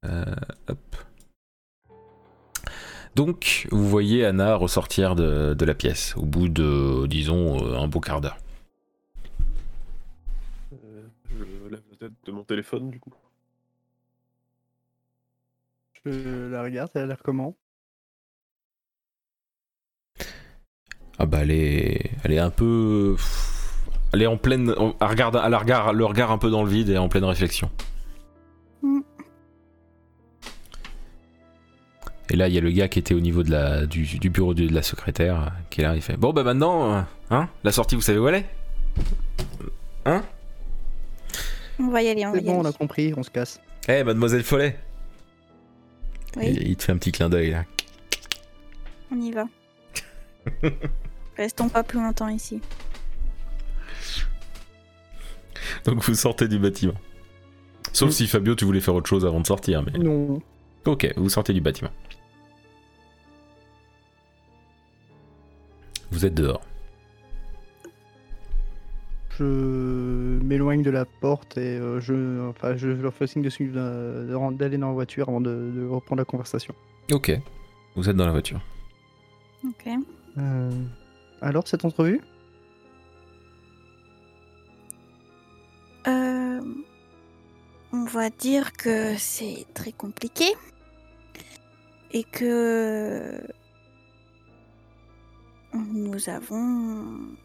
[0.05, 0.35] Euh,
[0.67, 0.95] hop.
[3.15, 7.87] Donc, vous voyez Anna ressortir de, de la pièce au bout de, disons, euh, un
[7.87, 8.37] beau quart d'heure.
[10.73, 13.13] Euh, je lève la tête de mon téléphone, du coup.
[16.05, 17.57] Je la regarde, elle a l'air comment?
[21.17, 23.15] Ah bah, elle est, elle est un peu.
[24.13, 24.73] Elle est en pleine.
[25.01, 27.69] Elle regarde, elle regarde le regard un peu dans le vide et en pleine réflexion.
[28.81, 28.99] Mm.
[32.29, 34.29] Et là, il y a le gars qui était au niveau de la, du, du
[34.29, 35.95] bureau de, de la secrétaire qui est là.
[35.95, 37.01] Il fait Bon, bah maintenant, euh,
[37.31, 38.45] hein, la sortie, vous savez où elle est?
[40.05, 40.23] Hein?
[41.79, 43.61] On va y aller, on va C'est y bon, on a compris, on se casse.
[43.87, 44.77] Eh, mademoiselle Follet
[46.35, 47.63] Oui, Et il te fait un petit clin d'œil là.
[49.11, 49.45] on y va.
[51.37, 52.61] Restons pas plus longtemps ici.
[55.85, 56.93] Donc vous sortez du bâtiment.
[57.93, 58.11] Sauf Mm.
[58.11, 59.83] si Fabio, tu voulais faire autre chose avant de sortir.
[59.83, 59.97] Mais...
[59.99, 60.41] Non.
[60.85, 61.89] Ok, vous sortez du bâtiment.
[66.11, 66.61] Vous êtes dehors.
[69.37, 73.75] Je m'éloigne de la porte et euh, je, enfin, je leur fais signe de suivre,
[73.75, 76.73] de ren- d'aller dans la voiture avant de, de reprendre la conversation.
[77.11, 77.31] Ok.
[77.95, 78.59] Vous êtes dans la voiture.
[79.67, 79.87] Ok.
[80.39, 80.71] Euh,
[81.41, 82.21] alors, cette entrevue?
[86.07, 86.61] Euh,
[87.91, 90.45] on va dire que c'est très compliqué
[92.11, 93.41] et que
[95.73, 97.35] nous avons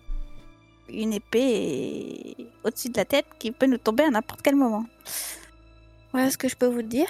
[0.88, 4.86] une épée au-dessus de la tête qui peut nous tomber à n'importe quel moment.
[6.12, 7.08] Voilà ce que je peux vous dire.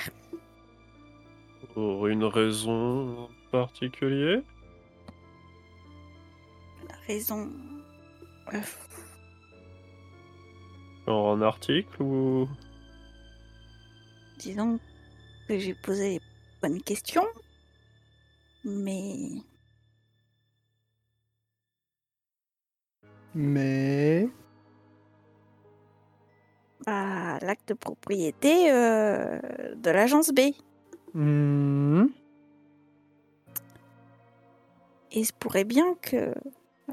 [1.74, 4.42] Pour une raison particulière?
[6.88, 7.50] La raison.
[11.12, 12.48] En article ou...
[14.38, 14.80] disons
[15.46, 16.20] que j'ai posé les
[16.62, 17.26] bonnes questions,
[18.64, 19.42] mais
[23.34, 24.28] Mais.
[26.86, 29.38] à l'acte de propriété euh,
[29.76, 30.40] de l'agence B.
[31.14, 32.06] Hmm,
[35.12, 36.34] Et il se pourrait bien que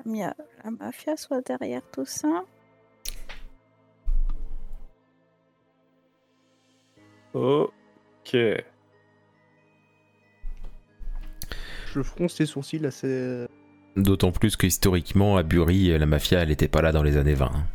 [0.06, 0.34] la
[0.72, 2.44] mafia soit derrière tout ça.
[7.34, 8.35] Ok.
[11.93, 13.45] Je fronce les sourcils assez.
[13.95, 17.34] D'autant plus que historiquement, à Bury, la mafia, elle était pas là dans les années
[17.34, 17.45] 20.
[17.47, 17.65] hein.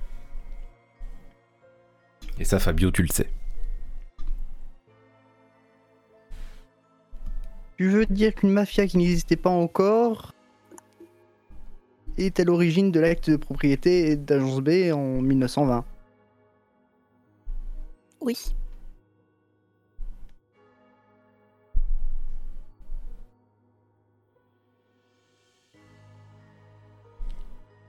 [2.39, 3.29] Et ça, Fabio, tu le sais.
[7.77, 10.33] Tu veux dire qu'une mafia qui n'existait pas encore
[12.17, 15.85] est à l'origine de l'acte de propriété d'Agence B en 1920
[18.21, 18.37] Oui.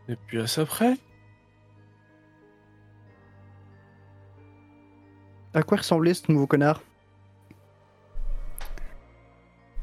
[0.08, 0.98] Et puis à ça près
[5.54, 6.82] À quoi ressemblait ce nouveau connard?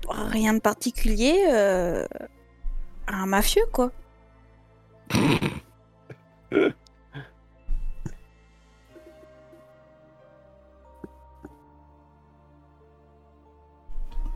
[0.09, 1.35] Rien de particulier.
[1.49, 2.07] euh,
[3.09, 3.91] Un mafieux, quoi.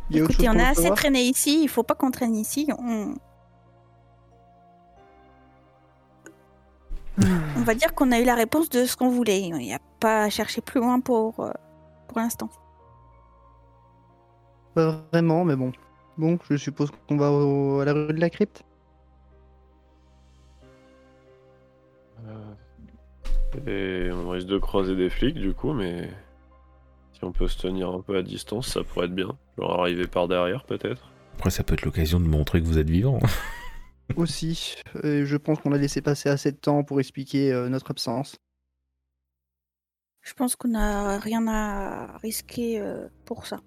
[0.09, 2.37] Il y a autre Écoutez, on a assez traîné ici, il faut pas qu'on traîne
[2.37, 2.69] ici.
[2.79, 3.15] On...
[7.19, 9.41] va dire qu'on a eu la réponse de ce qu'on voulait.
[9.41, 11.51] Il n'y a pas à chercher plus loin pour, euh,
[12.09, 12.49] pour l'instant.
[14.75, 15.73] Pas vraiment, mais bon.
[16.19, 18.63] Bon, je suppose qu'on va au- à la rue de la crypte.
[23.67, 26.11] Et on risque de croiser des flics du coup, mais
[27.15, 29.31] si on peut se tenir un peu à distance, ça pourrait être bien.
[29.59, 31.11] Genre arriver par derrière peut-être.
[31.37, 33.19] Après, ça peut être l'occasion de montrer que vous êtes vivant.
[34.15, 37.91] Aussi, et je pense qu'on a laissé passer assez de temps pour expliquer euh, notre
[37.91, 38.37] absence.
[40.23, 43.61] Je pense qu'on n'a rien à risquer euh, pour ça.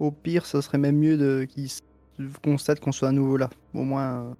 [0.00, 1.70] Au pire, ça serait même mieux de qu'ils
[2.42, 3.48] constatent qu'on soit à nouveau là.
[3.74, 4.34] Au moins, euh,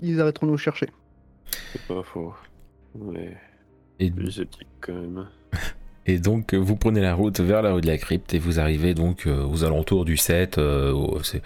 [0.00, 0.88] ils arrêteront de nous chercher.
[1.72, 2.34] C'est pas faux.
[2.94, 3.36] Mais
[3.98, 5.28] Et, plus sceptique quand même.
[6.06, 8.94] et donc, vous prenez la route vers la rue de la crypte et vous arrivez
[8.94, 10.58] donc euh, aux alentours du 7.
[10.58, 11.40] euh, au- c'est, euh,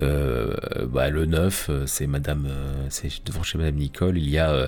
[0.00, 2.46] bah, le 9, euh, c'est Madame.
[2.50, 4.18] euh, c'est devant chez Madame Nicole.
[4.18, 4.66] Il y a euh,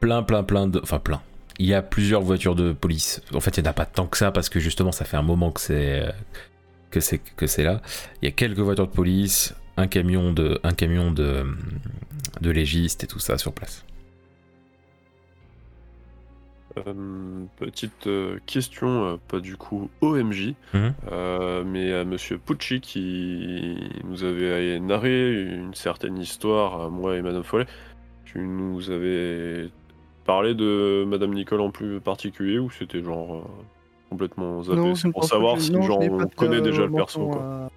[0.00, 0.80] plein, plein, plein de.
[0.82, 1.20] Enfin, plein.
[1.58, 3.20] Il y a plusieurs voitures de police.
[3.34, 5.16] En fait, il n'y en a pas tant que ça parce que justement, ça fait
[5.18, 6.00] un moment que c'est.
[6.06, 6.10] euh,
[6.90, 7.80] que c'est que c'est là.
[8.22, 11.46] Il y a quelques voitures de police, un camion de un camion de
[12.40, 13.84] de légiste et tout ça sur place.
[16.76, 20.94] Euh, petite euh, question, euh, pas du coup OMJ, Mhm.
[21.10, 27.22] euh, mais à Monsieur Pucci qui nous avait narré une certaine histoire à moi et
[27.22, 27.66] Madame Follet.
[28.24, 29.68] Tu nous avais
[30.24, 33.40] parlé de Madame Nicole en plus particulier ou c'était genre euh,
[34.08, 37.42] complètement zappé C'est pour savoir que- si non, genre on connaît déjà le perso quoi.
[37.42, 37.70] à-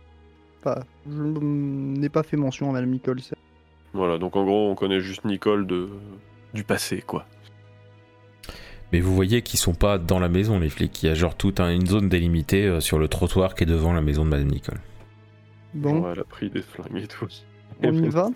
[0.62, 3.20] Pas, je n'ai pas fait mention à Madame Nicole.
[3.94, 5.90] Voilà, donc en gros on connaît juste Nicole de
[6.54, 7.26] du passé quoi.
[8.94, 11.02] Mais vous voyez qu'ils sont pas dans la maison, les flics.
[11.04, 13.68] Il y a genre toute un- une zone délimitée euh, sur le trottoir qui est
[13.68, 14.80] devant la maison de Madame Nicole.
[15.74, 17.28] Bon, elle a pris des flingues et tout.
[17.82, 18.30] On y va?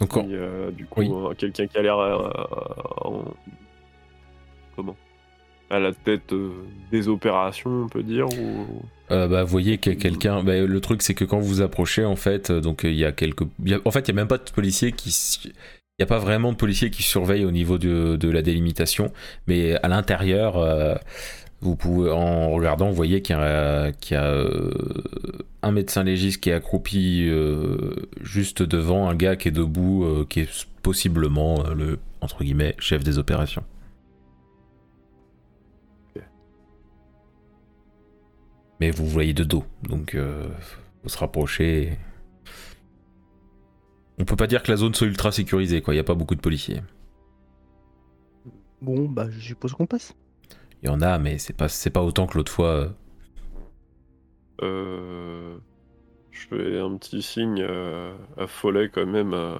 [0.00, 1.10] Donc, en- Il y a du coup Oui.
[1.30, 2.28] un- quelqu'un qui a l'air euh,
[3.02, 3.24] en-
[4.76, 4.96] comment?
[5.70, 6.50] À la tête euh,
[6.90, 10.42] des opérations, on peut dire ou euh, bah, vous voyez qu'il y a quelqu'un.
[10.42, 13.12] bah, le truc, c'est que quand vous approchez, en fait, euh, donc il y a
[13.12, 13.42] quelques.
[13.84, 15.10] En fait, il y a même pas de policiers qui.
[15.96, 19.12] Il n'y a pas vraiment de policiers qui surveillent au niveau de, la délimitation,
[19.46, 23.92] mais à l'intérieur, en regardant, vous voyez qu'il y a,
[25.62, 27.30] un médecin légiste qui est accroupi
[28.22, 33.18] juste devant un gars qui est debout, qui est possiblement le entre guillemets chef des
[33.18, 33.62] opérations.
[38.84, 40.46] Mais vous voyez de dos, donc euh,
[41.02, 41.96] faut se rapprocher.
[44.18, 45.94] On peut pas dire que la zone soit ultra sécurisée, quoi.
[45.94, 46.82] Il y a pas beaucoup de policiers.
[48.82, 50.14] bon, bah, je suppose qu'on passe.
[50.82, 52.68] Il y en a, mais c'est pas c'est pas autant que l'autre fois.
[52.68, 52.88] euh.
[54.62, 55.56] Euh,
[56.30, 59.32] je fais un petit signe euh, à Follet quand même.
[59.32, 59.54] euh,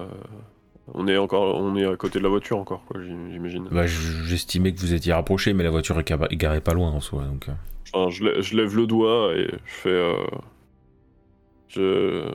[0.93, 3.67] On est encore, on est à côté de la voiture encore, quoi, j'im- j'imagine.
[3.71, 6.91] Bah, j'estimais que vous étiez rapproché, mais la voiture est gar- est garée pas loin
[6.91, 7.47] en soi, donc.
[7.95, 9.89] Enfin, je, lè- je lève le doigt et je fais.
[9.89, 10.17] euh,
[11.69, 12.29] je,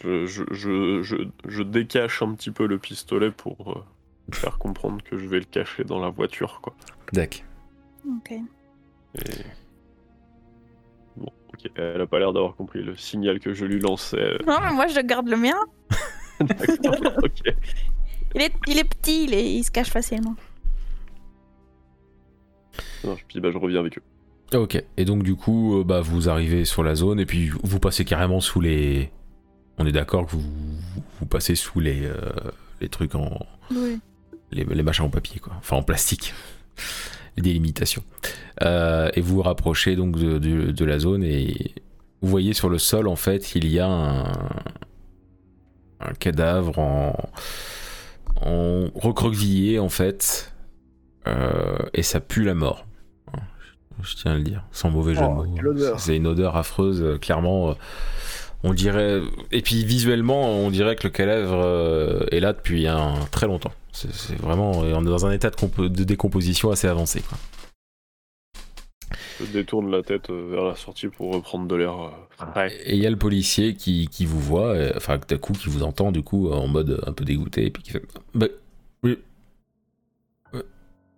[0.00, 1.16] je, je, je, je,
[1.46, 5.44] je décache un petit peu le pistolet pour euh, faire comprendre que je vais le
[5.44, 6.74] cacher dans la voiture, quoi.
[7.12, 7.40] D'accord.
[8.18, 8.30] Ok.
[8.32, 9.20] Et...
[11.16, 14.38] Bon, ok, elle a pas l'air d'avoir compris le signal que je lui lançais.
[14.46, 15.58] Non, mais moi je garde le mien.
[16.40, 16.94] D'accord,
[17.24, 17.40] ok.
[18.36, 20.36] Il est, il est petit, il, est- il se cache facilement.
[23.04, 24.02] Non, puis bah, je reviens avec eux.
[24.54, 24.82] Ok.
[24.96, 28.04] Et donc du coup, euh, bah vous arrivez sur la zone et puis vous passez
[28.04, 29.10] carrément sous les.
[29.78, 30.42] On est d'accord que vous,
[31.20, 32.16] vous passez sous les euh,
[32.80, 34.00] les trucs en Oui.
[34.50, 36.32] les, les machins en papier quoi, enfin en plastique,
[37.36, 38.02] les délimitations.
[38.62, 41.74] Euh, et vous vous rapprochez donc de, de- de la zone et
[42.22, 44.32] vous voyez sur le sol en fait il y a un,
[46.00, 47.14] un cadavre en,
[48.40, 50.52] en recroquevillé en fait
[51.26, 52.86] Euh, et ça pue la mort.
[53.98, 55.54] Hein, Je tiens à le dire, sans mauvais jeu Oh, de mots.
[55.56, 55.98] quelle odeur.
[56.00, 57.70] C'est une odeur affreuse, euh, clairement.
[57.70, 57.74] euh,
[58.64, 59.20] on dirait.
[59.52, 63.72] Et puis visuellement, on dirait que le cadavre euh, est là depuis un très longtemps.
[63.92, 64.70] C'est vraiment.
[64.72, 67.20] On est dans un état de, compo- de décomposition assez avancé.
[67.22, 67.38] Quoi.
[69.40, 71.94] Je détourne la tête vers la sortie pour reprendre de l'air.
[72.84, 75.82] Et il y a le policier qui, qui vous voit, enfin d'un coup qui vous
[75.84, 78.02] entend du coup en mode un peu dégoûté, et puis qui fait.
[78.34, 78.46] Bah,
[79.02, 79.18] oui.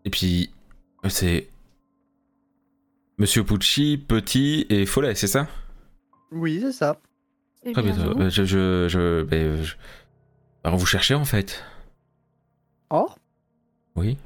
[0.05, 0.51] Et puis.
[1.09, 1.49] C'est.
[3.21, 5.47] Monsieur Pucci, Petit et Follet, c'est ça?
[6.33, 6.97] Oui, c'est ça.
[7.63, 7.93] C'est Très bien.
[7.95, 8.21] bien vous.
[8.23, 9.75] euh, Je, je, je, ben, je-
[10.65, 11.63] Alors, vous cherchez en fait
[12.89, 13.11] Oh
[13.95, 14.17] Oui.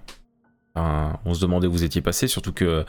[0.76, 2.84] Enfin, on se demandait où vous étiez passé, surtout que euh,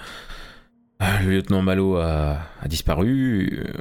[1.24, 3.66] le lieutenant Malo a, a disparu.
[3.68, 3.74] euh,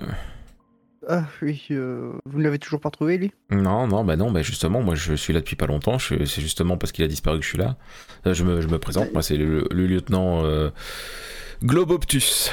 [1.07, 3.33] Ah oui, euh, vous ne l'avez toujours pas trouvé, lui?
[3.51, 6.41] Non, non, bah non, bah justement, moi je suis là depuis pas longtemps, je- c'est
[6.41, 7.77] justement parce qu'il a disparu que je suis là.
[8.25, 10.71] Je, me, je me présente, moi c'est le, le lieutenant euh,
[11.65, 12.51] Globoptus.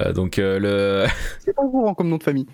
[0.00, 1.06] Euh, donc euh, le...
[1.40, 2.46] C'est pas courant comme nom de famille.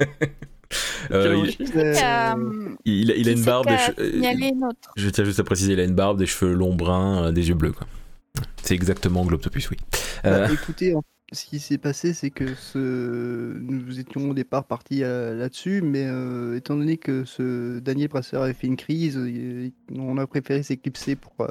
[1.10, 2.36] euh, il, a,
[2.84, 5.80] il- il a qui une barbe, des a che- je tiens juste à préciser, il
[5.80, 7.86] a une barbe, des cheveux longs bruns, des yeux bleus quoi.
[8.62, 9.76] C'est exactement Globoptus, oui.
[10.26, 10.94] Euh, bah, écoutez,
[11.32, 12.78] ce qui s'est passé, c'est que ce...
[13.58, 18.52] nous étions au départ partis là-dessus, mais euh, étant donné que ce Daniel Brasseur avait
[18.54, 19.18] fait une crise,
[19.94, 21.46] on a préféré s'éclipser pour, pour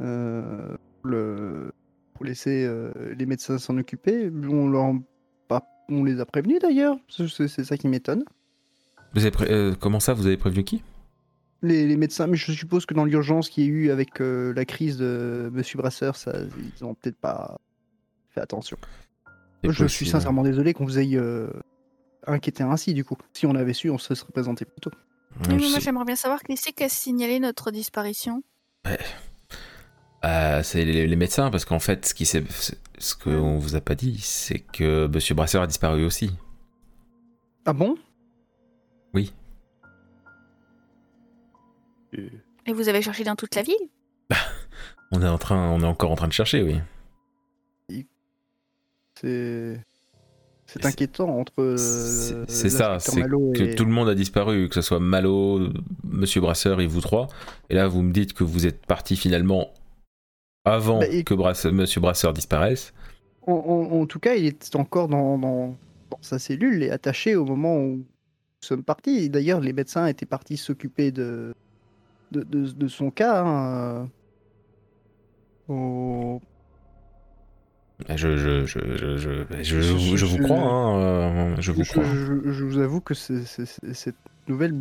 [0.00, 1.72] le...
[2.14, 4.30] pour laisser euh, les médecins s'en occuper.
[4.48, 4.92] On, leur...
[5.48, 8.24] pas- on les a prévenus d'ailleurs, c'est ça qui m'étonne.
[9.14, 10.82] vous avez pré- euh, comment ça, vous avez prévenu qui?
[11.62, 14.54] Les, les médecins, mais je suppose que dans l'urgence qu'il y a eu avec euh,
[14.54, 16.32] la crise de Monsieur Brasseur, ça,
[16.78, 17.58] ils ont peut-être pas
[18.30, 18.78] fait attention.
[19.62, 21.48] Je suis sincèrement désolé qu'on vous ait euh,
[22.26, 23.16] inquiété ainsi, du coup.
[23.34, 24.90] Si on avait su, on se serait présenté plus tôt.
[25.48, 28.42] Oui, mais moi j'aimerais bien savoir qui c'est qui a signalé notre disparition.
[30.24, 33.94] Euh, c'est les, les médecins, parce qu'en fait, ce qui ce qu'on vous a pas
[33.94, 36.30] dit, c'est que Monsieur Brasseur a disparu aussi.
[37.64, 37.96] Ah bon?
[42.12, 42.30] Et-
[42.66, 43.74] Et vous avez cherché dans toute la ville?
[45.12, 46.80] On est en train, on est encore en train de chercher, oui.
[49.20, 49.80] C'est.
[50.84, 51.52] Inquiétant entre.
[51.58, 55.00] euh, C'est ça, c'est Malo que et- tout le monde a disparu, que ce soit
[55.00, 55.68] Malo,
[56.04, 57.26] Monsieur Brasseur et vous trois.
[57.70, 59.72] Et là, vous me dites que vous êtes parti finalement
[60.64, 62.92] avant Bah, et- que Brasse- Monsieur Brasseur disparaisse.
[63.46, 65.76] En, en- en tout cas, il est encore dans, dans-
[66.10, 68.04] dans sa cellule et attaché au moment où nous
[68.60, 69.30] sommes partis.
[69.30, 71.54] D'ailleurs, les médecins étaient partis s'occuper de,
[72.32, 73.42] de, de- de son cas.
[73.44, 74.08] hein,
[75.68, 76.40] au-
[78.08, 82.04] Je, vous crois, hein, euh, je vous je, crois.
[82.04, 84.16] je- je vous avoue que c'est- cette
[84.48, 84.74] nouvelle.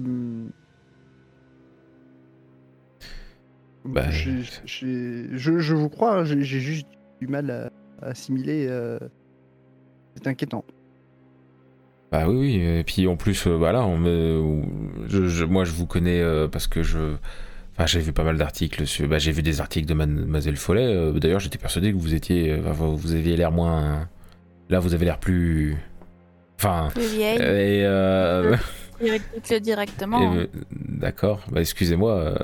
[3.93, 6.87] Bah, je, je vous crois, hein, j'ai juste
[7.19, 8.65] du mal à, à assimiler.
[8.69, 8.99] euh,
[10.15, 10.63] C'est inquiétant.
[12.11, 12.55] Bah oui, oui.
[12.79, 14.61] Et puis en plus, euh, voilà, on me,
[15.07, 17.15] je, je- moi je vous connais euh, parce que je,
[17.75, 20.87] enfin j'ai vu pas mal d'articles sur, bah, j'ai vu des articles de Mademoiselle Follet.
[20.87, 24.07] euh, D'ailleurs, j'étais persuadé que vous étiez, enfin, vous aviez l'air moins,
[24.69, 25.77] là vous avez l'air plus,
[26.57, 27.37] enfin, Plus vieille.
[27.37, 28.55] et euh,
[29.61, 30.35] directement.
[30.73, 31.41] d'accord.
[31.51, 32.35] Bah excusez-moi,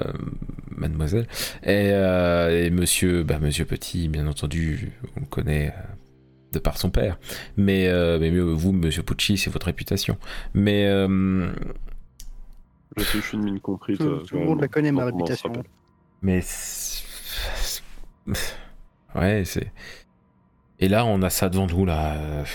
[0.78, 1.28] Mademoiselle.
[1.64, 5.70] Et, euh, et Monsieur, bah Monsieur Petit, bien entendu, on le connaît.
[5.70, 5.82] euh,
[6.54, 7.20] de par son père,
[7.58, 10.18] mais, euh, mais mieux vous, Monsieur Pucci, c'est votre réputation.
[10.54, 11.52] Mais euh,
[12.96, 13.98] Je suis une mine comprise.
[13.98, 15.52] Tout, tout le monde la connaît, ma réputation.
[16.22, 16.42] Mais.
[19.16, 19.72] Ouais, c'est.
[20.80, 22.46] Et là, on a ça devant nous, là.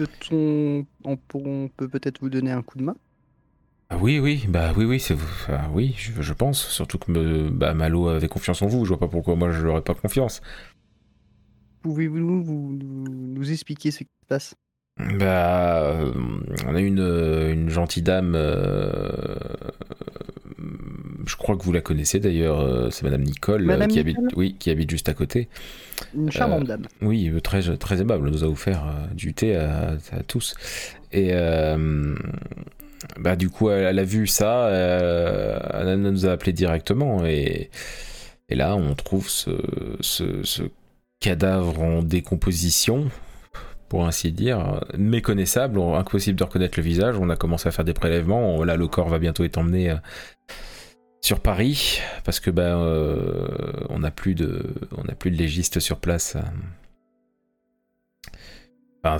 [0.00, 2.96] Peut-on, on, peut peut-être vous donner un coup de main?
[3.90, 5.16] Ah oui, oui, bah oui, oui, c'est
[5.48, 6.68] ah oui, je, je pense.
[6.68, 8.84] Surtout que me, bah, Malo avait confiance en vous.
[8.84, 10.40] Je vois pas pourquoi moi je n'aurais pas confiance.
[11.82, 14.54] Pouvez-vous nous, vous- nous, nous expliquer ce qui se passe?
[14.98, 16.12] Bah, euh,
[16.66, 18.34] on a une, euh, une gentille dame.
[18.36, 19.38] euh,
[21.30, 22.60] je crois que vous la connaissez d'ailleurs.
[22.60, 25.48] euh, C'est Madame Nicole, euh, Madame qui Nicole habite, oui, qui habite juste à côté.
[26.14, 26.86] Une charmante dame.
[27.00, 30.54] Oui, euh, très, très aimable, nous a offert euh, du thé à, à tous.
[31.12, 32.14] Et euh,
[33.18, 37.24] bah, du coup, elle, elle a vu ça, euh, elle nous a appelé directement.
[37.24, 37.70] Et,
[38.48, 39.50] et là, on trouve ce,
[40.00, 40.62] ce, ce
[41.20, 43.10] cadavre en décomposition,
[43.88, 47.16] pour ainsi dire, méconnaissable, impossible de reconnaître le visage.
[47.18, 48.62] On a commencé à faire des prélèvements.
[48.64, 49.94] Là, le corps va bientôt être emmené.
[51.20, 55.80] Sur Paris parce que bah euh, on n'a plus de on n'a plus de légiste
[55.80, 56.36] sur place.
[59.02, 59.16] Enfin,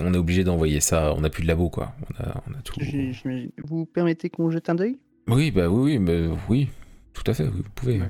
[0.00, 1.14] on est obligé d'envoyer ça.
[1.14, 1.94] On n'a plus de labo quoi.
[2.10, 2.80] On a, on a tout.
[3.64, 4.98] Vous permettez qu'on jette un œil
[5.28, 6.68] Oui bah oui oui mais oui
[7.12, 8.02] tout à fait vous pouvez.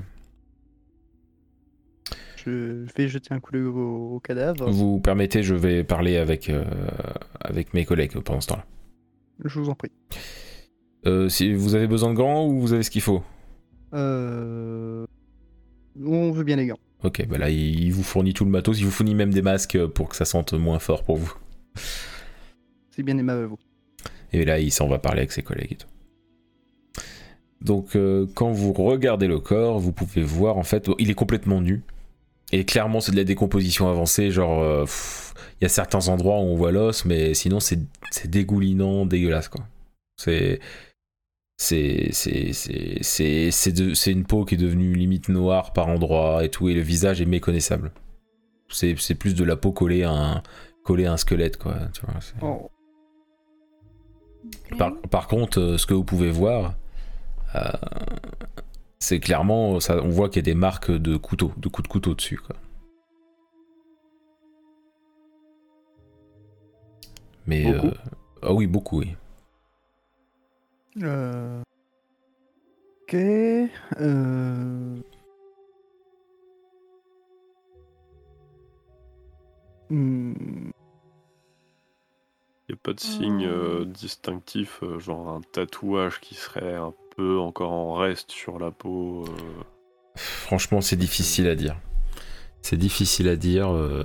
[2.36, 4.70] Je vais jeter un coup d'œil au, au cadavre.
[4.70, 6.64] Vous permettez je vais parler avec euh,
[7.40, 8.64] avec mes collègues pendant ce temps-là.
[9.44, 9.90] Je vous en prie.
[11.06, 13.22] Euh, si vous avez besoin de gants ou vous avez ce qu'il faut.
[13.94, 15.06] Euh...
[16.04, 16.78] On veut bien les gants.
[17.04, 18.78] Ok bah là il, vous fournit tout le matos.
[18.78, 21.32] Il vous fournit même des masques pour que ça sente moins fort pour vous.
[22.90, 23.58] C'est bien aimable à vous.
[24.32, 25.88] Et là, il s'en va parler avec ses collègues et tout.
[27.60, 31.60] Donc, euh, quand vous regardez le corps, vous pouvez voir en fait, il est complètement
[31.60, 31.82] nu.
[32.52, 34.30] Et clairement, c'est de la décomposition avancée.
[34.30, 34.84] Genre, euh,
[35.60, 37.80] il y a certains endroits où on voit l'os, mais sinon, c'est
[38.26, 39.64] dégoulinant, dégueulasse quoi.
[40.16, 40.60] C'est
[41.56, 45.88] c'est c'est c'est c'est c'est de- c'est une peau qui est devenue limite noire par
[45.88, 47.92] endroits et tout et le visage est méconnaissable.
[48.68, 50.42] C'est c'est plus de la peau collée à un
[50.84, 51.76] collée à un squelette quoi.
[51.94, 52.14] Tu vois.
[52.42, 52.70] Oh.
[54.78, 56.74] Par, par contre, euh, ce que vous pouvez voir,
[57.56, 57.60] euh,
[59.00, 61.92] c'est clairement, ça, on voit qu'il y a des marques de couteau, de coups de
[61.92, 62.38] couteau dessus.
[62.38, 62.54] Quoi.
[67.46, 67.92] Mais Beaucoup euh,
[68.42, 69.16] ah oui, beaucoup, oui.
[71.02, 71.62] Euh,
[73.02, 73.14] Ok.
[73.14, 73.68] euh,
[79.90, 80.32] hmm,
[82.68, 86.92] Il n'y a pas de signe euh, distinctif, euh, genre un tatouage qui serait un
[87.16, 89.24] peu encore en reste sur la peau.
[89.28, 89.62] euh.
[90.16, 91.76] Franchement, c'est difficile à dire.
[92.62, 93.68] C'est difficile à dire.
[93.72, 94.02] euh,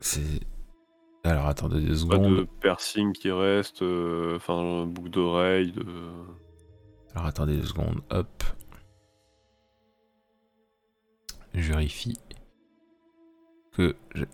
[0.00, 0.40] C'est.
[1.28, 2.46] Alors attendez deux Pas de secondes.
[2.60, 5.72] piercing qui reste, euh, enfin boucle d'oreille.
[5.72, 5.84] De...
[7.14, 8.44] Alors attendez deux secondes, hop.
[11.54, 12.16] Je vérifie
[13.72, 13.94] que...
[14.14, 14.24] je-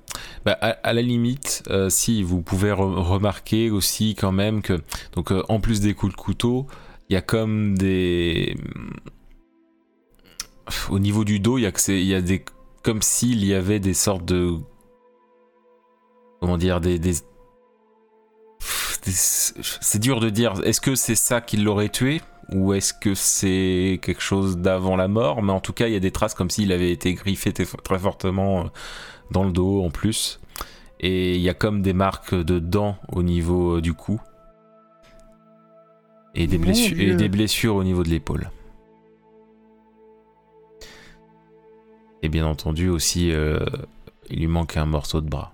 [0.45, 4.81] Bah, à, à la limite, euh, si vous pouvez re- remarquer aussi quand même que,
[5.15, 6.67] donc euh, en plus des coups de couteau,
[7.09, 8.57] il y a comme des...
[10.91, 12.45] Au niveau du dos, il y a, que c'est- il y a des...
[12.83, 14.59] Comme s'il y avait des sortes de...
[16.45, 16.99] Comment dire Des...
[16.99, 17.15] des...
[18.61, 20.53] C'est dur de dire.
[20.63, 22.21] Est-ce que c'est ça qui l'aurait tué
[22.53, 25.43] ou est-ce que c'est quelque chose d'avant la mort?
[25.43, 27.99] Mais en tout cas, il y a des traces comme s'il avait été griffé très
[27.99, 28.65] fortement euh,
[29.31, 30.39] dans le dos en plus.
[31.01, 34.21] Et il y a comme des marques de dents au niveau euh, du cou.
[36.35, 38.51] Et des blessures au niveau de l'épaule.
[42.23, 43.61] Et bien entendu aussi, euh,
[44.29, 45.54] il lui manque un morceau de bras.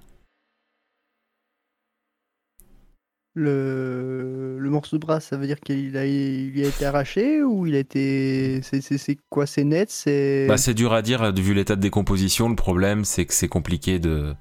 [3.34, 4.58] Le...
[4.58, 6.04] le morceau de bras, ça veut dire qu'il a...
[6.04, 8.60] il lui a été arraché ou il a été.
[8.62, 10.46] C'est c'est- c'est quoi C'est net C'est.
[10.48, 12.48] Bah, c'est dur à dire vu l'état de décomposition.
[12.48, 14.34] Le problème, c'est que c'est compliqué de,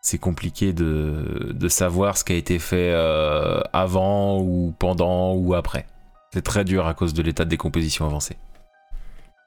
[0.00, 5.54] c'est compliqué de, de savoir ce qui a été fait euh, avant ou pendant ou
[5.54, 5.86] après.
[6.32, 8.36] C'est très dur à cause de l'état de décomposition avancé.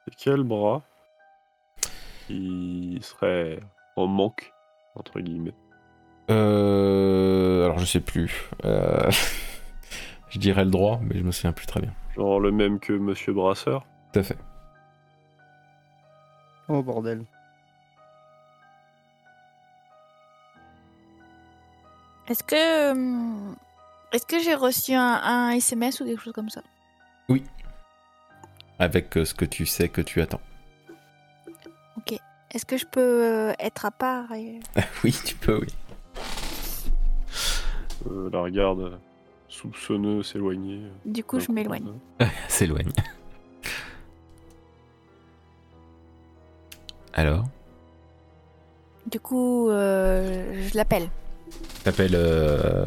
[0.07, 0.81] Et quel bras
[2.27, 3.59] qui serait
[3.97, 4.51] en manque,
[4.95, 5.53] entre guillemets?
[6.31, 8.49] Euh, alors je sais plus.
[8.65, 9.09] Euh,
[10.29, 11.93] je dirais le droit, mais je me souviens plus très bien.
[12.15, 14.37] Genre le même que Monsieur Brasseur Tout à fait.
[16.69, 17.25] Oh bordel.
[22.27, 22.91] Est-ce que.
[22.91, 23.55] hum,
[24.13, 26.61] Est-ce que j'ai reçu un, un SMS ou quelque chose comme ça?
[28.79, 30.41] Avec euh, ce que tu sais que tu attends.
[32.53, 32.99] Est-ce que je peux
[33.49, 34.59] euh, être à part et-
[35.05, 35.67] oui, tu peux, oui.
[38.09, 38.95] Euh, La regarde euh,
[39.47, 40.81] soupçonneux s'éloigner.
[41.05, 41.91] Du coup, je m'éloigne.
[42.47, 42.91] S'éloigne.
[47.13, 47.45] Alors
[49.11, 51.09] Du coup, euh, je l'appelle.
[51.83, 52.85] T'appelles euh,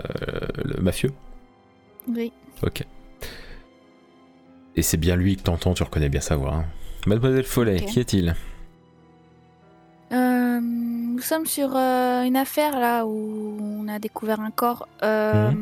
[0.65, 1.13] le mafieux?
[2.09, 2.33] Oui.
[2.63, 2.85] Ok.
[4.77, 6.55] Et c'est bien lui que t'entends, tu reconnais bien sa voix.
[6.55, 6.65] hein.
[7.07, 8.35] Mademoiselle Follet, qui est-il?
[10.13, 10.61] Euh,
[11.15, 14.89] nous sommes sur euh, une affaire là où on a découvert un corps.
[15.05, 15.53] Euh,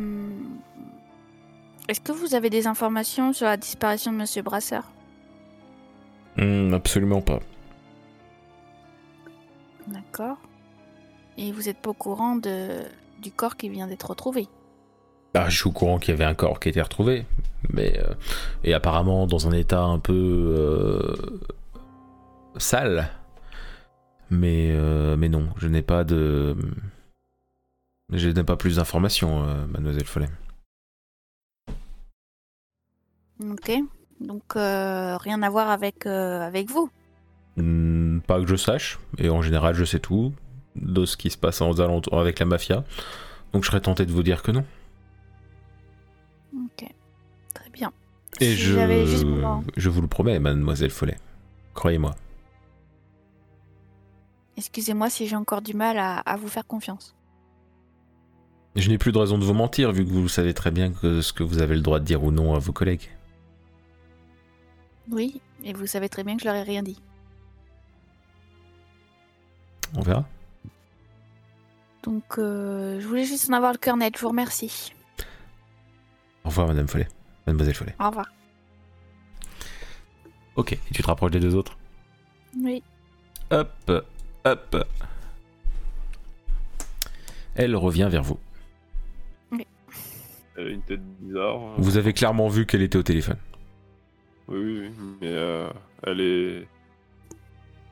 [1.88, 4.90] Est-ce que vous avez des informations sur la disparition de Monsieur Brasseur?
[6.38, 7.40] Hmm, Absolument pas.
[9.88, 10.38] D'accord.
[11.36, 12.68] Et vous n'êtes pas au courant de...
[13.20, 14.48] du corps qui vient d'être retrouvé?
[15.34, 17.26] Ah, je suis au courant qu'il y avait un corps qui a été retrouvé,
[17.70, 18.14] mais euh,
[18.64, 21.40] et apparemment dans un état un peu euh,
[22.56, 23.10] sale.
[24.32, 26.56] Mais euh, mais non, je n'ai pas de,
[28.10, 30.28] je n'ai pas plus d'informations, euh, Mademoiselle Follet.
[33.44, 33.72] Ok.
[34.20, 36.90] Donc euh, rien à voir avec, avec vous.
[37.58, 40.32] Hmm, Pas que je sache, et en général je sais tout
[40.76, 42.84] de ce qui se passe aux alentours avec la mafia.
[43.52, 44.64] Donc je serais tenté de vous dire que non.
[46.54, 46.88] Ok.
[47.52, 47.92] Très bien.
[48.40, 51.18] Et Si je, je vous le promets, Mademoiselle Follet.
[51.74, 52.14] Croyez-moi.
[54.56, 57.14] Excusez-moi si j'ai encore du mal à, à vous faire confiance.
[58.76, 61.20] Je n'ai plus de raison de vous mentir, vu que vous savez très bien que
[61.20, 63.10] ce que vous avez le droit de dire ou non à vos collègues.
[65.10, 67.00] Oui, et vous savez très bien que je leur ai rien dit.
[69.94, 70.24] On verra.
[72.02, 74.16] Donc euh, je voulais juste en avoir le cœur net.
[74.16, 74.92] Je vous remercie.
[76.44, 77.08] Au revoir, Madame Follet.
[77.46, 77.94] Mademoiselle Follet.
[78.00, 78.26] Au revoir.
[80.56, 81.76] Ok, et tu te rapproches des deux autres?
[82.58, 82.82] Oui.
[83.50, 83.70] Hop,
[84.44, 84.84] hop.
[87.54, 88.38] Elle revient vers vous.
[89.50, 89.66] Oui.
[90.56, 91.58] Elle a une tête bizarre.
[91.78, 93.36] Vous avez clairement vu qu'elle était au téléphone.
[94.48, 94.90] Oui, oui, oui,
[95.20, 95.68] mais euh,
[96.02, 96.66] elle est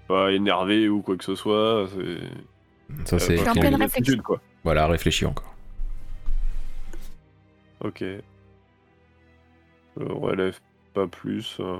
[0.08, 1.88] pas énervée ou quoi que ce soit.
[3.04, 3.44] C'est Ça, c'est.
[3.44, 4.18] pas en pleine réflexion.
[4.22, 4.40] quoi.
[4.64, 5.54] Voilà, réfléchis encore.
[7.80, 8.02] Ok.
[9.96, 10.58] Je relève
[10.94, 11.56] pas plus.
[11.60, 11.78] euh,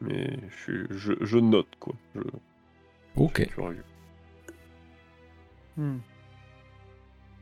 [0.00, 1.94] Mais je, suis- je, je note quoi.
[2.14, 2.20] Je,
[3.18, 3.46] Ok.
[3.48, 3.84] curieux.
[5.76, 5.98] Hmm.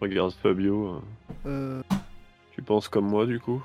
[0.01, 0.97] Regarde Fabio.
[0.97, 1.01] euh,
[1.47, 1.83] Euh,
[2.55, 3.65] Tu penses comme moi du coup?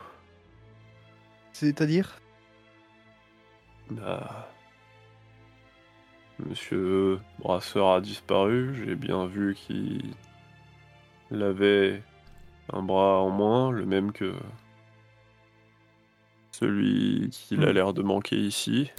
[1.53, 2.19] C'est-à-dire?
[3.89, 4.49] Bah.
[6.39, 8.73] Monsieur Brasseur a disparu.
[8.83, 10.13] J'ai bien vu qu'il
[11.31, 12.01] avait
[12.73, 14.33] un bras en moins, le même que
[16.51, 17.75] celui qu'il a Hmm.
[17.75, 18.91] l'air de manquer ici.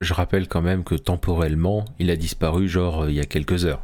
[0.00, 3.64] Je rappelle quand même que temporellement, il a disparu genre euh, il y a quelques
[3.66, 3.82] heures.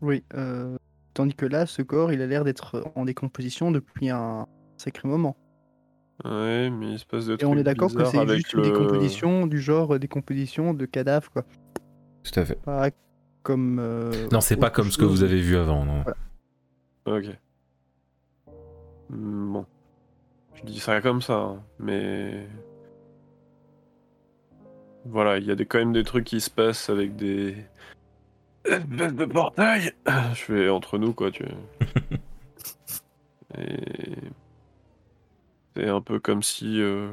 [0.00, 0.24] Oui.
[0.34, 0.76] euh,
[1.12, 4.46] Tandis que là, ce corps, il a l'air d'être en décomposition depuis un
[4.78, 5.36] sacré moment.
[6.24, 8.70] Ouais, mais il se passe des Et on est d'accord que c'est juste une le-
[8.70, 11.44] décomposition du genre euh, décomposition de cadavres, quoi.
[12.22, 12.54] Tout à fait.
[12.62, 12.90] Pas
[13.42, 13.78] comme.
[13.80, 16.04] euh, Non, c'est pas comme ce que vous avez vu avant, non.
[17.06, 17.26] Ok.
[19.10, 19.66] Hmm, Bon.
[20.54, 22.48] Je dis ça comme ça, hein, mais...
[25.06, 27.56] Voilà, il y a des, quand même des trucs qui se passent avec des...
[28.64, 31.44] espèces de portail Je fais entre nous, quoi, tu...
[33.58, 34.16] Et...
[35.76, 37.10] C'est un peu comme si euh,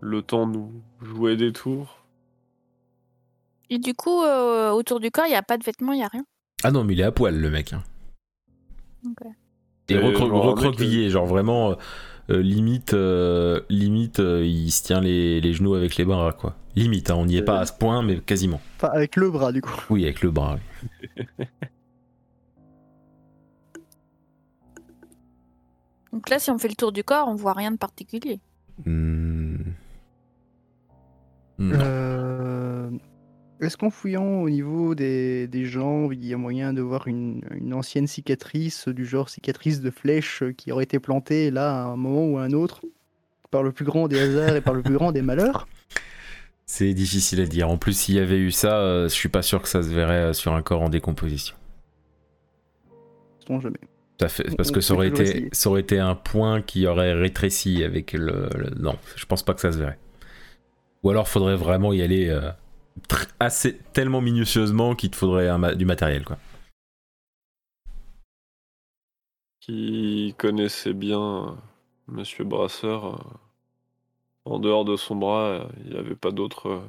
[0.00, 2.02] le temps nous jouait des tours.
[3.70, 6.04] Et du coup, euh, autour du corps, il n'y a pas de vêtements, il n'y
[6.04, 6.24] a rien?
[6.64, 7.74] Ah non, mais il est à poil, le mec.
[7.74, 7.84] hein.
[9.06, 9.26] Ok.
[9.90, 11.76] Et Et recro- genre, recroquevillé, vraiment, euh, euh,
[12.28, 16.54] limite, euh, limite euh, il se tient les, les genoux avec les bras, quoi.
[16.76, 18.60] Limite, hein, on n'y est pas à ce point, mais quasiment.
[18.76, 19.72] Enfin, avec le bras, du coup.
[19.90, 20.58] Oui, avec le bras.
[20.78, 21.44] oui.
[26.12, 28.40] Donc là, si on fait le tour du corps, on voit rien de particulier.
[28.84, 29.56] Hmm.
[31.58, 31.78] Non.
[31.80, 32.90] Euh,
[33.60, 37.42] Est-ce qu'en fouillant au niveau des, des jambes, il y a moyen de voir une,
[37.50, 41.96] une ancienne cicatrice, du genre cicatrice de flèche qui aurait été plantée là à un
[41.96, 42.82] moment ou à un autre,
[43.50, 45.66] par le plus grand des hasards et par le plus grand des malheurs?
[46.66, 47.68] C'est difficile à dire.
[47.68, 49.88] En plus, s'il y avait eu ça, euh, je suis pas sûr que ça se
[49.88, 51.56] verrait euh, sur un corps en décomposition.
[53.48, 53.78] Jamais.
[54.28, 55.48] Fait, parce on que ça aurait, été, essayer.
[55.52, 59.54] ça aurait été un point qui aurait rétréci avec le, le- Non, je pense pas
[59.54, 59.98] que ça se verrait.
[61.02, 62.50] Ou alors faudrait vraiment y aller euh,
[63.40, 66.38] assez, tellement minutieusement qu'il te faudrait un ma- du matériel, quoi.
[69.60, 71.50] Qui connaissait bien euh,
[72.06, 73.06] Monsieur Brasseur.
[73.14, 73.18] euh,
[74.44, 76.82] en dehors de son bras, euh, il n'y avait pas d'autres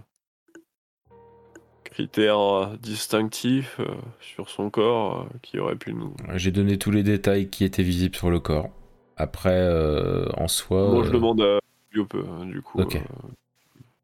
[1.84, 3.82] critères distinctifs
[4.22, 6.14] sur son corps qui auraient pu nous...
[6.36, 8.70] J'ai donné tous les détails qui étaient visibles sur le corps.
[9.18, 10.88] Après, euh, en soi.
[10.88, 11.60] Moi, je euh, demande à
[11.92, 12.80] du coup.
[12.80, 12.96] Ok.
[12.96, 13.00] euh,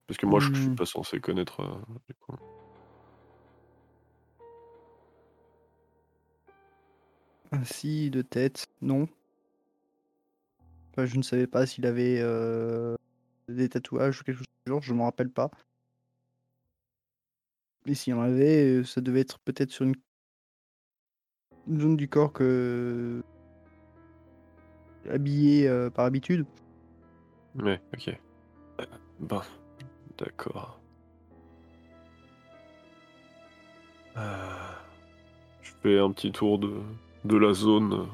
[0.07, 0.75] parce que moi, je, suis Hmm.
[0.75, 1.61] pas censé connaître.
[1.61, 1.75] euh,
[2.07, 2.35] du coup.
[7.51, 9.07] Ainsi, de tête, non.
[10.91, 12.95] Enfin, je ne savais pas s'il avait euh,
[13.49, 15.51] des tatouages ou quelque chose du genre, je ne m'en rappelle pas.
[17.85, 19.93] Et s'il y en avait, euh, ça devait être peut-être sur une...
[21.67, 23.21] une zone du corps que
[25.09, 26.45] habillé euh, par habitude.
[27.55, 28.17] Ouais, ok.
[29.19, 29.41] Bon,
[30.17, 30.79] d'accord.
[34.17, 34.21] Euh,
[35.61, 36.71] Je fais un petit tour de,
[37.25, 38.07] de la zone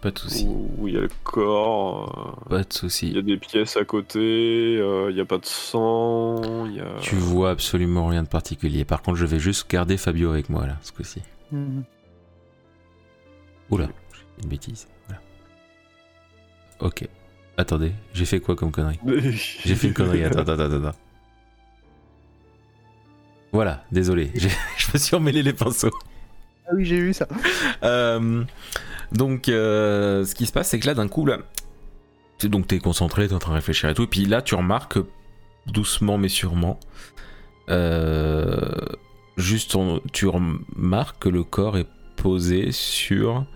[0.00, 0.46] Pas de soucis.
[0.46, 2.38] où il y a le corps.
[2.46, 5.38] euh, Pas de Il y a des pièces à côté, euh, il n'y a pas
[5.38, 6.94] de sang, il y a...
[7.00, 8.84] Tu vois absolument rien de particulier.
[8.86, 11.20] Par contre, je vais juste garder Fabio avec moi, là, ce coup-ci.
[13.70, 14.88] Oula, j'ai fait une bêtise.
[15.08, 15.20] Voilà.
[16.80, 17.06] Ok.
[17.58, 19.00] Attendez, j'ai fait quoi comme connerie
[19.64, 20.98] J'ai fait une connerie, attends, attends, attends, attends.
[23.52, 24.48] Voilà, désolé, je
[24.92, 25.90] me suis emmêlé les pinceaux.
[26.66, 27.26] Ah oui, j'ai vu ça.
[27.82, 28.44] Euh,
[29.12, 31.38] donc, euh, ce qui se passe, c'est que là, d'un coup, là,
[32.38, 34.54] tu- donc t'es concentré, t'es en train de réfléchir et tout, et puis là, tu
[34.54, 34.98] remarques
[35.66, 36.78] doucement mais sûrement,
[37.70, 38.70] euh,
[39.36, 43.46] juste, on- tu remarques que le corps est posé sur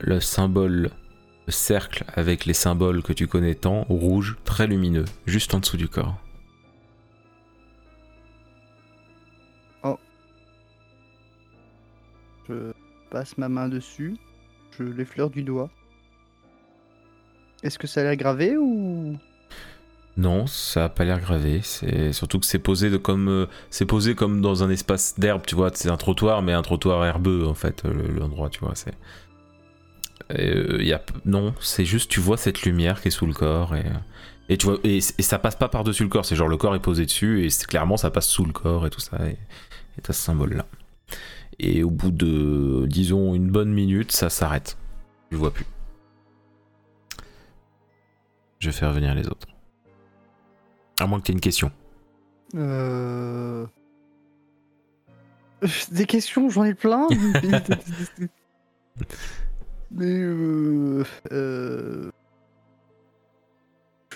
[0.00, 0.90] le symbole,
[1.46, 5.76] le cercle avec les symboles que tu connais tant, rouge, très lumineux, juste en dessous
[5.76, 6.16] du corps.
[12.50, 12.72] Je
[13.10, 14.16] passe ma main dessus,
[14.78, 15.70] je l'effleure du doigt.
[17.62, 19.18] Est-ce que ça a l'air gravé ou?
[20.16, 21.60] Non, ça a pas l'air gravé.
[21.62, 25.54] C'est surtout que c'est posé comme euh, c'est posé comme dans un espace d'herbe, tu
[25.54, 25.70] vois.
[25.74, 28.74] C'est un trottoir, mais un trottoir herbeux en fait, le- l'endroit, tu vois.
[28.74, 28.94] C'est
[30.38, 31.00] Euh, a...
[31.24, 33.84] Non, c'est juste tu vois cette lumière qui est sous le corps et,
[34.48, 36.24] et tu vois et, ça passe pas par dessus le corps.
[36.24, 38.90] C'est genre le corps est posé dessus et clairement ça passe sous le corps et
[38.90, 39.18] tout ça.
[39.26, 39.36] Et
[39.98, 40.66] et t'as ce symbole là.
[41.62, 44.78] Et au bout de disons une bonne minute, ça s'arrête.
[45.30, 45.66] Je vois plus.
[48.60, 49.46] Je vais faire venir les autres.
[50.98, 51.70] À moins que t'aies une question.
[52.54, 53.66] Euh...
[55.90, 57.06] Des questions, j'en ai plein.
[59.90, 62.10] Mais euh, euh,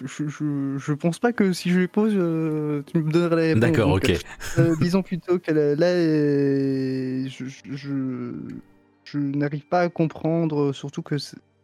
[0.02, 3.54] je, je, je pense pas que si je les pose, euh, tu me donnerais les
[3.54, 3.60] réponses.
[3.60, 4.12] D'accord, ok.
[4.58, 11.16] euh, disons plutôt que là, là, euh, je, n'arrive pas à comprendre, surtout que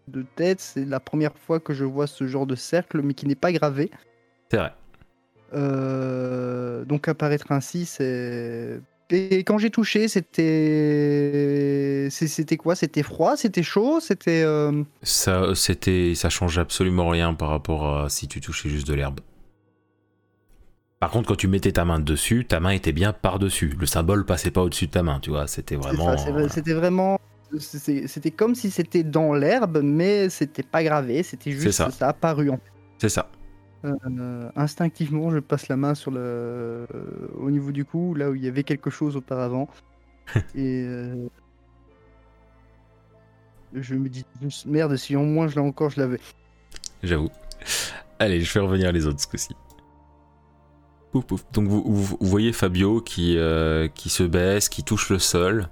[0.09, 3.27] de tête, c'est la première fois que je vois ce genre de cercle, mais qui
[3.27, 3.91] n'est pas gravé.
[4.51, 4.73] C'est vrai.
[5.53, 8.81] Euh, donc apparaître ainsi, c'est.
[9.13, 12.09] Et quand j'ai touché, c'était.
[12.11, 12.77] C'était quoi?
[12.77, 13.37] C'était froid?
[13.37, 13.99] C'était chaud?
[14.01, 14.43] C'était.
[14.45, 18.95] euh, Ça, c'était, ça change absolument rien par rapport à si tu touchais juste de
[18.95, 19.21] l'herbe.
[21.01, 23.75] Par contre, quand tu mettais ta main dessus, ta main était bien par-dessus.
[23.79, 25.47] Le symbole passait pas au-dessus de ta main, tu vois.
[25.47, 26.17] C'était vraiment.
[26.49, 27.19] C'était vraiment.
[27.59, 31.23] C'était comme si c'était dans l'herbe, mais c'était pas gravé.
[31.23, 31.73] C'était juste.
[31.73, 31.91] ça.
[31.91, 32.61] Ça apparu en
[32.99, 33.31] C'est ça.
[33.85, 36.87] Euh, instinctivement, je passe la main sur le,
[37.39, 39.69] au niveau du cou, là où il y avait quelque chose auparavant.
[40.55, 41.29] et euh,
[43.75, 44.25] je me dis,
[44.67, 46.21] merde, si au moins je l'ai encore, je l'avais.
[47.03, 47.31] J'avoue.
[48.19, 49.55] Allez, je fais revenir les autres ce coup-ci.
[51.13, 51.45] Pouf, pouf.
[51.53, 55.69] Donc vous, vous- vous voyez Fabio qui, euh, qui se baisse, qui touche le sol,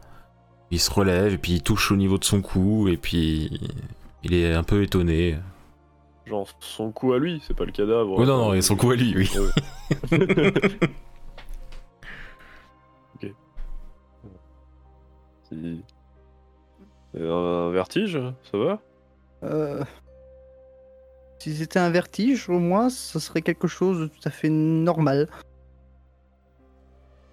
[0.71, 3.61] il se relève et puis il touche au niveau de son cou et puis
[4.25, 5.37] il est un peu étonné.
[6.29, 8.13] Genre son coup à lui, c'est pas le cadavre.
[8.19, 9.31] Oh non, non, il a son coup à lui, oui.
[9.39, 10.19] Ouais.
[13.15, 13.33] ok.
[15.49, 15.83] Si-
[17.17, 18.19] Euh, Un vertige,
[18.53, 18.81] ça va?
[19.43, 19.83] Euh,
[21.39, 25.29] si c'était un vertige, au moins, ce serait quelque chose de tout à fait normal.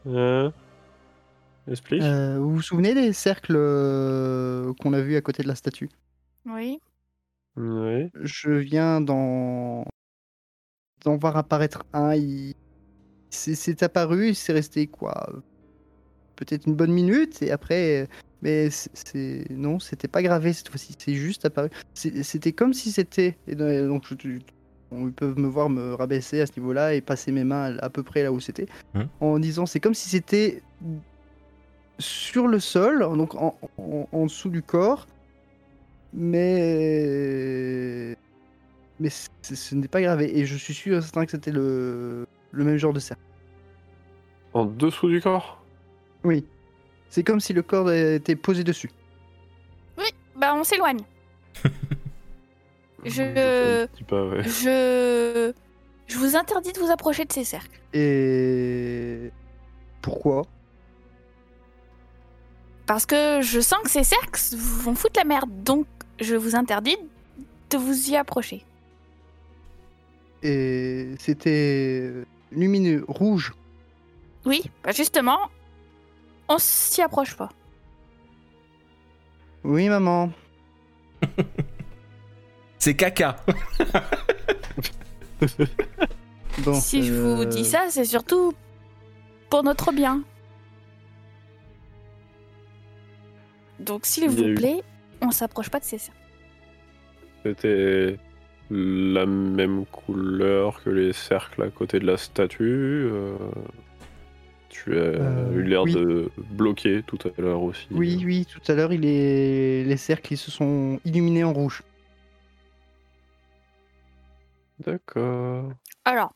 [0.07, 0.53] Hein
[1.67, 2.03] Explique.
[2.03, 5.89] Euh, vous vous souvenez des cercles euh, qu'on a vus à côté de la statue?
[6.45, 6.79] Oui.
[7.57, 8.09] Oui.
[8.21, 9.85] Je viens d'en
[11.03, 12.15] d'en voir apparaître un.
[12.15, 12.53] Il
[13.29, 15.29] c'est apparu, c'est resté quoi?
[16.37, 18.07] Peut-être une bonne minute et après.
[18.41, 20.95] Mais c'est- non, c'était pas gravé cette fois-ci.
[20.97, 21.69] C'est juste apparu.
[21.93, 23.37] C'était comme si c'était.
[23.47, 24.39] et donc je-
[24.91, 27.89] on- ils peuvent me voir me rabaisser à ce niveau-là et passer mes mains à
[27.89, 29.07] peu près là où c'était, Mhm.
[29.19, 30.61] en disant c'est comme si c'était
[31.99, 35.07] sur le sol, donc en, en- en dessous du corps,
[36.15, 38.15] mais
[38.99, 40.37] mais ce n'est pas gravé.
[40.37, 43.21] Et je suis sûr et certain que c'était le le même genre de cercle.
[44.53, 45.61] En dessous du corps?
[46.23, 46.45] Oui,
[47.09, 48.89] c'est comme si le corps était posé dessus.
[50.35, 51.01] Bah, on s'éloigne.
[53.05, 53.85] Je.
[53.95, 54.43] Dis pas, ouais.
[54.43, 55.53] Je.
[56.07, 57.79] Je vous interdis de vous approcher de ces cercles.
[57.93, 59.31] Et
[60.01, 60.43] pourquoi?
[62.85, 65.49] Parce que je sens que ces cercles vont foutre la merde.
[65.63, 65.87] Donc,
[66.19, 66.97] je vous interdis
[67.69, 68.63] de vous y approcher.
[70.43, 72.11] Et c'était
[72.51, 73.53] lumineux, rouge.
[74.45, 75.39] Oui, bah justement,
[76.47, 77.49] on s'y approche pas.
[79.63, 80.31] Oui, maman.
[82.79, 83.37] C'est caca.
[86.59, 88.53] Bon, si je vous euh, dis ça, c'est surtout
[89.49, 90.23] pour notre bien.
[93.79, 94.81] Donc, s'il vous eu- plaît,
[95.21, 96.19] on s'approche pas de ces cercles.
[97.43, 98.17] C'était
[98.71, 102.63] la même couleur que les cercles à côté de la statue.
[103.11, 103.37] euh,
[104.69, 105.93] Tu as Euh, eu l'air oui.
[105.93, 107.87] de bloquer tout à l'heure aussi.
[107.91, 109.83] Oui, oui, tout à l'heure, il est...
[109.85, 111.81] les cercles ils se sont illuminés en rouge.
[114.79, 115.71] D'accord.
[116.03, 116.33] Alors,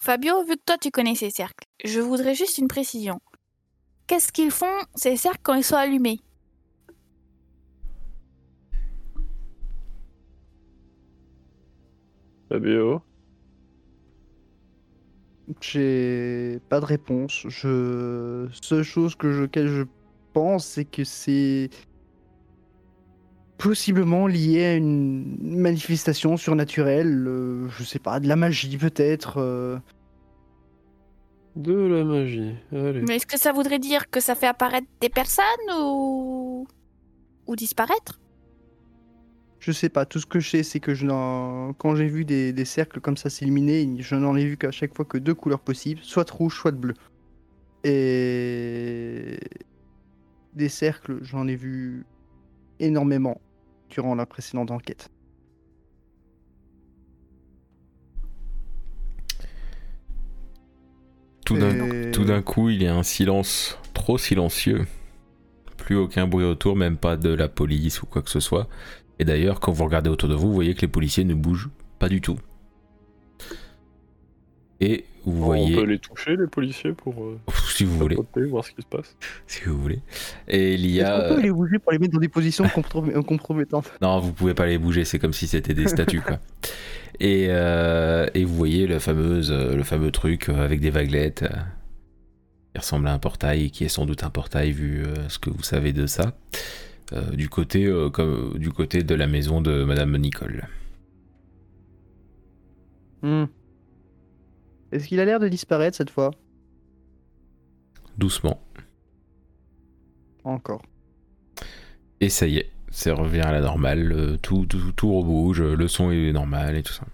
[0.00, 3.20] Fabio, vu que toi tu connais ces cercles, je voudrais juste une précision.
[4.06, 6.20] Qu'est-ce qu'ils font, ces cercles, quand ils sont allumés?
[12.54, 13.02] Fabio
[15.60, 17.46] J'ai pas de réponse.
[17.48, 18.46] Je...
[18.62, 19.66] Seule chose que je...
[19.66, 19.82] je
[20.32, 21.68] pense, c'est que c'est
[23.58, 27.26] possiblement lié à une manifestation surnaturelle.
[27.26, 29.38] euh, je sais pas, de la magie peut-être.
[29.38, 29.78] euh.
[31.56, 32.54] De la magie.
[32.70, 33.02] Allez.
[33.02, 35.44] Mais est-ce que ça voudrait dire que ça fait apparaître des personnes
[35.80, 36.68] ou.
[37.48, 38.20] ou disparaître?
[39.64, 41.06] Je sais pas, tout ce que je sais, c'est que je
[41.78, 44.94] quand j'ai vu des, des cercles comme ça s'illuminer, je n'en ai vu qu'à chaque
[44.94, 46.92] fois que deux couleurs possibles, soit de rouge, soit de bleu.
[47.82, 49.38] Et
[50.52, 52.04] des cercles, j'en ai vu
[52.78, 53.40] énormément
[53.88, 55.08] durant la précédente enquête.
[61.46, 64.86] Tout d'un Et- tout d'un coup, il y a un silence trop silencieux.
[65.78, 68.68] Plus aucun bruit autour, même pas de la police ou quoi que ce soit.
[69.18, 71.70] Et d'ailleurs, quand vous regardez autour de vous, vous voyez que les policiers ne bougent
[71.98, 72.36] pas du tout.
[74.80, 77.38] Et vous On voyez, peut les toucher, les policiers, pour euh,
[77.70, 78.16] si vous voulez,
[78.48, 79.16] voir ce qui se passe.
[79.46, 80.00] si vous voulez.
[80.48, 82.64] Et il y Est-ce a, qu'on peut les bouger pour les mettre dans des positions
[82.68, 83.90] comprom- compromettantes?
[84.02, 86.40] Non, vous pouvez pas les bouger, c'est comme si c'était des statues, quoi.
[87.20, 91.44] Et, euh, et vous voyez le, fameuse, euh, le fameux truc euh, avec des vaguelettes
[91.44, 91.56] euh,
[92.74, 95.48] qui ressemble à un portail, qui est sans doute un portail vu euh, ce que
[95.50, 96.28] vous savez de ça, euh,
[97.32, 100.68] du, côté, euh, comme, du côté de la maison de Madame Nicole.
[103.22, 103.44] Hmm.
[104.92, 106.30] Est-ce qu'il a l'air de disparaître cette fois?
[108.18, 108.60] Doucement.
[110.44, 110.82] Encore.
[112.20, 115.88] Et ça y est, ça revient à la normale, euh, tout, tout, tout rebouge, le
[115.88, 117.04] son est normal et tout ça.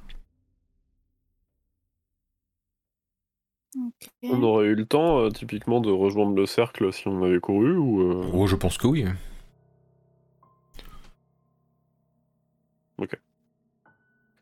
[4.22, 7.76] On aurait eu le temps, euh, typiquement, de rejoindre le cercle si on avait couru,
[7.76, 8.00] ou...
[8.00, 9.04] euh, Oh, je pense que oui.
[13.00, 13.18] Ok.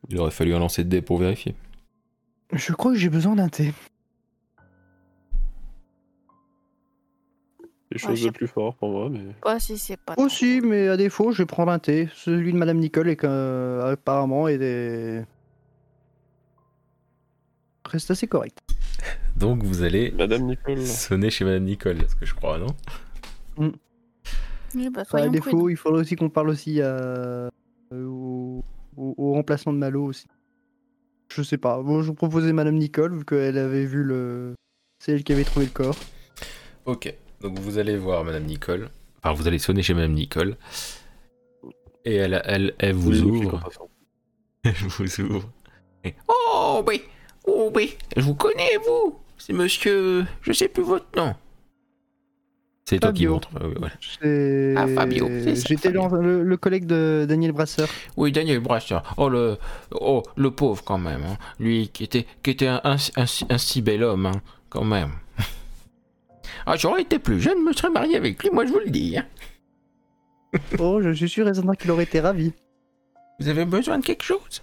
[0.09, 1.55] Il aurait fallu un lancer de dés pour vérifier.
[2.53, 3.73] Je crois que j'ai besoin d'un thé.
[7.91, 9.21] Quelque chose je sais de plus fort pour moi, mais...
[9.41, 10.15] Pas si c'est pas.
[10.19, 12.09] Aussi, mais à défaut, je vais prendre un thé.
[12.15, 15.23] Celui de Madame Nicole est euh, apparemment est des...
[17.87, 18.59] reste assez correct.
[19.37, 20.85] Donc vous allez Madame Nicole...
[20.85, 22.75] sonner chez Madame Nicole, ce que je crois, non?
[24.75, 27.49] Oui, bah, Enfin, à défaut, il faudrait aussi qu'on parle aussi à...
[27.93, 28.65] euh, au...
[28.97, 30.27] au- au remplaçant de Malo aussi.
[31.31, 31.81] Je sais pas.
[31.83, 34.55] Bon, je vous proposais Madame Nicole vu qu'elle avait vu le.
[34.99, 35.97] C'est elle qui avait trouvé le corps.
[36.87, 38.89] Ok, donc vous allez voir Madame Nicole.
[39.23, 40.57] Enfin, vous allez sonner chez Madame Nicole.
[42.05, 43.69] Et elle, elle, elle vous Oui, ouvre.
[44.65, 45.49] Elle vous ouvre.
[46.05, 47.03] Et, oh oui,
[47.47, 49.17] oh oui, je vous connais, vous.
[49.37, 50.27] C'est monsieur.
[50.43, 51.35] Je sais plus votre nom.
[52.89, 53.33] C'est toi qui Fabio.
[53.35, 53.49] montre.
[53.55, 53.95] ouais, voilà.
[54.23, 57.87] C'est- Ah, Fabio, J'étais le, collègue de Daniel Brasseur.
[58.17, 59.15] Oui, Daniel Brasseur.
[59.19, 59.59] Oh le,
[59.93, 61.23] oh le pauvre quand même.
[61.23, 61.37] hein.
[61.61, 64.85] Lui qui était, qui était un, un, un si- un si bel homme, hein, quand
[64.85, 65.11] même.
[66.65, 68.91] Ah, j'aurais été plus jeune, je me serais marié avec lui, moi je vous le
[68.91, 69.19] dis.
[69.19, 69.27] hein.
[70.79, 72.53] Oh, je suis sûr et certain qu'il aurait été ravi.
[73.39, 74.63] Vous avez besoin de quelque chose?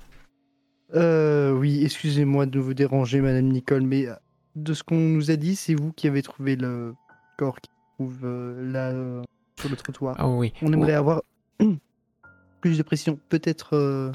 [0.95, 4.13] Euh, oui, excusez-moi de vous déranger, Madame Nicole, mais euh,
[4.55, 6.93] de ce qu'on nous a dit, c'est vous qui avez trouvé le
[7.37, 9.23] corps qui trouve euh, là euh,
[9.59, 10.15] sur le trottoir.
[10.17, 10.53] Ah oui.
[10.61, 11.21] On aimerait avoir
[12.61, 13.19] plus de précision.
[13.29, 14.11] Peut-être euh,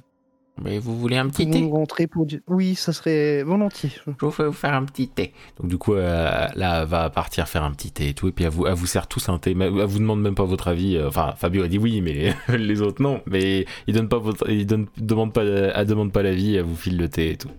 [0.63, 2.27] Mais vous voulez un petit thé rentrer pour.
[2.49, 3.91] Oui, ça serait volontiers.
[4.07, 5.33] Je vous fais vous faire un petit thé.
[5.59, 8.33] Donc du coup, euh, là, elle va partir faire un petit thé et tout, et
[8.33, 9.55] puis elle vous, elle vous sert tous un thé.
[9.55, 11.01] Mais elle vous demande même pas votre avis.
[11.03, 13.23] Enfin, Fabio a dit oui, mais les autres non.
[13.27, 16.77] Mais il donne pas votre, il donne, demande pas, elle demande pas l'avis, elle vous
[16.77, 17.51] file le thé et tout.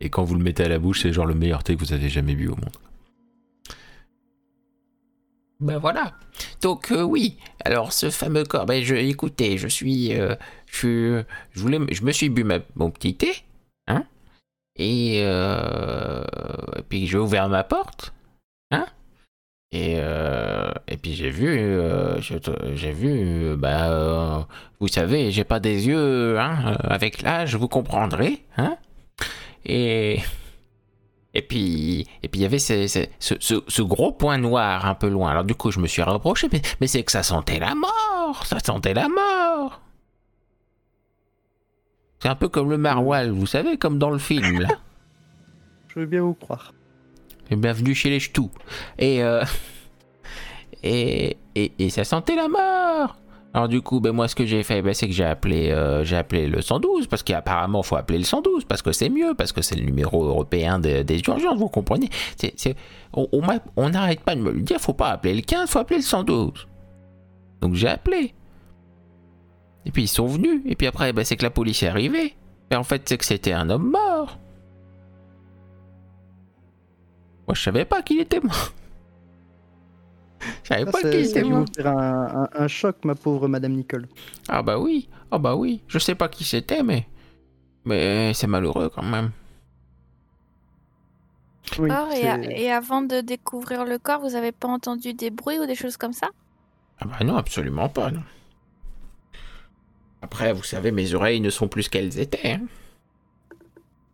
[0.00, 1.92] Et quand vous le mettez à la bouche, c'est genre le meilleur thé que vous
[1.92, 2.89] avez jamais bu au monde.
[5.60, 6.14] Ben voilà.
[6.62, 7.36] Donc euh, oui.
[7.64, 8.66] Alors ce fameux corps.
[8.66, 10.34] Ben je, écoutez, je suis, euh,
[10.66, 11.24] je,
[11.54, 13.32] voulais, je me suis bu ma- mon petit thé,
[13.86, 14.04] hein.
[14.76, 16.24] Et, euh,
[16.88, 18.14] puis j'ai ouvert ma porte,
[18.70, 18.86] hein
[19.72, 19.96] et,
[20.88, 21.78] et puis j'ai vu,
[22.74, 24.48] j'ai vu, bah,
[24.80, 28.76] vous savez, j'ai pas des yeux, hein, avec l'âge, vous comprendrez, hein
[29.66, 30.18] Et
[31.34, 34.86] et puis et puis il y avait ce, ce, ce- ce- ce gros point noir
[34.86, 35.30] un peu loin.
[35.30, 38.42] Alors du coup, je me suis rapproché, mais, mais c'est que ça sentait la mort,
[38.46, 39.80] ça sentait la mort.
[42.22, 44.68] C'est un peu comme le maroilles, vous savez, comme dans le film là.
[45.88, 46.72] Je veux bien vous croire.
[47.50, 48.50] Et bienvenue chez les ch'tous.
[48.98, 49.42] Et, euh,
[50.82, 53.16] et, et, et ça sentait la mort.
[53.52, 56.04] Alors du coup, ben moi ce que j'ai fait, ben, c'est que j'ai appelé, euh,
[56.04, 59.50] j'ai appelé le 112 parce qu'apparemment faut appeler le 112 parce que c'est mieux, parce
[59.50, 62.08] que c'est le numéro européen des, urgences, vous comprenez
[63.12, 66.04] on n'arrête pas de me le dire, faut pas appeler le 15, faut appeler le
[66.04, 66.68] 112.
[67.60, 68.34] Donc j'ai appelé.
[69.84, 72.36] Et puis ils sont venus, et puis après, ben, c'est que la police est arrivée.
[72.70, 74.38] Mais en fait, c'est que c'était un homme mort.
[77.48, 78.72] Moi, je savais pas qu'il était mort.
[80.64, 81.64] Je savais Ça, pas c'est- qu'il était mort.
[81.84, 81.86] un,
[82.44, 84.08] un- un choc, ma pauvre Madame Nicole.
[84.48, 85.82] Ah bah oui, ah bah oui.
[85.88, 87.06] Je sais pas qui c'était, mais
[87.84, 89.30] mais c'est malheureux quand même.
[91.78, 95.14] Oui, D'accord, et, a- c'est- et avant de découvrir le corps, vous avez pas entendu
[95.14, 96.28] des bruits ou des choses comme ça?
[97.00, 98.10] Ah bah non, absolument pas.
[98.10, 98.22] Non.
[100.22, 102.52] Après, vous savez, mes oreilles ne sont plus ce qu'elles étaient.
[102.52, 102.60] hein.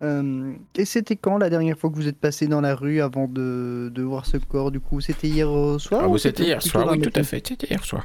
[0.03, 3.29] Euh, et c'était quand la dernière fois que vous êtes passé dans la rue avant
[3.29, 5.01] de, de voir ce corps du coup?
[5.01, 8.05] C'était hier soir Ah, ou c'était hier soir, oui, tout à fait, c'était hier soir.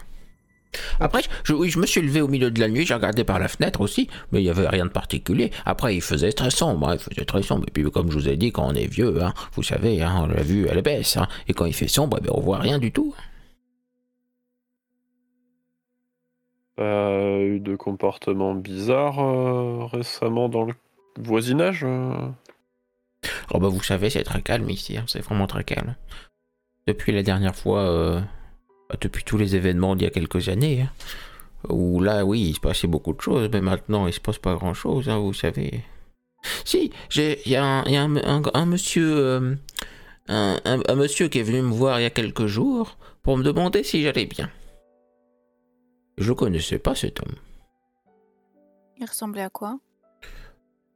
[1.01, 3.39] Après, je, oui, je me suis levé au milieu de la nuit, j'ai regardé par
[3.39, 5.51] la fenêtre aussi, mais il n'y avait rien de particulier.
[5.65, 7.65] Après, il faisait très sombre, hein, il faisait très sombre.
[7.67, 10.21] Et puis, comme je vous ai dit, quand on est vieux, hein, vous savez, hein,
[10.23, 11.17] on l'a vu, elle baisse.
[11.17, 13.13] Hein, et quand il fait sombre, eh ben, on voit rien du tout.
[16.77, 20.73] Pas eu de comportement bizarre euh, récemment dans le
[21.17, 22.30] voisinage euh
[23.53, 25.95] Oh bah vous savez, c'est très calme ici, hein, c'est vraiment très calme.
[26.88, 28.19] Depuis la dernière fois, euh,
[28.90, 30.90] bah, depuis tous les événements d'il y a quelques années, hein,
[31.69, 34.56] où là, oui, il se passait beaucoup de choses, mais maintenant, il se passe pas
[34.56, 35.83] grand-chose, hein, vous savez.
[36.65, 39.56] Si, j'ai- il y a un, il y a un- un- un monsieur, euh,
[40.27, 43.38] un, un- un monsieur qui est venu me voir il y a quelques jours pour
[43.38, 44.49] me demander si j'allais bien.
[46.17, 47.35] Je connaissais pas cet homme.
[48.98, 49.77] Il ressemblait à quoi?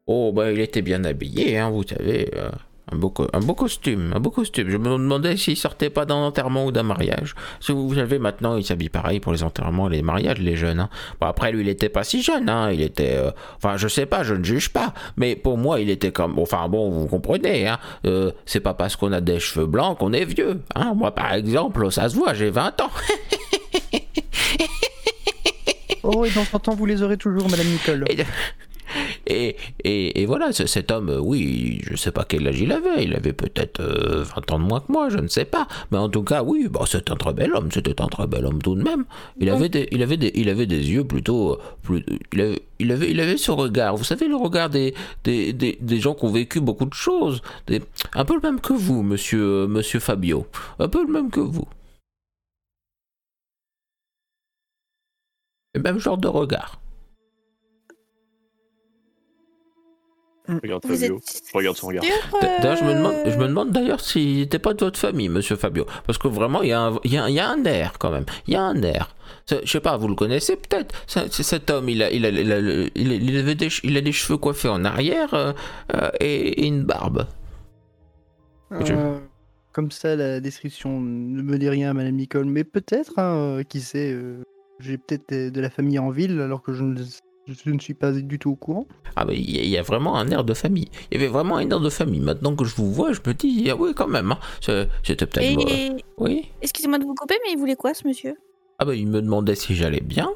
[0.08, 2.30] Oh, bah, il était bien habillé, hein, vous savez.
[2.36, 2.50] euh,
[2.92, 4.70] un, beau, un beau costume, un beau costume.
[4.70, 7.34] Je me demandais s'il sortait pas d'un enterrement ou d'un mariage.
[7.34, 10.56] Parce que vous savez, maintenant, il s'habille pareil pour les enterrements et les mariages, les
[10.56, 10.80] jeunes.
[10.80, 10.90] hein.
[11.20, 12.70] Bon, après, lui, il était pas si jeune, hein.
[12.72, 13.16] Il était.
[13.16, 14.94] euh, Enfin, je sais pas, je ne juge pas.
[15.18, 16.38] Mais pour moi, il était comme.
[16.38, 17.80] Enfin, bon, vous comprenez, hein.
[18.06, 20.62] euh, c'est pas parce qu'on a des cheveux blancs qu'on est vieux.
[20.76, 20.94] Hein.
[20.96, 22.92] Moi, par exemple, ça se voit, j'ai 20 ans.
[26.08, 28.06] Oh, et dans 30 ans, vous les aurez toujours, Madame Nicole.
[28.12, 28.18] Et,
[29.28, 32.72] et, et, et voilà, ce- cet homme, euh, oui, je sais pas quel âge il
[32.72, 35.68] avait, il avait peut-être euh, 20 ans de moins que moi, je ne sais pas.
[35.92, 38.46] Mais en tout cas, oui, bah, c'était un très bel homme, c'était un très bel
[38.46, 39.06] homme tout de même.
[39.40, 42.62] Il avait des, il avait des, il avait des yeux plutôt, euh, plus, il, avait,
[42.80, 46.14] il, avait, il avait ce regard, vous savez, le regard des, des, des, des gens
[46.16, 47.82] qui ont vécu beaucoup de choses, des,
[48.14, 50.46] un peu le même que vous, monsieur, euh, monsieur Fabio,
[50.80, 51.68] un peu le même que vous.
[55.74, 56.80] Le même genre de regard.
[60.48, 62.04] Regarde Vous Fabio, êtes regarde son regard.
[62.42, 65.30] D'ailleurs, je me demande, je me euh, demande d'ailleurs s'il n'était pas de votre famille,
[65.30, 65.86] monsieur Fabio.
[66.06, 67.94] Parce que vraiment, il y, a un- il y a, il y a un air
[68.00, 68.26] quand même.
[68.48, 69.16] Il y a un air.
[69.50, 70.94] Je sais pas, vous le connaissez peut-être.
[71.08, 73.96] Cet homme, il a, il, a, il, a, il, a- il avait des, che- il
[73.98, 75.54] a des cheveux coiffés en arrière euh,
[75.96, 77.28] euh, et, et une barbe.
[78.82, 79.18] Je- Euh,
[79.72, 84.12] Comme ça, la description ne me dit rien, Madame Nicole, mais peut-être, hein, qui sait,
[84.14, 84.42] euh,
[84.80, 86.96] j'ai peut-être de la famille en ville alors que je ne,
[87.48, 88.88] je ne suis pas du tout au courant.
[89.16, 90.90] Ah, mais il y, a- il y a vraiment un air de famille.
[91.12, 92.20] Il y avait vraiment un air de famille.
[92.20, 94.32] Maintenant que je vous vois, je me dis, ah oui, quand même.
[94.32, 94.40] hein.
[94.62, 96.02] C'est- C'était peut-être.
[96.18, 96.50] Oui.
[96.62, 98.36] excusez-moi de vous couper, mais il voulait quoi, ce monsieur?
[98.80, 100.30] Ah bah il me demandait si j'allais bien.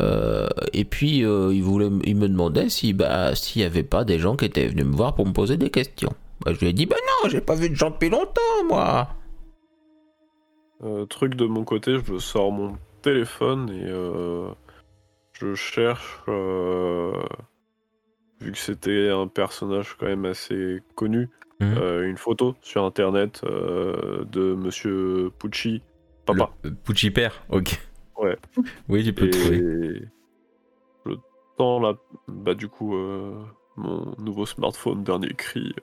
[0.00, 4.04] Euh, et puis euh, il, voulait, il me demandait si bah s'il y avait pas
[4.04, 6.12] des gens qui étaient venus me voir pour me poser des questions.
[6.44, 9.08] Bah, je lui ai dit bah non, j'ai pas vu de gens depuis longtemps moi.
[10.82, 14.48] Euh, truc de mon côté, je sors mon téléphone et euh,
[15.34, 17.12] je cherche, euh,
[18.40, 21.28] vu que c'était un personnage quand même assez connu,
[21.60, 21.74] Mhm.
[21.78, 25.82] euh, une photo sur internet euh, de Monsieur Pucci,
[26.26, 26.50] papa.
[26.84, 27.80] Pucci père, ok.
[28.18, 28.36] Ouais.
[28.88, 30.02] Oui, tu peux Et le trouver.
[31.06, 31.12] je
[31.56, 31.94] tends là,
[32.28, 33.34] bah du coup, euh,
[33.76, 35.74] mon nouveau smartphone dernier cri.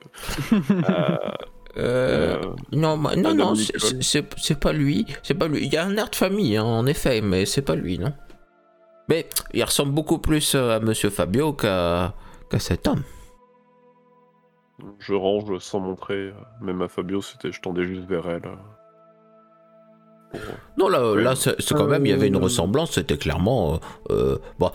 [0.52, 1.18] euh,
[1.78, 5.06] Euh, euh, non, bah, non, non, c'est pas lui.
[5.22, 5.64] C'est pas lui.
[5.64, 8.12] Il y a un air de famille, hein, en effet, mais c'est pas lui, non?
[9.08, 12.12] Mais il ressemble beaucoup plus euh, à Monsieur Fabio qu'à
[12.58, 13.02] cet homme.
[14.98, 18.46] je range sans montrer, euh, même à Fabio, c'était, je tendais juste vers elle.
[18.46, 18.56] euh,
[20.32, 20.40] pour-
[20.78, 21.22] Non, là, Ouais.
[21.22, 23.80] là c'est c'est quand même, il y avait une ressemblance, c'était clairement.
[24.10, 24.70] euh, bon,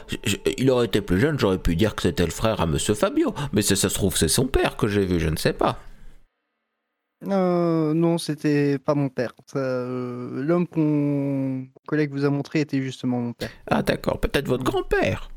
[0.58, 3.34] il aurait été plus jeune, j'aurais pu dire que c'était le frère à Monsieur Fabio,
[3.54, 5.78] mais ça se trouve, c'est son père que j'ai vu, je ne sais pas.
[7.26, 9.34] Euh, non, c'était pas mon père.
[9.56, 13.50] Euh, L'homme qu'on collègue vous a montré était justement mon père.
[13.68, 15.30] Ah, d'accord, peut-être votre grand-père.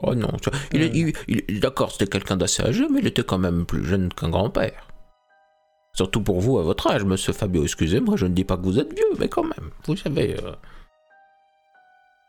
[0.00, 0.30] Oh non,
[0.72, 1.12] il est- il-
[1.48, 4.88] il- d'accord, c'était quelqu'un d'assez âgé, mais il était quand même plus jeune qu'un grand-père.
[5.94, 8.78] Surtout pour vous à votre âge, Monsieur Fabio, excusez-moi, je ne dis pas que vous
[8.78, 10.36] êtes vieux, mais quand même, vous savez.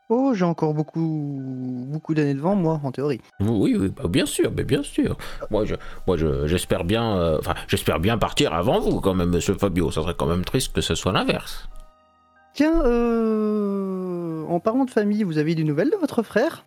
[0.09, 3.19] Oh, j'ai encore beaucoup, beaucoup d'années devant moi, en théorie.
[3.41, 5.17] Oui, oui, bah, bien sûr, mais bien sûr.
[5.51, 5.75] Moi, je,
[6.07, 9.91] moi, je- j'espère bien, euh, enfin, j'espère bien partir avant vous, quand même, Monsieur Fabio.
[9.91, 11.67] Ça serait quand même triste que ce soit l'inverse.
[12.53, 16.63] Tiens, euh, en parlant de famille, vous avez des nouvelles de votre frère?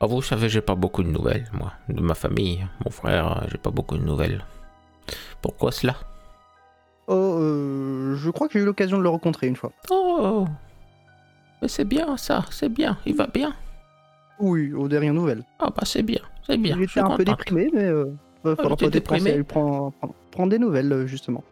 [0.00, 3.46] Ah, vous savez, j'ai pas beaucoup de nouvelles, moi, de ma famille, mon frère, euh,
[3.52, 4.42] j'ai pas beaucoup de nouvelles.
[5.42, 5.94] Pourquoi cela?
[7.08, 9.72] Oh, euh, je crois que j'ai eu l'occasion de le rencontrer une fois.
[9.90, 10.46] Oh,
[11.60, 13.52] mais c'est bien ça, c'est bien, il va bien.
[14.38, 15.42] Oui, aux dernières nouvelles.
[15.58, 16.76] Ah bah c'est bien, c'est bien.
[16.76, 17.38] il était un peu contente.
[17.38, 18.06] déprimé, mais euh,
[18.44, 21.44] va falloir était peut-être penser déprimé à lui prendre, prendre, prendre des nouvelles, euh, justement.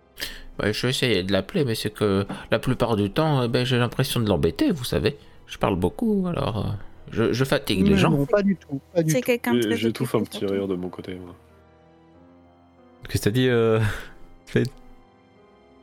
[0.60, 3.64] Ouais, je vais essayer de l'appeler, mais c'est que la plupart du temps, eh ben,
[3.64, 5.16] j'ai l'impression de l'embêter, vous savez.
[5.46, 6.70] Je parle beaucoup, alors euh,
[7.10, 8.10] je, je fatigue les Non, gens.
[8.10, 10.88] non, pas du tout, C'est quelqu'un de J'ai très fait un petit rire de mon
[10.88, 11.14] côté.
[11.14, 11.34] moi.
[13.08, 13.80] Qu'est-ce que t'as dit euh...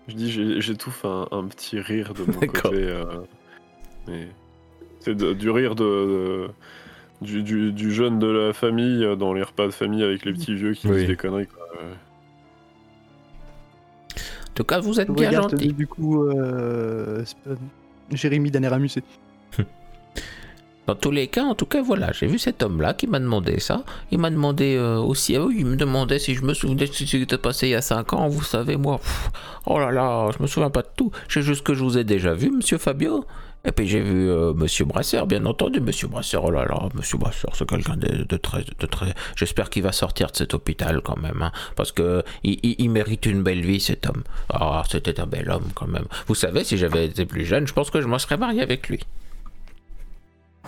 [0.08, 2.76] Je dis, j'ai- j'étouffe un, un petit rire de mon côté.
[2.76, 3.04] euh,
[4.08, 4.28] mais
[5.00, 6.50] c'est du rire de, de-
[7.22, 10.34] du, du- du jeune de la famille euh, dans les repas de famille avec les
[10.34, 10.98] petits vieux qui Oui.
[11.00, 11.48] disent des conneries.
[11.48, 11.66] Quoi.
[14.16, 15.74] En tout cas, vous êtes Je bien gentil.
[15.74, 17.24] Du coup, euh,
[18.12, 19.04] Jérémy d'un air amusé.
[20.88, 23.60] Dans tous les cas, en tout cas, voilà, j'ai vu cet homme-là qui m'a demandé
[23.60, 23.84] ça.
[24.12, 27.04] Il m'a demandé euh, aussi, oui, il me demandait si je me souvenais de ce
[27.04, 28.30] qui s'était passé il y a 5 ans.
[28.30, 29.02] Vous savez, moi,
[29.66, 31.12] oh là là, je me souviens pas de tout.
[31.28, 33.26] J'ai juste que je vous ai déjà vu, monsieur Fabio.
[33.66, 36.46] Et puis j'ai vu euh, monsieur Brasseur, bien entendu, monsieur Brasseur.
[36.46, 39.14] Oh là là, monsieur Brasseur, c'est quelqu'un de, très, de très.
[39.36, 43.44] J'espère qu'il va sortir de cet hôpital quand même, hein, parce que il mérite une
[43.44, 44.24] belle vie, cet homme.
[44.54, 46.06] Ah, c'était un bel homme quand même.
[46.28, 48.88] Vous savez, si j'avais été plus jeune, je pense que je m'en serais marié avec
[48.88, 49.02] lui.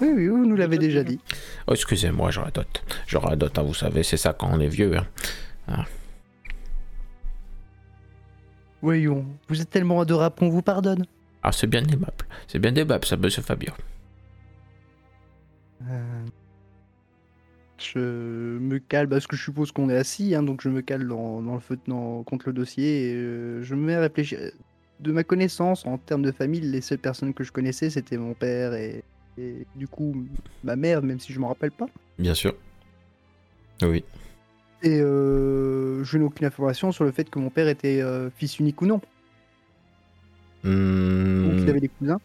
[0.01, 1.19] Oui, oui, vous nous l'avez déjà dit.
[1.67, 2.83] Oh, excusez-moi, je radote.
[3.07, 4.95] Je radote, hein, vous savez, c'est ça quand on est vieux.
[5.67, 5.85] hein.
[8.81, 11.05] Voyons, vous êtes tellement adorable qu'on vous pardonne.
[11.43, 12.25] Ah, c'est bien aimable.
[12.47, 13.71] C'est bien aimable, ça, monsieur Fabio.
[15.89, 16.25] Euh,
[17.77, 17.99] Je
[18.57, 21.41] me cale, parce que je suppose qu'on est assis, hein, donc je me cale dans,
[21.41, 24.39] dans le feu dans- contre le dossier et euh, je me mets à réfléchir.
[24.99, 28.33] De ma connaissance, en termes de famille, les seules personnes que je connaissais, c'était mon
[28.33, 29.03] père et,
[29.39, 30.25] et du coup
[30.63, 31.87] ma mère, même si je m'en rappelle pas.
[32.17, 32.53] Bien sûr.
[33.81, 34.03] Oui.
[34.81, 38.59] Et euh, je n'ai aucune information sur le fait que mon père était euh, fils
[38.59, 39.01] unique ou non.
[40.63, 42.19] Hmm, Ou qu'il avait des cousins.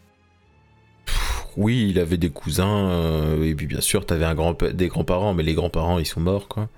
[1.57, 5.33] Oui, il avait des cousins, euh, et puis bien sûr, t'avais un grand des grands-parents,
[5.33, 6.69] mais les grands-parents, ils sont morts, quoi.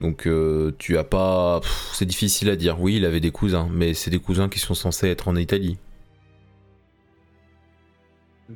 [0.00, 1.60] Donc, euh, tu as pas.
[1.92, 2.80] C'est difficile à dire.
[2.80, 5.76] Oui, il avait des cousins, mais c'est des cousins qui sont censés être en Italie.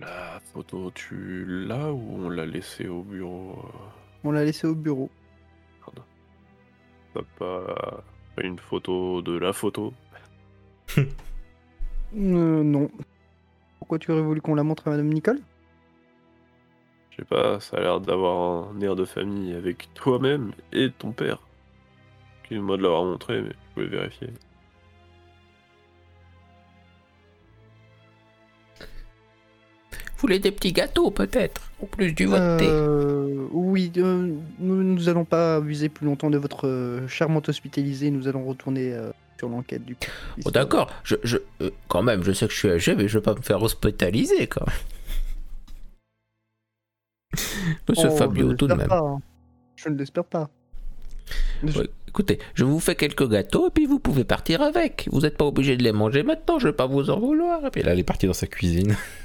[0.00, 0.24] La
[0.55, 3.78] photo, tu l'as ou on l'a laissée au bureau euh,
[4.23, 5.10] On l'a laissé au bureau.
[7.12, 8.02] T'as pas
[8.39, 9.92] une photo de la photo?
[12.16, 12.89] Euh, non.
[13.81, 15.41] Pourquoi tu aurais voulu qu'on la montre à Madame Nicole?
[17.10, 21.10] Je sais pas, ça a l'air d'avoir un air de famille avec toi-même et ton
[21.10, 21.41] père.
[22.41, 24.28] Excuse-moi de l'avoir montré, mais je pouvais vérifier.
[30.27, 35.09] Voulez des petits gâteaux, peut-être En plus du votre thé Euh, Oui, euh, nous nous
[35.09, 38.11] allons pas abuser plus longtemps de votre euh, charmante hospitalisée.
[38.11, 40.07] Nous allons retourner euh, sur l'enquête du coup.
[40.44, 41.36] Oh, d'accord, je, je,
[41.89, 44.47] quand même, je sais que je suis âgé, mais je vais pas me faire hospitaliser,
[44.47, 44.77] quand même.
[47.89, 48.89] Monsieur Oh, Fabio, tout de même.
[48.89, 49.19] pas, hein.
[49.77, 50.49] Je ne l'espère pas.
[51.65, 55.09] Je- Ouais, écoutez, je vous fais quelques gâteaux et puis vous pouvez partir avec.
[55.11, 57.65] Vous n'êtes pas obligé de les manger maintenant, je vais pas vous en vouloir.
[57.67, 58.94] Et puis là, elle est partie dans sa cuisine.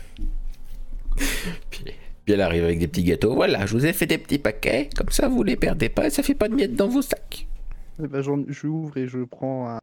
[1.70, 1.84] puis,
[2.26, 3.34] puis elle arrive avec des petits gâteaux.
[3.36, 6.10] Voilà, je vous ai fait des petits paquets, comme ça vous les perdez pas et
[6.10, 7.48] ça fait pas de miettes dans vos sacs.
[8.02, 9.80] Eh ben, j'en- J'ouvre et je prends un,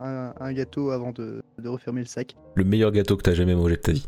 [0.00, 2.36] un- un gâteau avant de, de refermer le sac.
[2.54, 4.06] Le meilleur gâteau que t'as jamais mangé de ta vie.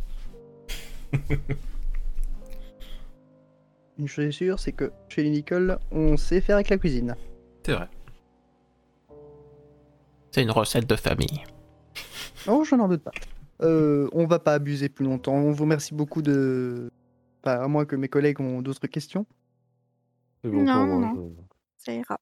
[3.99, 7.17] Une chose est sûre, c'est que chez les Nicole, on sait faire avec la cuisine.
[7.65, 7.89] C'est vrai.
[10.31, 11.43] C'est une recette de famille.
[12.47, 13.11] Oh, je n'en doute pas.
[13.61, 15.35] Euh, on va pas abuser plus longtemps.
[15.35, 16.91] On vous remercie beaucoup de.
[17.43, 19.27] Pas à moins que mes collègues ont d'autres questions.
[20.43, 21.33] C'est bon Non, pour non, moi, non.
[21.77, 22.19] Ça ira.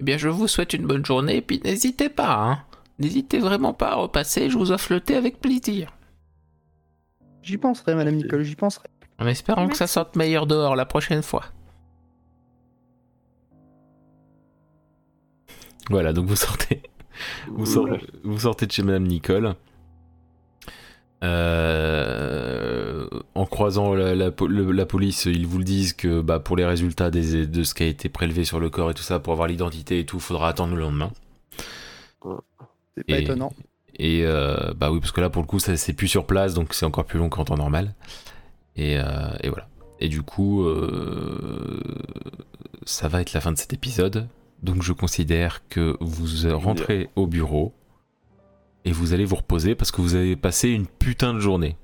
[0.00, 2.64] Eh bien, je vous souhaite une bonne journée et puis n'hésitez pas, hein.
[2.98, 5.92] N'hésitez vraiment pas à repasser, je vous offre le thé avec plaisir.
[7.42, 8.88] J'y penserai, Madame Nicole, j'y penserai.
[9.18, 11.46] En espérant que ça sorte meilleur dehors la prochaine fois.
[15.88, 16.82] Voilà, donc vous sortez,
[17.48, 19.54] vous sortez, vous sortez de chez Madame Nicole.
[21.22, 27.46] Euh, en croisant la, police, ils vous le disent que bah, pour les résultats des-
[27.46, 29.98] de ce qui a été prélevé sur le corps et tout ça, pour avoir l'identité
[29.98, 31.10] et tout, faudra attendre le lendemain.
[32.96, 33.52] C'est pas Et- étonnant.
[33.98, 36.54] Et euh, bah oui, parce que là pour le coup, ça c'est plus sur place,
[36.54, 37.94] donc c'est encore plus long qu'en temps normal.
[38.76, 39.04] Et, euh,
[39.42, 39.68] et voilà.
[40.00, 40.66] Et du coup,
[42.86, 44.26] ça va être la fin de cet épisode.
[44.62, 47.72] Donc je considère que vous rentrez au bureau
[48.84, 51.76] et vous allez vous reposer parce que vous avez passé une putain de journée.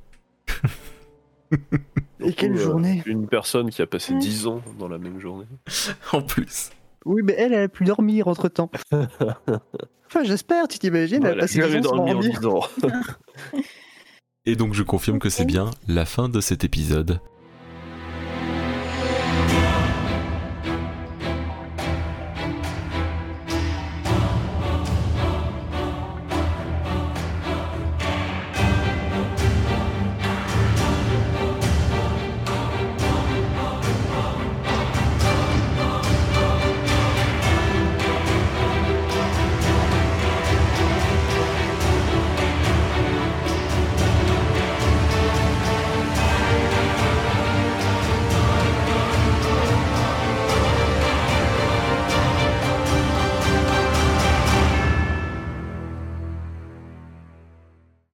[2.20, 4.18] Et quelle euh, journée Une personne qui a passé Ouais.
[4.18, 5.46] 10 ans dans la même journée.
[6.12, 6.70] en plus.
[7.04, 8.70] Oui, mais elle, elle a pu dormir entre temps.
[8.92, 12.40] enfin, j'espère, tu t'imagines, elle a passé j'avais 10 ans en dormir.
[12.40, 12.62] 10 ans.
[14.44, 17.20] Et donc je confirme que c'est bien la fin de cet épisode.